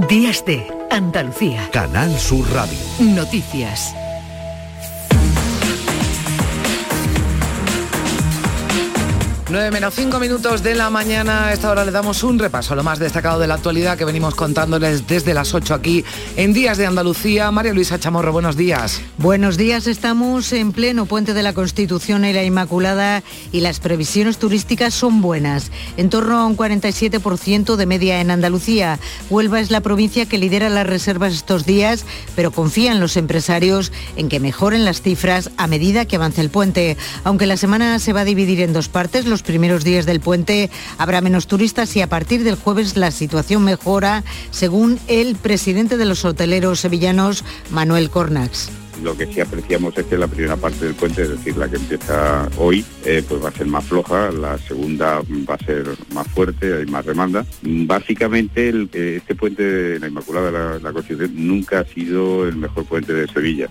Días 0.07 0.43
de 0.45 0.67
Andalucía. 0.89 1.69
Canal 1.71 2.17
Sur 2.17 2.45
Radio. 2.53 2.77
Noticias. 2.99 3.93
9 9.51 9.69
menos 9.69 9.93
5 9.95 10.17
minutos 10.17 10.63
de 10.63 10.75
la 10.75 10.89
mañana. 10.89 11.47
A 11.47 11.53
esta 11.53 11.69
hora 11.69 11.83
le 11.83 11.91
damos 11.91 12.23
un 12.23 12.39
repaso 12.39 12.71
a 12.71 12.77
lo 12.77 12.83
más 12.83 12.99
destacado 12.99 13.37
de 13.37 13.47
la 13.47 13.55
actualidad 13.55 13.97
que 13.97 14.05
venimos 14.05 14.33
contándoles 14.33 15.07
desde 15.07 15.33
las 15.33 15.53
8 15.53 15.73
aquí 15.73 16.05
en 16.37 16.53
Días 16.53 16.77
de 16.77 16.85
Andalucía. 16.85 17.51
María 17.51 17.73
Luisa 17.73 17.99
Chamorro, 17.99 18.31
buenos 18.31 18.55
días. 18.55 19.01
Buenos 19.17 19.57
días, 19.57 19.87
estamos 19.87 20.53
en 20.53 20.71
pleno 20.71 21.05
puente 21.05 21.33
de 21.33 21.43
la 21.43 21.51
Constitución 21.51 22.23
y 22.23 22.31
la 22.31 22.45
Inmaculada 22.45 23.23
y 23.51 23.59
las 23.59 23.81
previsiones 23.81 24.37
turísticas 24.37 24.93
son 24.93 25.21
buenas. 25.21 25.69
En 25.97 26.09
torno 26.09 26.37
a 26.37 26.45
un 26.45 26.55
47% 26.55 27.75
de 27.75 27.85
media 27.85 28.21
en 28.21 28.31
Andalucía. 28.31 28.99
Huelva 29.29 29.59
es 29.59 29.69
la 29.69 29.81
provincia 29.81 30.25
que 30.25 30.37
lidera 30.37 30.69
las 30.69 30.87
reservas 30.87 31.33
estos 31.33 31.65
días, 31.65 32.05
pero 32.37 32.51
confían 32.51 33.01
los 33.01 33.17
empresarios 33.17 33.91
en 34.15 34.29
que 34.29 34.39
mejoren 34.39 34.85
las 34.85 35.01
cifras 35.01 35.51
a 35.57 35.67
medida 35.67 36.05
que 36.05 36.15
avance 36.15 36.39
el 36.39 36.49
puente. 36.49 36.95
Aunque 37.25 37.47
la 37.47 37.57
semana 37.57 37.99
se 37.99 38.13
va 38.13 38.21
a 38.21 38.25
dividir 38.25 38.61
en 38.61 38.71
dos 38.71 38.87
partes, 38.87 39.25
los 39.25 39.40
primeros 39.41 39.83
días 39.83 40.05
del 40.05 40.19
puente 40.19 40.69
habrá 40.97 41.21
menos 41.21 41.47
turistas 41.47 41.95
y 41.95 42.01
a 42.01 42.07
partir 42.07 42.43
del 42.43 42.55
jueves 42.55 42.97
la 42.97 43.11
situación 43.11 43.63
mejora, 43.63 44.23
según 44.51 44.99
el 45.07 45.35
presidente 45.35 45.97
de 45.97 46.05
los 46.05 46.25
hoteleros 46.25 46.79
sevillanos, 46.79 47.43
Manuel 47.69 48.09
Cornax 48.09 48.69
lo 49.03 49.17
que 49.17 49.25
sí 49.27 49.41
apreciamos 49.41 49.97
es 49.97 50.05
que 50.05 50.17
la 50.17 50.27
primera 50.27 50.57
parte 50.57 50.85
del 50.85 50.95
puente, 50.95 51.23
es 51.23 51.29
decir, 51.29 51.57
la 51.57 51.67
que 51.67 51.77
empieza 51.77 52.47
hoy, 52.57 52.85
eh, 53.05 53.23
pues 53.27 53.43
va 53.43 53.49
a 53.49 53.51
ser 53.51 53.67
más 53.67 53.85
floja, 53.85 54.31
la 54.31 54.57
segunda 54.57 55.21
va 55.49 55.55
a 55.55 55.65
ser 55.65 55.85
más 56.13 56.27
fuerte, 56.27 56.73
hay 56.73 56.85
más 56.85 57.05
demanda. 57.05 57.45
Básicamente 57.61 58.69
el, 58.69 58.89
eh, 58.93 59.17
este 59.17 59.35
puente 59.35 59.99
la 59.99 60.07
Inmaculada 60.07 60.47
de 60.47 60.51
la, 60.51 60.79
la 60.79 60.93
Constitución 60.93 61.31
nunca 61.35 61.79
ha 61.79 61.85
sido 61.85 62.47
el 62.47 62.57
mejor 62.57 62.85
puente 62.85 63.13
de 63.13 63.27
Sevilla. 63.27 63.69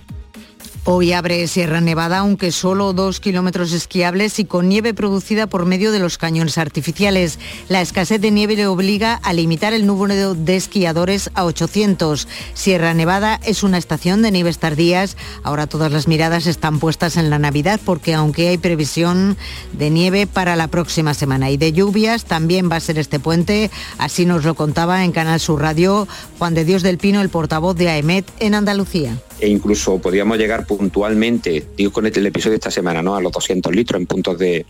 Hoy 0.84 1.12
abre 1.12 1.46
Sierra 1.46 1.82
Nevada, 1.82 2.18
aunque 2.18 2.50
solo 2.52 2.94
dos 2.94 3.20
kilómetros 3.20 3.72
esquiables 3.72 4.38
y 4.38 4.46
con 4.46 4.66
nieve 4.66 4.94
producida 4.94 5.46
por 5.46 5.66
medio 5.66 5.92
de 5.92 5.98
los 5.98 6.16
cañones 6.16 6.56
artificiales. 6.56 7.38
La 7.68 7.82
escasez 7.82 8.18
de 8.18 8.30
nieve 8.30 8.56
le 8.56 8.66
obliga 8.66 9.16
a 9.16 9.34
limitar 9.34 9.74
el 9.74 9.86
número 9.86 10.34
de 10.34 10.56
esquiadores 10.56 11.30
a 11.34 11.44
800. 11.44 12.26
Sierra 12.54 12.94
Nevada 12.94 13.38
es 13.44 13.62
una 13.62 13.76
estación 13.76 14.22
de 14.22 14.30
nieves 14.30 14.58
tardías. 14.58 15.18
Ahora 15.42 15.66
todas 15.66 15.92
las 15.92 16.08
miradas 16.08 16.46
están 16.46 16.78
puestas 16.78 17.18
en 17.18 17.28
la 17.28 17.38
Navidad 17.38 17.78
porque 17.84 18.14
aunque 18.14 18.48
hay 18.48 18.56
previsión 18.56 19.36
de 19.74 19.90
nieve 19.90 20.26
para 20.26 20.56
la 20.56 20.68
próxima 20.68 21.12
semana 21.12 21.50
y 21.50 21.58
de 21.58 21.74
lluvias, 21.74 22.24
también 22.24 22.70
va 22.72 22.76
a 22.76 22.80
ser 22.80 22.98
este 22.98 23.20
puente. 23.20 23.70
Así 23.98 24.24
nos 24.24 24.44
lo 24.44 24.54
contaba 24.54 25.04
en 25.04 25.12
Canal 25.12 25.40
Sur 25.40 25.60
Radio 25.60 26.08
Juan 26.38 26.54
de 26.54 26.64
Dios 26.64 26.82
del 26.82 26.96
Pino, 26.96 27.20
el 27.20 27.28
portavoz 27.28 27.76
de 27.76 27.90
AEMET 27.90 28.24
en 28.38 28.54
Andalucía 28.54 29.18
e 29.40 29.48
incluso 29.48 29.98
podríamos 29.98 30.38
llegar 30.38 30.66
puntualmente, 30.66 31.66
digo 31.76 31.92
con 31.92 32.06
el 32.06 32.26
episodio 32.26 32.52
de 32.52 32.56
esta 32.56 32.70
semana, 32.70 33.02
¿no? 33.02 33.16
A 33.16 33.20
los 33.20 33.32
200 33.32 33.74
litros 33.74 34.00
en 34.00 34.06
puntos 34.06 34.38
de 34.38 34.66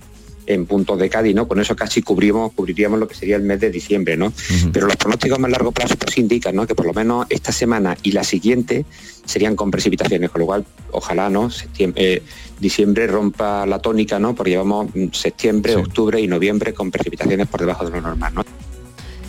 en 0.47 0.67
puntos 0.67 0.99
de 0.99 1.09
Cádiz, 1.09 1.35
¿no? 1.35 1.47
Con 1.47 1.61
eso 1.61 1.77
casi 1.77 2.03
cubrimos, 2.03 2.53
cubriríamos 2.53 2.99
lo 2.99 3.07
que 3.07 3.15
sería 3.15 3.37
el 3.37 3.43
mes 3.43 3.61
de 3.61 3.71
diciembre, 3.71 4.17
¿no? 4.17 4.33
Pero 4.73 4.87
los 4.87 4.97
pronósticos 4.97 5.39
a 5.39 5.41
más 5.41 5.51
largo 5.51 5.71
plazo 5.71 5.97
pues 5.97 6.19
indican, 6.19 6.57
¿no? 6.57 6.67
Que 6.67 6.75
por 6.75 6.87
lo 6.87 6.93
menos 6.93 7.27
esta 7.31 7.53
semana 7.53 7.97
y 8.03 8.13
la 8.13 8.25
siguiente 8.25 8.85
serían 9.25 9.55
con 9.55 9.71
precipitaciones, 9.71 10.31
con 10.31 10.41
lo 10.41 10.47
cual 10.47 10.67
ojalá, 10.91 11.31
¿no? 11.31 11.51
Septiembre, 11.51 12.23
diciembre 12.59 13.07
rompa 13.07 13.65
la 13.67 13.79
tónica, 13.79 14.19
¿no? 14.19 14.35
Porque 14.35 14.51
llevamos 14.51 14.89
septiembre, 15.13 15.77
octubre 15.77 16.21
y 16.21 16.27
noviembre 16.27 16.75
con 16.75 16.91
precipitaciones 16.91 17.47
por 17.47 17.61
debajo 17.61 17.85
de 17.85 17.91
lo 17.93 18.01
normal, 18.01 18.35
¿no? 18.35 18.70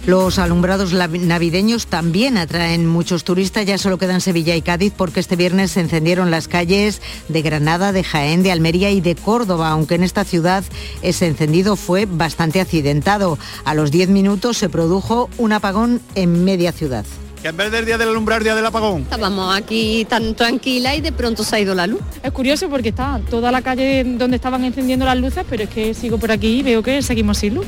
Los 0.06 0.40
alumbrados 0.40 0.94
navideños 0.94 1.86
también 1.86 2.38
atraen 2.38 2.88
muchos 2.88 3.24
turistas, 3.24 3.68
ya 3.68 3.78
solo 3.78 4.00
quedan 4.00 4.20
Sevilla 4.20 4.56
y 4.56 4.64
Cádiz 4.64 4.94
porque 4.98 5.20
este 5.20 5.36
viernes 5.36 5.72
se 5.72 5.82
encendieron 5.82 6.32
las 6.32 6.48
calles 6.48 7.04
de 7.28 7.42
Granada, 7.44 7.92
de 7.92 8.04
Jaén, 8.04 8.42
de 8.42 8.52
Almería 8.52 8.90
y 8.90 9.00
de 9.00 9.16
Córdoba, 9.16 9.70
aunque 9.70 9.96
en 9.96 10.04
esta 10.04 10.24
ciudad 10.24 10.64
ese 11.04 11.28
encendido 11.28 11.76
fue 11.76 12.08
bastante 12.08 12.62
accidentado. 12.62 13.38
A 13.64 13.76
los 13.76 13.92
10 13.92 14.10
minutos 14.10 14.58
se 14.58 14.70
produjo 14.70 15.30
un 15.38 15.54
apagón 15.54 16.02
en 16.16 16.46
media 16.46 16.72
ciudad. 16.72 17.06
Que 17.44 17.50
en 17.50 17.58
vez 17.58 17.72
del 17.72 17.86
día 17.86 18.00
del 18.00 18.10
alumbrar, 18.10 18.44
día 18.44 18.56
del 18.56 18.66
apagón. 18.66 19.04
Estábamos 19.04 19.56
aquí 19.56 20.06
tan 20.10 20.34
tranquila 20.34 20.96
y 20.96 21.02
de 21.02 21.12
pronto 21.12 21.44
se 21.44 21.56
ha 21.56 21.60
ido 21.60 21.76
la 21.76 21.86
luz. 21.86 22.02
Es 22.24 22.32
curioso 22.32 22.70
porque 22.70 22.90
está 22.90 23.22
toda 23.30 23.52
la 23.52 23.62
calle 23.62 24.04
donde 24.04 24.38
estaban 24.38 24.64
encendiendo 24.64 25.06
las 25.06 25.18
luces, 25.18 25.46
pero 25.48 25.64
es 25.64 25.70
que 25.70 25.94
sigo 25.94 26.18
por 26.18 26.32
aquí 26.32 26.60
y 26.60 26.64
veo 26.64 26.82
que 26.82 27.04
seguimos 27.04 27.38
sin 27.38 27.54
luz. 27.54 27.68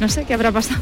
No 0.00 0.08
sé 0.08 0.24
qué 0.24 0.34
habrá 0.34 0.50
pasado. 0.50 0.80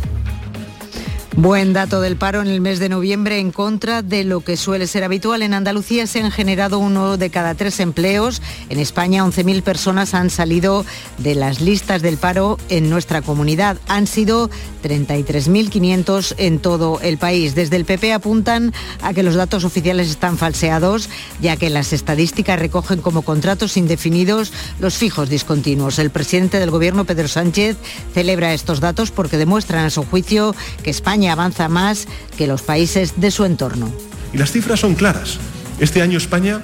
Buen 1.36 1.72
dato 1.72 2.00
del 2.00 2.16
paro 2.16 2.40
en 2.40 2.48
el 2.48 2.60
mes 2.60 2.80
de 2.80 2.88
noviembre 2.88 3.38
en 3.38 3.52
contra 3.52 4.02
de 4.02 4.24
lo 4.24 4.40
que 4.40 4.56
suele 4.56 4.88
ser 4.88 5.04
habitual. 5.04 5.42
En 5.42 5.54
Andalucía 5.54 6.06
se 6.08 6.20
han 6.20 6.32
generado 6.32 6.80
uno 6.80 7.16
de 7.16 7.30
cada 7.30 7.54
tres 7.54 7.78
empleos. 7.78 8.42
En 8.70 8.80
España 8.80 9.24
11.000 9.24 9.62
personas 9.62 10.14
han 10.14 10.30
salido 10.30 10.84
de 11.18 11.36
las 11.36 11.60
listas 11.60 12.02
del 12.02 12.16
paro 12.16 12.58
en 12.70 12.90
nuestra 12.90 13.22
comunidad. 13.22 13.78
Han 13.86 14.08
sido 14.08 14.50
33.500 14.82 16.34
en 16.38 16.58
todo 16.58 16.98
el 17.02 17.18
país. 17.18 17.54
Desde 17.54 17.76
el 17.76 17.84
PP 17.84 18.12
apuntan 18.12 18.72
a 19.02 19.12
que 19.12 19.22
los 19.22 19.36
datos 19.36 19.64
oficiales 19.64 20.10
están 20.10 20.38
falseados, 20.38 21.08
ya 21.40 21.56
que 21.56 21.70
las 21.70 21.92
estadísticas 21.92 22.58
recogen 22.58 23.00
como 23.00 23.22
contratos 23.22 23.76
indefinidos 23.76 24.52
los 24.80 24.96
fijos 24.96 25.28
discontinuos. 25.28 26.00
El 26.00 26.10
presidente 26.10 26.58
del 26.58 26.72
Gobierno, 26.72 27.04
Pedro 27.04 27.28
Sánchez, 27.28 27.76
celebra 28.12 28.54
estos 28.54 28.80
datos 28.80 29.12
porque 29.12 29.36
demuestran 29.36 29.84
a 29.84 29.90
su 29.90 30.04
juicio 30.04 30.54
que 30.82 30.90
España 30.90 31.27
avanza 31.30 31.68
más 31.68 32.06
que 32.36 32.46
los 32.46 32.62
países 32.62 33.20
de 33.20 33.30
su 33.30 33.44
entorno. 33.44 33.92
Y 34.32 34.38
las 34.38 34.52
cifras 34.52 34.80
son 34.80 34.94
claras. 34.94 35.38
Este 35.80 36.02
año 36.02 36.18
España 36.18 36.62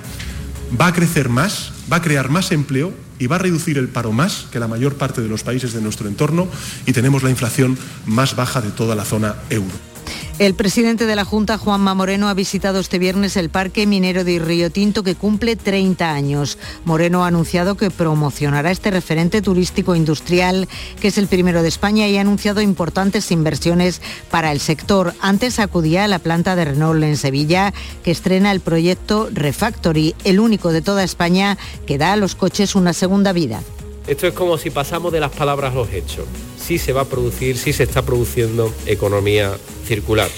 va 0.80 0.88
a 0.88 0.92
crecer 0.92 1.28
más, 1.28 1.72
va 1.90 1.96
a 1.98 2.02
crear 2.02 2.30
más 2.30 2.52
empleo 2.52 2.92
y 3.18 3.26
va 3.26 3.36
a 3.36 3.38
reducir 3.38 3.78
el 3.78 3.88
paro 3.88 4.12
más 4.12 4.46
que 4.50 4.58
la 4.58 4.68
mayor 4.68 4.96
parte 4.96 5.20
de 5.20 5.28
los 5.28 5.42
países 5.42 5.72
de 5.72 5.80
nuestro 5.80 6.08
entorno 6.08 6.48
y 6.86 6.92
tenemos 6.92 7.22
la 7.22 7.30
inflación 7.30 7.78
más 8.06 8.36
baja 8.36 8.60
de 8.60 8.70
toda 8.70 8.94
la 8.94 9.04
zona 9.04 9.36
euro. 9.50 9.93
El 10.40 10.54
presidente 10.54 11.06
de 11.06 11.14
la 11.14 11.24
Junta, 11.24 11.58
Juanma 11.58 11.94
Moreno, 11.94 12.28
ha 12.28 12.34
visitado 12.34 12.80
este 12.80 12.98
viernes 12.98 13.36
el 13.36 13.50
Parque 13.50 13.86
Minero 13.86 14.24
de 14.24 14.40
Río 14.40 14.68
Tinto 14.68 15.04
que 15.04 15.14
cumple 15.14 15.54
30 15.54 16.10
años. 16.10 16.58
Moreno 16.84 17.22
ha 17.24 17.28
anunciado 17.28 17.76
que 17.76 17.92
promocionará 17.92 18.72
este 18.72 18.90
referente 18.90 19.42
turístico 19.42 19.94
industrial, 19.94 20.68
que 21.00 21.08
es 21.08 21.18
el 21.18 21.28
primero 21.28 21.62
de 21.62 21.68
España, 21.68 22.08
y 22.08 22.18
ha 22.18 22.22
anunciado 22.22 22.60
importantes 22.60 23.30
inversiones 23.30 24.02
para 24.28 24.50
el 24.50 24.58
sector. 24.58 25.14
Antes 25.20 25.60
acudía 25.60 26.02
a 26.02 26.08
la 26.08 26.18
planta 26.18 26.56
de 26.56 26.64
Renault 26.64 27.04
en 27.04 27.16
Sevilla, 27.16 27.72
que 28.02 28.10
estrena 28.10 28.50
el 28.50 28.58
proyecto 28.58 29.28
Refactory, 29.32 30.16
el 30.24 30.40
único 30.40 30.72
de 30.72 30.82
toda 30.82 31.04
España 31.04 31.56
que 31.86 31.96
da 31.96 32.12
a 32.12 32.16
los 32.16 32.34
coches 32.34 32.74
una 32.74 32.92
segunda 32.92 33.32
vida. 33.32 33.62
Esto 34.06 34.26
es 34.26 34.34
como 34.34 34.58
si 34.58 34.68
pasamos 34.68 35.12
de 35.12 35.20
las 35.20 35.32
palabras 35.32 35.72
a 35.72 35.76
los 35.76 35.90
hechos. 35.90 36.26
Sí 36.58 36.78
se 36.78 36.92
va 36.92 37.02
a 37.02 37.04
producir, 37.06 37.56
sí 37.56 37.72
se 37.72 37.84
está 37.84 38.02
produciendo 38.02 38.72
economía 38.84 39.56
circular. 39.86 40.28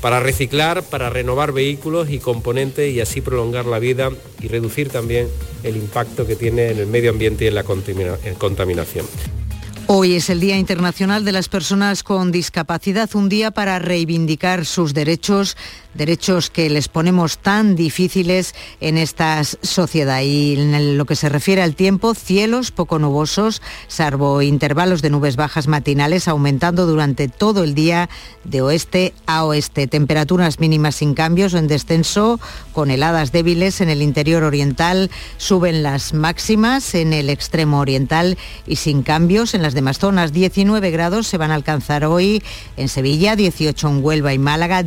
Para 0.00 0.20
reciclar, 0.20 0.84
para 0.84 1.10
renovar 1.10 1.52
vehículos 1.52 2.08
y 2.10 2.20
componentes 2.20 2.94
y 2.94 3.00
así 3.00 3.20
prolongar 3.20 3.66
la 3.66 3.80
vida 3.80 4.10
y 4.40 4.46
reducir 4.46 4.90
también 4.90 5.28
el 5.64 5.76
impacto 5.76 6.24
que 6.26 6.36
tiene 6.36 6.70
en 6.70 6.78
el 6.78 6.86
medio 6.86 7.10
ambiente 7.10 7.44
y 7.44 7.48
en 7.48 7.56
la 7.56 7.64
contaminación. 7.64 9.06
Hoy 9.92 10.14
es 10.14 10.30
el 10.30 10.38
Día 10.38 10.56
Internacional 10.56 11.24
de 11.24 11.32
las 11.32 11.48
Personas 11.48 12.04
con 12.04 12.30
Discapacidad, 12.30 13.10
un 13.14 13.28
día 13.28 13.50
para 13.50 13.80
reivindicar 13.80 14.64
sus 14.64 14.94
derechos 14.94 15.56
derechos 15.94 16.50
que 16.50 16.70
les 16.70 16.88
ponemos 16.88 17.38
tan 17.38 17.76
difíciles 17.76 18.54
en 18.80 18.98
esta 18.98 19.42
sociedad. 19.44 20.22
Y 20.22 20.54
en 20.54 20.98
lo 20.98 21.04
que 21.04 21.16
se 21.16 21.28
refiere 21.28 21.62
al 21.62 21.74
tiempo, 21.74 22.14
cielos 22.14 22.70
poco 22.70 22.98
nubosos, 22.98 23.62
salvo 23.88 24.42
intervalos 24.42 25.02
de 25.02 25.10
nubes 25.10 25.36
bajas 25.36 25.66
matinales, 25.66 26.28
aumentando 26.28 26.86
durante 26.86 27.28
todo 27.28 27.64
el 27.64 27.74
día 27.74 28.08
de 28.44 28.62
oeste 28.62 29.14
a 29.26 29.44
oeste. 29.44 29.86
Temperaturas 29.86 30.60
mínimas 30.60 30.96
sin 30.96 31.14
cambios 31.14 31.54
o 31.54 31.58
en 31.58 31.68
descenso, 31.68 32.40
con 32.72 32.90
heladas 32.90 33.32
débiles 33.32 33.80
en 33.80 33.88
el 33.88 34.02
interior 34.02 34.44
oriental. 34.44 35.10
Suben 35.36 35.82
las 35.82 36.14
máximas 36.14 36.94
en 36.94 37.12
el 37.12 37.30
extremo 37.30 37.80
oriental 37.80 38.38
y 38.66 38.76
sin 38.76 39.02
cambios 39.02 39.54
en 39.54 39.62
las 39.62 39.74
demás 39.74 39.98
zonas. 39.98 40.32
19 40.32 40.90
grados 40.90 41.26
se 41.26 41.38
van 41.38 41.50
a 41.50 41.54
alcanzar 41.54 42.04
hoy 42.04 42.42
en 42.76 42.88
Sevilla, 42.88 43.36
18 43.36 43.88
en 43.88 44.04
Huelva 44.04 44.32
y 44.32 44.38
Málaga, 44.38 44.82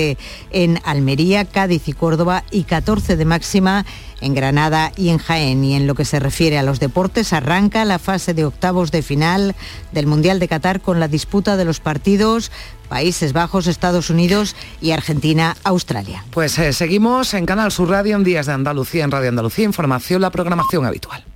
17 0.00 0.18
en 0.50 0.80
Almería, 0.84 1.44
Cádiz 1.44 1.88
y 1.88 1.92
Córdoba 1.92 2.44
y 2.50 2.64
14 2.64 3.16
de 3.16 3.24
máxima 3.24 3.84
en 4.20 4.34
Granada 4.34 4.92
y 4.96 5.08
en 5.10 5.18
Jaén. 5.18 5.64
Y 5.64 5.74
en 5.74 5.86
lo 5.86 5.94
que 5.94 6.04
se 6.04 6.18
refiere 6.18 6.58
a 6.58 6.62
los 6.62 6.80
deportes, 6.80 7.32
arranca 7.32 7.84
la 7.84 7.98
fase 7.98 8.34
de 8.34 8.44
octavos 8.44 8.90
de 8.90 9.02
final 9.02 9.54
del 9.92 10.06
Mundial 10.06 10.38
de 10.38 10.48
Qatar 10.48 10.80
con 10.80 11.00
la 11.00 11.08
disputa 11.08 11.56
de 11.56 11.64
los 11.64 11.80
partidos 11.80 12.50
Países 12.88 13.32
Bajos, 13.32 13.68
Estados 13.68 14.10
Unidos 14.10 14.56
y 14.80 14.90
Argentina, 14.90 15.56
Australia. 15.62 16.24
Pues 16.32 16.58
eh, 16.58 16.72
seguimos 16.72 17.34
en 17.34 17.46
Canal 17.46 17.70
Sur 17.70 17.88
Radio 17.88 18.16
en 18.16 18.24
Días 18.24 18.46
de 18.46 18.52
Andalucía, 18.52 19.04
en 19.04 19.12
Radio 19.12 19.28
Andalucía, 19.28 19.64
información, 19.64 20.20
la 20.20 20.30
programación 20.30 20.84
habitual. 20.84 21.29